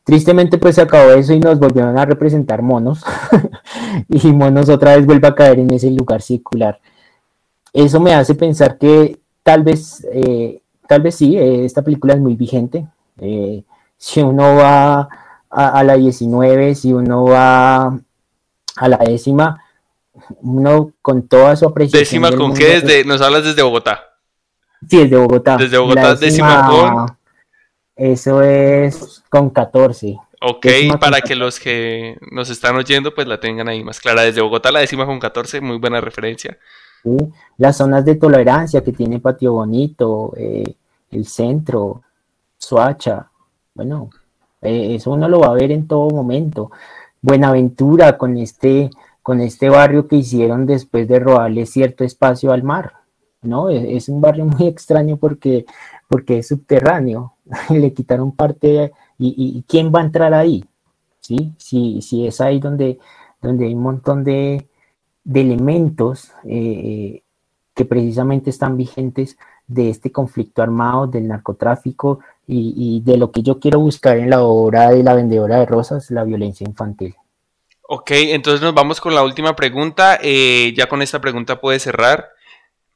[0.03, 3.05] Tristemente pues se acabó eso y nos volvieron a representar monos
[4.09, 6.81] y monos otra vez vuelve a caer en ese lugar circular.
[7.71, 12.19] Eso me hace pensar que tal vez, eh, tal vez sí, eh, esta película es
[12.19, 12.85] muy vigente.
[13.95, 15.07] Si uno va
[15.51, 19.63] a, a, la 19, si uno va a la décima,
[20.41, 22.01] uno con toda su apreciación.
[22.01, 24.01] Décima con mundo- qué desde, nos hablas desde Bogotá.
[24.89, 25.57] Sí, desde Bogotá.
[25.57, 27.17] Desde Bogotá, La décima con-
[27.95, 30.17] Eso es con 14.
[30.43, 30.65] Ok,
[30.99, 34.23] para que los que nos están oyendo pues la tengan ahí más clara.
[34.23, 36.57] Desde Bogotá la décima con 14, muy buena referencia.
[37.03, 37.15] Sí,
[37.57, 40.75] las zonas de tolerancia que tiene Patio Bonito, eh,
[41.11, 42.01] el centro,
[42.57, 43.29] Suacha,
[43.75, 44.09] bueno,
[44.61, 46.71] eh, eso uno lo va a ver en todo momento.
[47.21, 48.89] Buenaventura con este,
[49.21, 52.93] con este barrio que hicieron después de robarle cierto espacio al mar,
[53.41, 53.69] ¿no?
[53.69, 55.65] Es, un barrio muy extraño porque,
[56.07, 57.33] porque es subterráneo,
[57.69, 60.65] le quitaron parte y, quién va a entrar ahí,
[61.19, 61.53] ¿sí?
[61.57, 62.97] Si, si es ahí donde,
[63.41, 64.67] donde hay un montón de,
[65.23, 67.21] elementos eh,
[67.75, 72.19] que precisamente están vigentes de este conflicto armado, del narcotráfico
[72.51, 76.11] y, de lo que yo quiero buscar en la obra de la vendedora de rosas,
[76.11, 77.15] la violencia infantil.
[77.83, 80.19] Ok, entonces nos vamos con la última pregunta.
[80.21, 82.29] Eh, ya con esta pregunta puedes cerrar.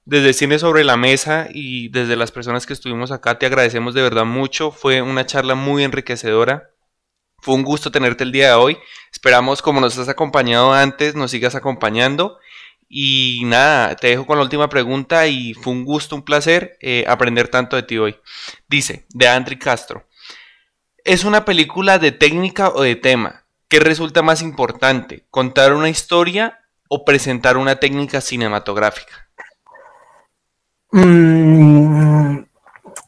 [0.03, 4.03] Desde Cine sobre la Mesa y desde las personas que estuvimos acá, te agradecemos de
[4.03, 4.71] verdad mucho.
[4.71, 6.69] Fue una charla muy enriquecedora.
[7.39, 8.77] Fue un gusto tenerte el día de hoy.
[9.11, 12.37] Esperamos, como nos has acompañado antes, nos sigas acompañando.
[12.87, 17.05] Y nada, te dejo con la última pregunta y fue un gusto, un placer eh,
[17.07, 18.15] aprender tanto de ti hoy.
[18.67, 20.07] Dice, de Andri Castro,
[21.03, 23.45] ¿es una película de técnica o de tema?
[23.67, 29.27] ¿Qué resulta más importante, contar una historia o presentar una técnica cinematográfica?
[30.91, 32.45] Mm,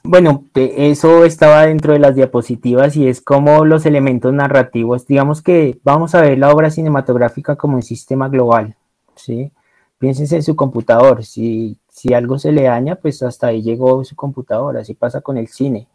[0.03, 5.05] bueno, eso estaba dentro de las diapositivas y es como los elementos narrativos.
[5.05, 8.75] Digamos que vamos a ver la obra cinematográfica como un sistema global,
[9.15, 9.51] ¿sí?
[9.99, 14.15] Piénsense en su computador, si, si algo se le daña, pues hasta ahí llegó su
[14.15, 15.87] computador, así pasa con el cine.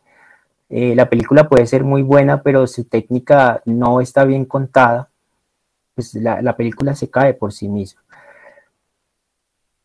[0.69, 5.11] Eh, la película puede ser muy buena, pero su técnica no está bien contada,
[5.95, 8.03] pues la, la película se cae por sí misma.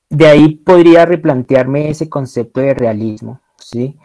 [0.10, 3.98] De ahí podría replantearme ese concepto de realismo, ¿sí?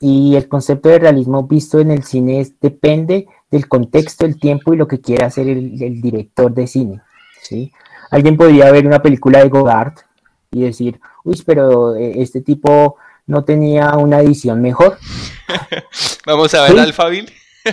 [0.00, 4.78] Y el concepto de realismo visto en el cine depende del contexto, el tiempo y
[4.78, 7.02] lo que quiera hacer el, el director de cine,
[7.42, 7.72] ¿sí?
[8.12, 9.94] Alguien podría ver una película de Godard
[10.50, 14.98] y decir, uy, pero eh, este tipo no tenía una edición mejor.
[16.26, 17.32] Vamos a ver Alphaville.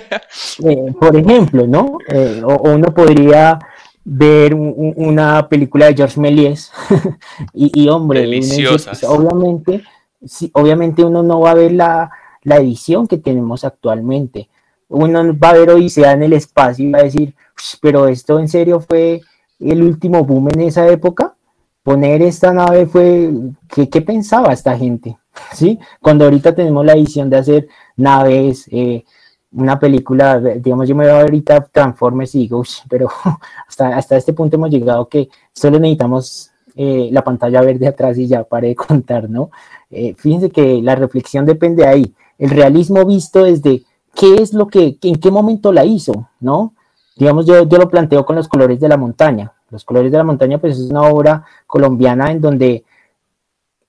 [0.64, 1.98] Eh, por ejemplo, ¿no?
[2.10, 3.58] Eh, o, uno podría
[4.06, 6.72] ver una película de George Méliès
[7.56, 9.04] y, hombre, Deliciosas.
[9.06, 9.82] obviamente,
[10.24, 12.12] sí, obviamente uno no va a ver la,
[12.44, 14.48] la edición que tenemos actualmente.
[14.90, 17.34] Uno va a ver Odisea en el espacio y va a decir,
[17.82, 19.22] pero esto en serio fue
[19.60, 21.36] el último boom en esa época,
[21.84, 23.32] poner esta nave fue,
[23.68, 25.18] ¿qué, pensaba esta gente?
[25.54, 25.80] ¿Sí?
[26.02, 29.04] Cuando ahorita tenemos la edición de hacer naves, eh,
[29.52, 33.10] una película, digamos, yo me veo ahorita Transformers y digo, pero
[33.68, 38.28] hasta, hasta este punto hemos llegado que solo necesitamos eh, la pantalla verde atrás y
[38.28, 39.52] ya para de contar, ¿no?
[39.90, 42.14] Eh, fíjense que la reflexión depende ahí.
[42.38, 43.84] El realismo visto desde
[44.16, 46.74] qué es lo que, en qué momento la hizo, ¿no?
[47.20, 49.52] Digamos, yo, yo lo planteo con los colores de la montaña.
[49.70, 52.86] Los colores de la montaña, pues es una obra colombiana en donde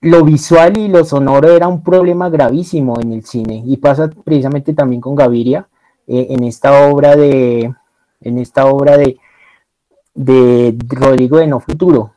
[0.01, 4.73] lo visual y lo sonoro era un problema gravísimo en el cine y pasa precisamente
[4.73, 5.69] también con Gaviria
[6.09, 7.73] eh, en esta obra de
[8.23, 9.19] en esta obra de
[10.15, 12.12] de Rodrigo de No Futuro.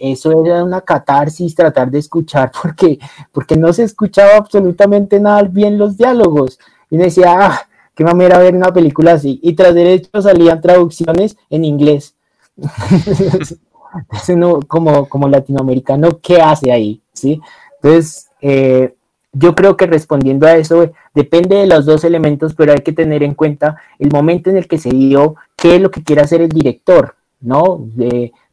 [0.00, 2.98] Eso era una catarsis tratar de escuchar porque
[3.32, 6.58] porque no se escuchaba absolutamente nada bien los diálogos
[6.90, 7.65] y decía ah,
[7.96, 9.40] qué mamera ver una película así.
[9.42, 12.14] Y tras derecho salían traducciones en inglés.
[14.68, 17.00] como, como latinoamericano, ¿qué hace ahí?
[17.12, 17.40] ¿Sí?
[17.82, 18.94] Entonces, eh,
[19.32, 23.22] yo creo que respondiendo a eso, depende de los dos elementos, pero hay que tener
[23.22, 26.42] en cuenta el momento en el que se dio, qué es lo que quiere hacer
[26.42, 27.86] el director, ¿no?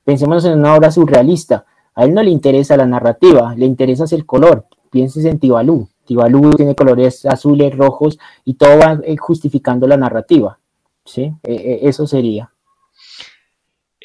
[0.03, 1.65] pensemos en una obra surrealista.
[1.95, 4.65] A él no le interesa la narrativa, le interesa el color.
[4.89, 5.87] Pienses en Tibalú.
[6.05, 10.59] Tibalú tiene colores azules, rojos y todo va eh, justificando la narrativa.
[11.05, 11.34] ¿sí?
[11.43, 12.51] E, e, eso sería.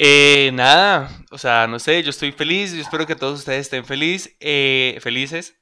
[0.00, 3.84] Eh, nada, o sea, no sé, yo estoy feliz, yo espero que todos ustedes estén
[3.84, 5.56] feliz, eh, felices.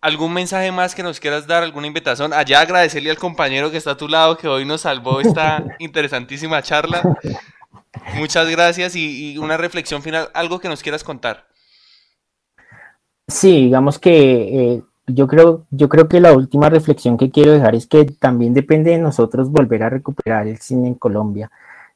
[0.00, 1.62] ¿Algún mensaje más que nos quieras dar?
[1.62, 2.32] ¿Alguna invitación?
[2.32, 6.62] Allá agradecerle al compañero que está a tu lado, que hoy nos salvó esta interesantísima
[6.62, 7.02] charla.
[8.14, 11.46] Muchas gracias y, una reflexión final, algo que nos quieras contar.
[13.28, 17.86] Sí, digamos que yo creo, yo creo que la última reflexión que quiero dejar es
[17.86, 21.50] que también depende de nosotros volver a recuperar el cine en Colombia.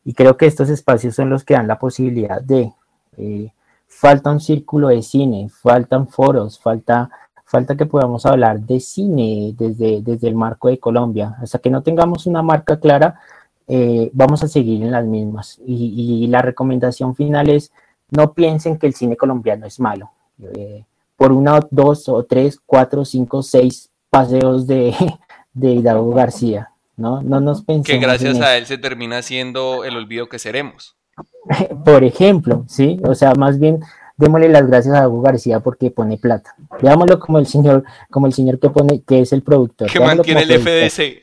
[0.05, 2.73] Y creo que estos espacios son los que dan la posibilidad de.
[3.17, 3.53] Eh,
[3.87, 7.11] falta un círculo de cine, faltan foros, falta,
[7.45, 11.37] falta que podamos hablar de cine desde, desde el marco de Colombia.
[11.43, 13.21] Hasta que no tengamos una marca clara,
[13.67, 15.61] eh, vamos a seguir en las mismas.
[15.67, 17.73] Y, la recomendación final es,
[18.11, 20.11] no piensen que el cine colombiano es malo.
[20.55, 20.85] Eh,
[21.21, 24.95] por una, dos o tres, cuatro, cinco, seis paseos de,
[25.53, 27.21] de Hidalgo García, ¿no?
[27.21, 30.97] No nos pensemos Que gracias a él se termina siendo el olvido que seremos.
[31.85, 32.99] Por ejemplo, ¿sí?
[33.05, 33.81] O sea, más bien
[34.17, 36.55] démosle las gracias a Hugo García porque pone plata.
[36.81, 39.91] Veámoslo como el señor, como el señor que pone, que es el productor.
[39.91, 40.59] Que veámoslo mantiene el.
[40.59, 41.21] FDC.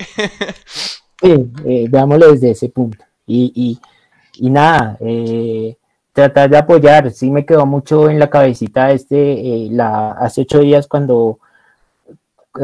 [1.19, 3.03] Sí, eh, veámoslo desde ese punto.
[3.25, 5.75] Y, y, y nada, eh,
[6.18, 7.11] tratar de apoyar.
[7.11, 11.38] Sí me quedó mucho en la cabecita este, eh, la, hace ocho días cuando,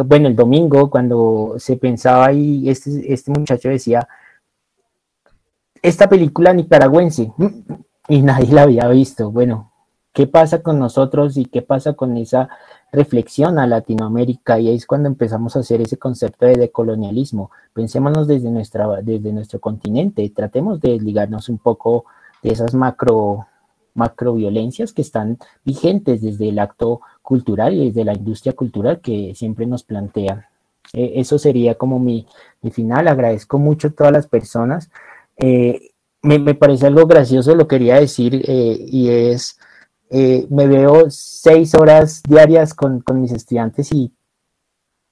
[0.06, 4.08] bueno, el domingo, cuando se pensaba y este, este muchacho decía,
[5.84, 7.32] esta película nicaragüense,
[8.10, 9.30] y nadie la había visto.
[9.30, 9.72] Bueno,
[10.14, 12.50] ¿qué pasa con nosotros y qué pasa con esa
[12.92, 14.60] reflexión a Latinoamérica?
[14.60, 17.52] Y ahí es cuando empezamos a hacer ese concepto de decolonialismo.
[17.72, 22.06] Pensémonos desde, nuestra, desde nuestro continente, tratemos de ligarnos un poco
[22.44, 23.48] de esas macro
[23.96, 29.66] macroviolencias que están vigentes desde el acto cultural y desde la industria cultural que siempre
[29.66, 30.46] nos plantean.
[30.94, 32.28] Eh, eso sería como mi,
[32.62, 33.08] mi, final.
[33.08, 34.90] Agradezco mucho a todas las personas.
[35.38, 35.92] Eh,
[36.22, 39.58] me, me, parece algo gracioso, lo quería decir, eh, y es,
[40.10, 44.14] me veo seis horas diarias con, con, mis estudiantes y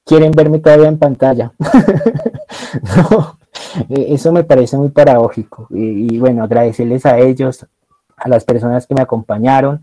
[0.06, 1.54] quieren verme todavía en pantalla.
[2.98, 3.40] no,
[3.90, 5.68] eso me parece muy paradójico.
[5.70, 7.66] Y, bueno, agradecerles a ellos,
[8.18, 9.82] a las personas que me acompañaron,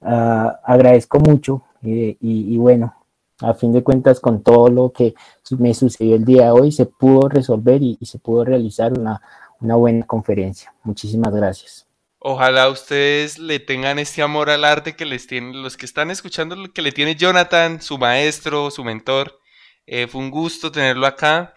[0.00, 2.94] agradezco mucho y, y bueno,
[3.40, 5.14] a fin de cuentas con todo lo que
[5.58, 9.20] me sucedió el día de hoy se pudo resolver y, se pudo realizar una,
[9.60, 10.72] una, buena conferencia.
[10.82, 11.86] Muchísimas gracias.
[12.18, 16.56] Ojalá ustedes le tengan este amor al arte que les tienen, los que están escuchando,
[16.72, 19.40] que le tiene Jonathan, su maestro, su mentor.
[19.86, 21.54] Eh, fue un gusto tenerlo acá.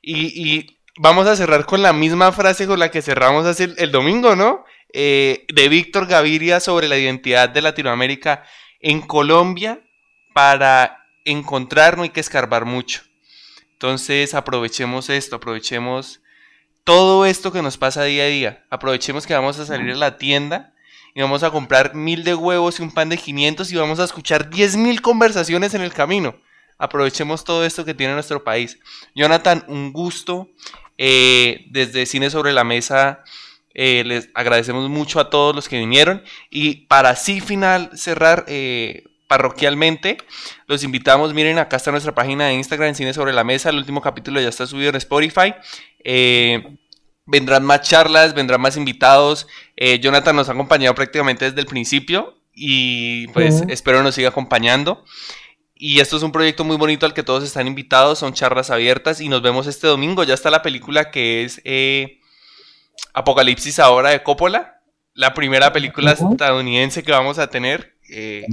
[0.00, 4.34] Y, vamos a cerrar con la misma frase con la que cerramos hace el, domingo,
[4.34, 4.64] ¿no?
[4.92, 8.44] Eh, de Víctor Gaviria sobre la identidad de Latinoamérica
[8.80, 9.80] en Colombia
[10.32, 13.02] para encontrar no hay que escarbar mucho.
[13.72, 16.20] Entonces aprovechemos esto, aprovechemos
[16.84, 18.64] todo esto que nos pasa día a día.
[18.70, 20.72] Aprovechemos que vamos a salir a la tienda
[21.14, 24.04] y vamos a comprar mil de huevos y un pan de 500 y vamos a
[24.04, 26.36] escuchar 10 mil conversaciones en el camino.
[26.78, 28.78] Aprovechemos todo esto que tiene nuestro país.
[29.14, 30.48] Jonathan, un gusto.
[30.98, 33.22] Eh, desde Cine sobre la Mesa
[33.74, 36.22] eh, les agradecemos mucho a todos los que vinieron.
[36.50, 40.18] Y para así final cerrar, eh, parroquialmente.
[40.66, 43.70] Los invitamos, miren, acá está nuestra página de Instagram, Cine sobre la Mesa.
[43.70, 45.54] El último capítulo ya está subido en Spotify.
[46.04, 46.76] Eh,
[47.26, 49.46] vendrán más charlas, vendrán más invitados.
[49.76, 53.72] Eh, Jonathan nos ha acompañado prácticamente desde el principio y pues uh -huh.
[53.72, 55.04] espero nos siga acompañando.
[55.78, 59.20] Y esto es un proyecto muy bonito al que todos están invitados, son charlas abiertas
[59.20, 60.24] y nos vemos este domingo.
[60.24, 62.20] Ya está la película que es eh,
[63.12, 64.80] Apocalipsis ahora de Coppola,
[65.12, 67.94] la primera película estadounidense que vamos a tener.
[68.10, 68.46] Eh,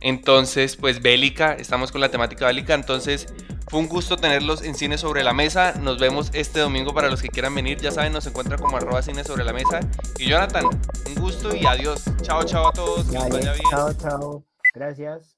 [0.00, 2.74] entonces, pues bélica, estamos con la temática bélica.
[2.74, 3.26] Entonces,
[3.68, 5.74] fue un gusto tenerlos en Cine sobre la Mesa.
[5.80, 7.78] Nos vemos este domingo para los que quieran venir.
[7.80, 9.80] Ya saben, nos encuentran como arroba Cine sobre la Mesa.
[10.18, 10.64] Y Jonathan,
[11.06, 12.02] un gusto y adiós.
[12.22, 13.10] Chao, chao a todos.
[13.12, 13.40] Vale,
[13.70, 14.44] chao, chao.
[14.72, 15.33] Gracias.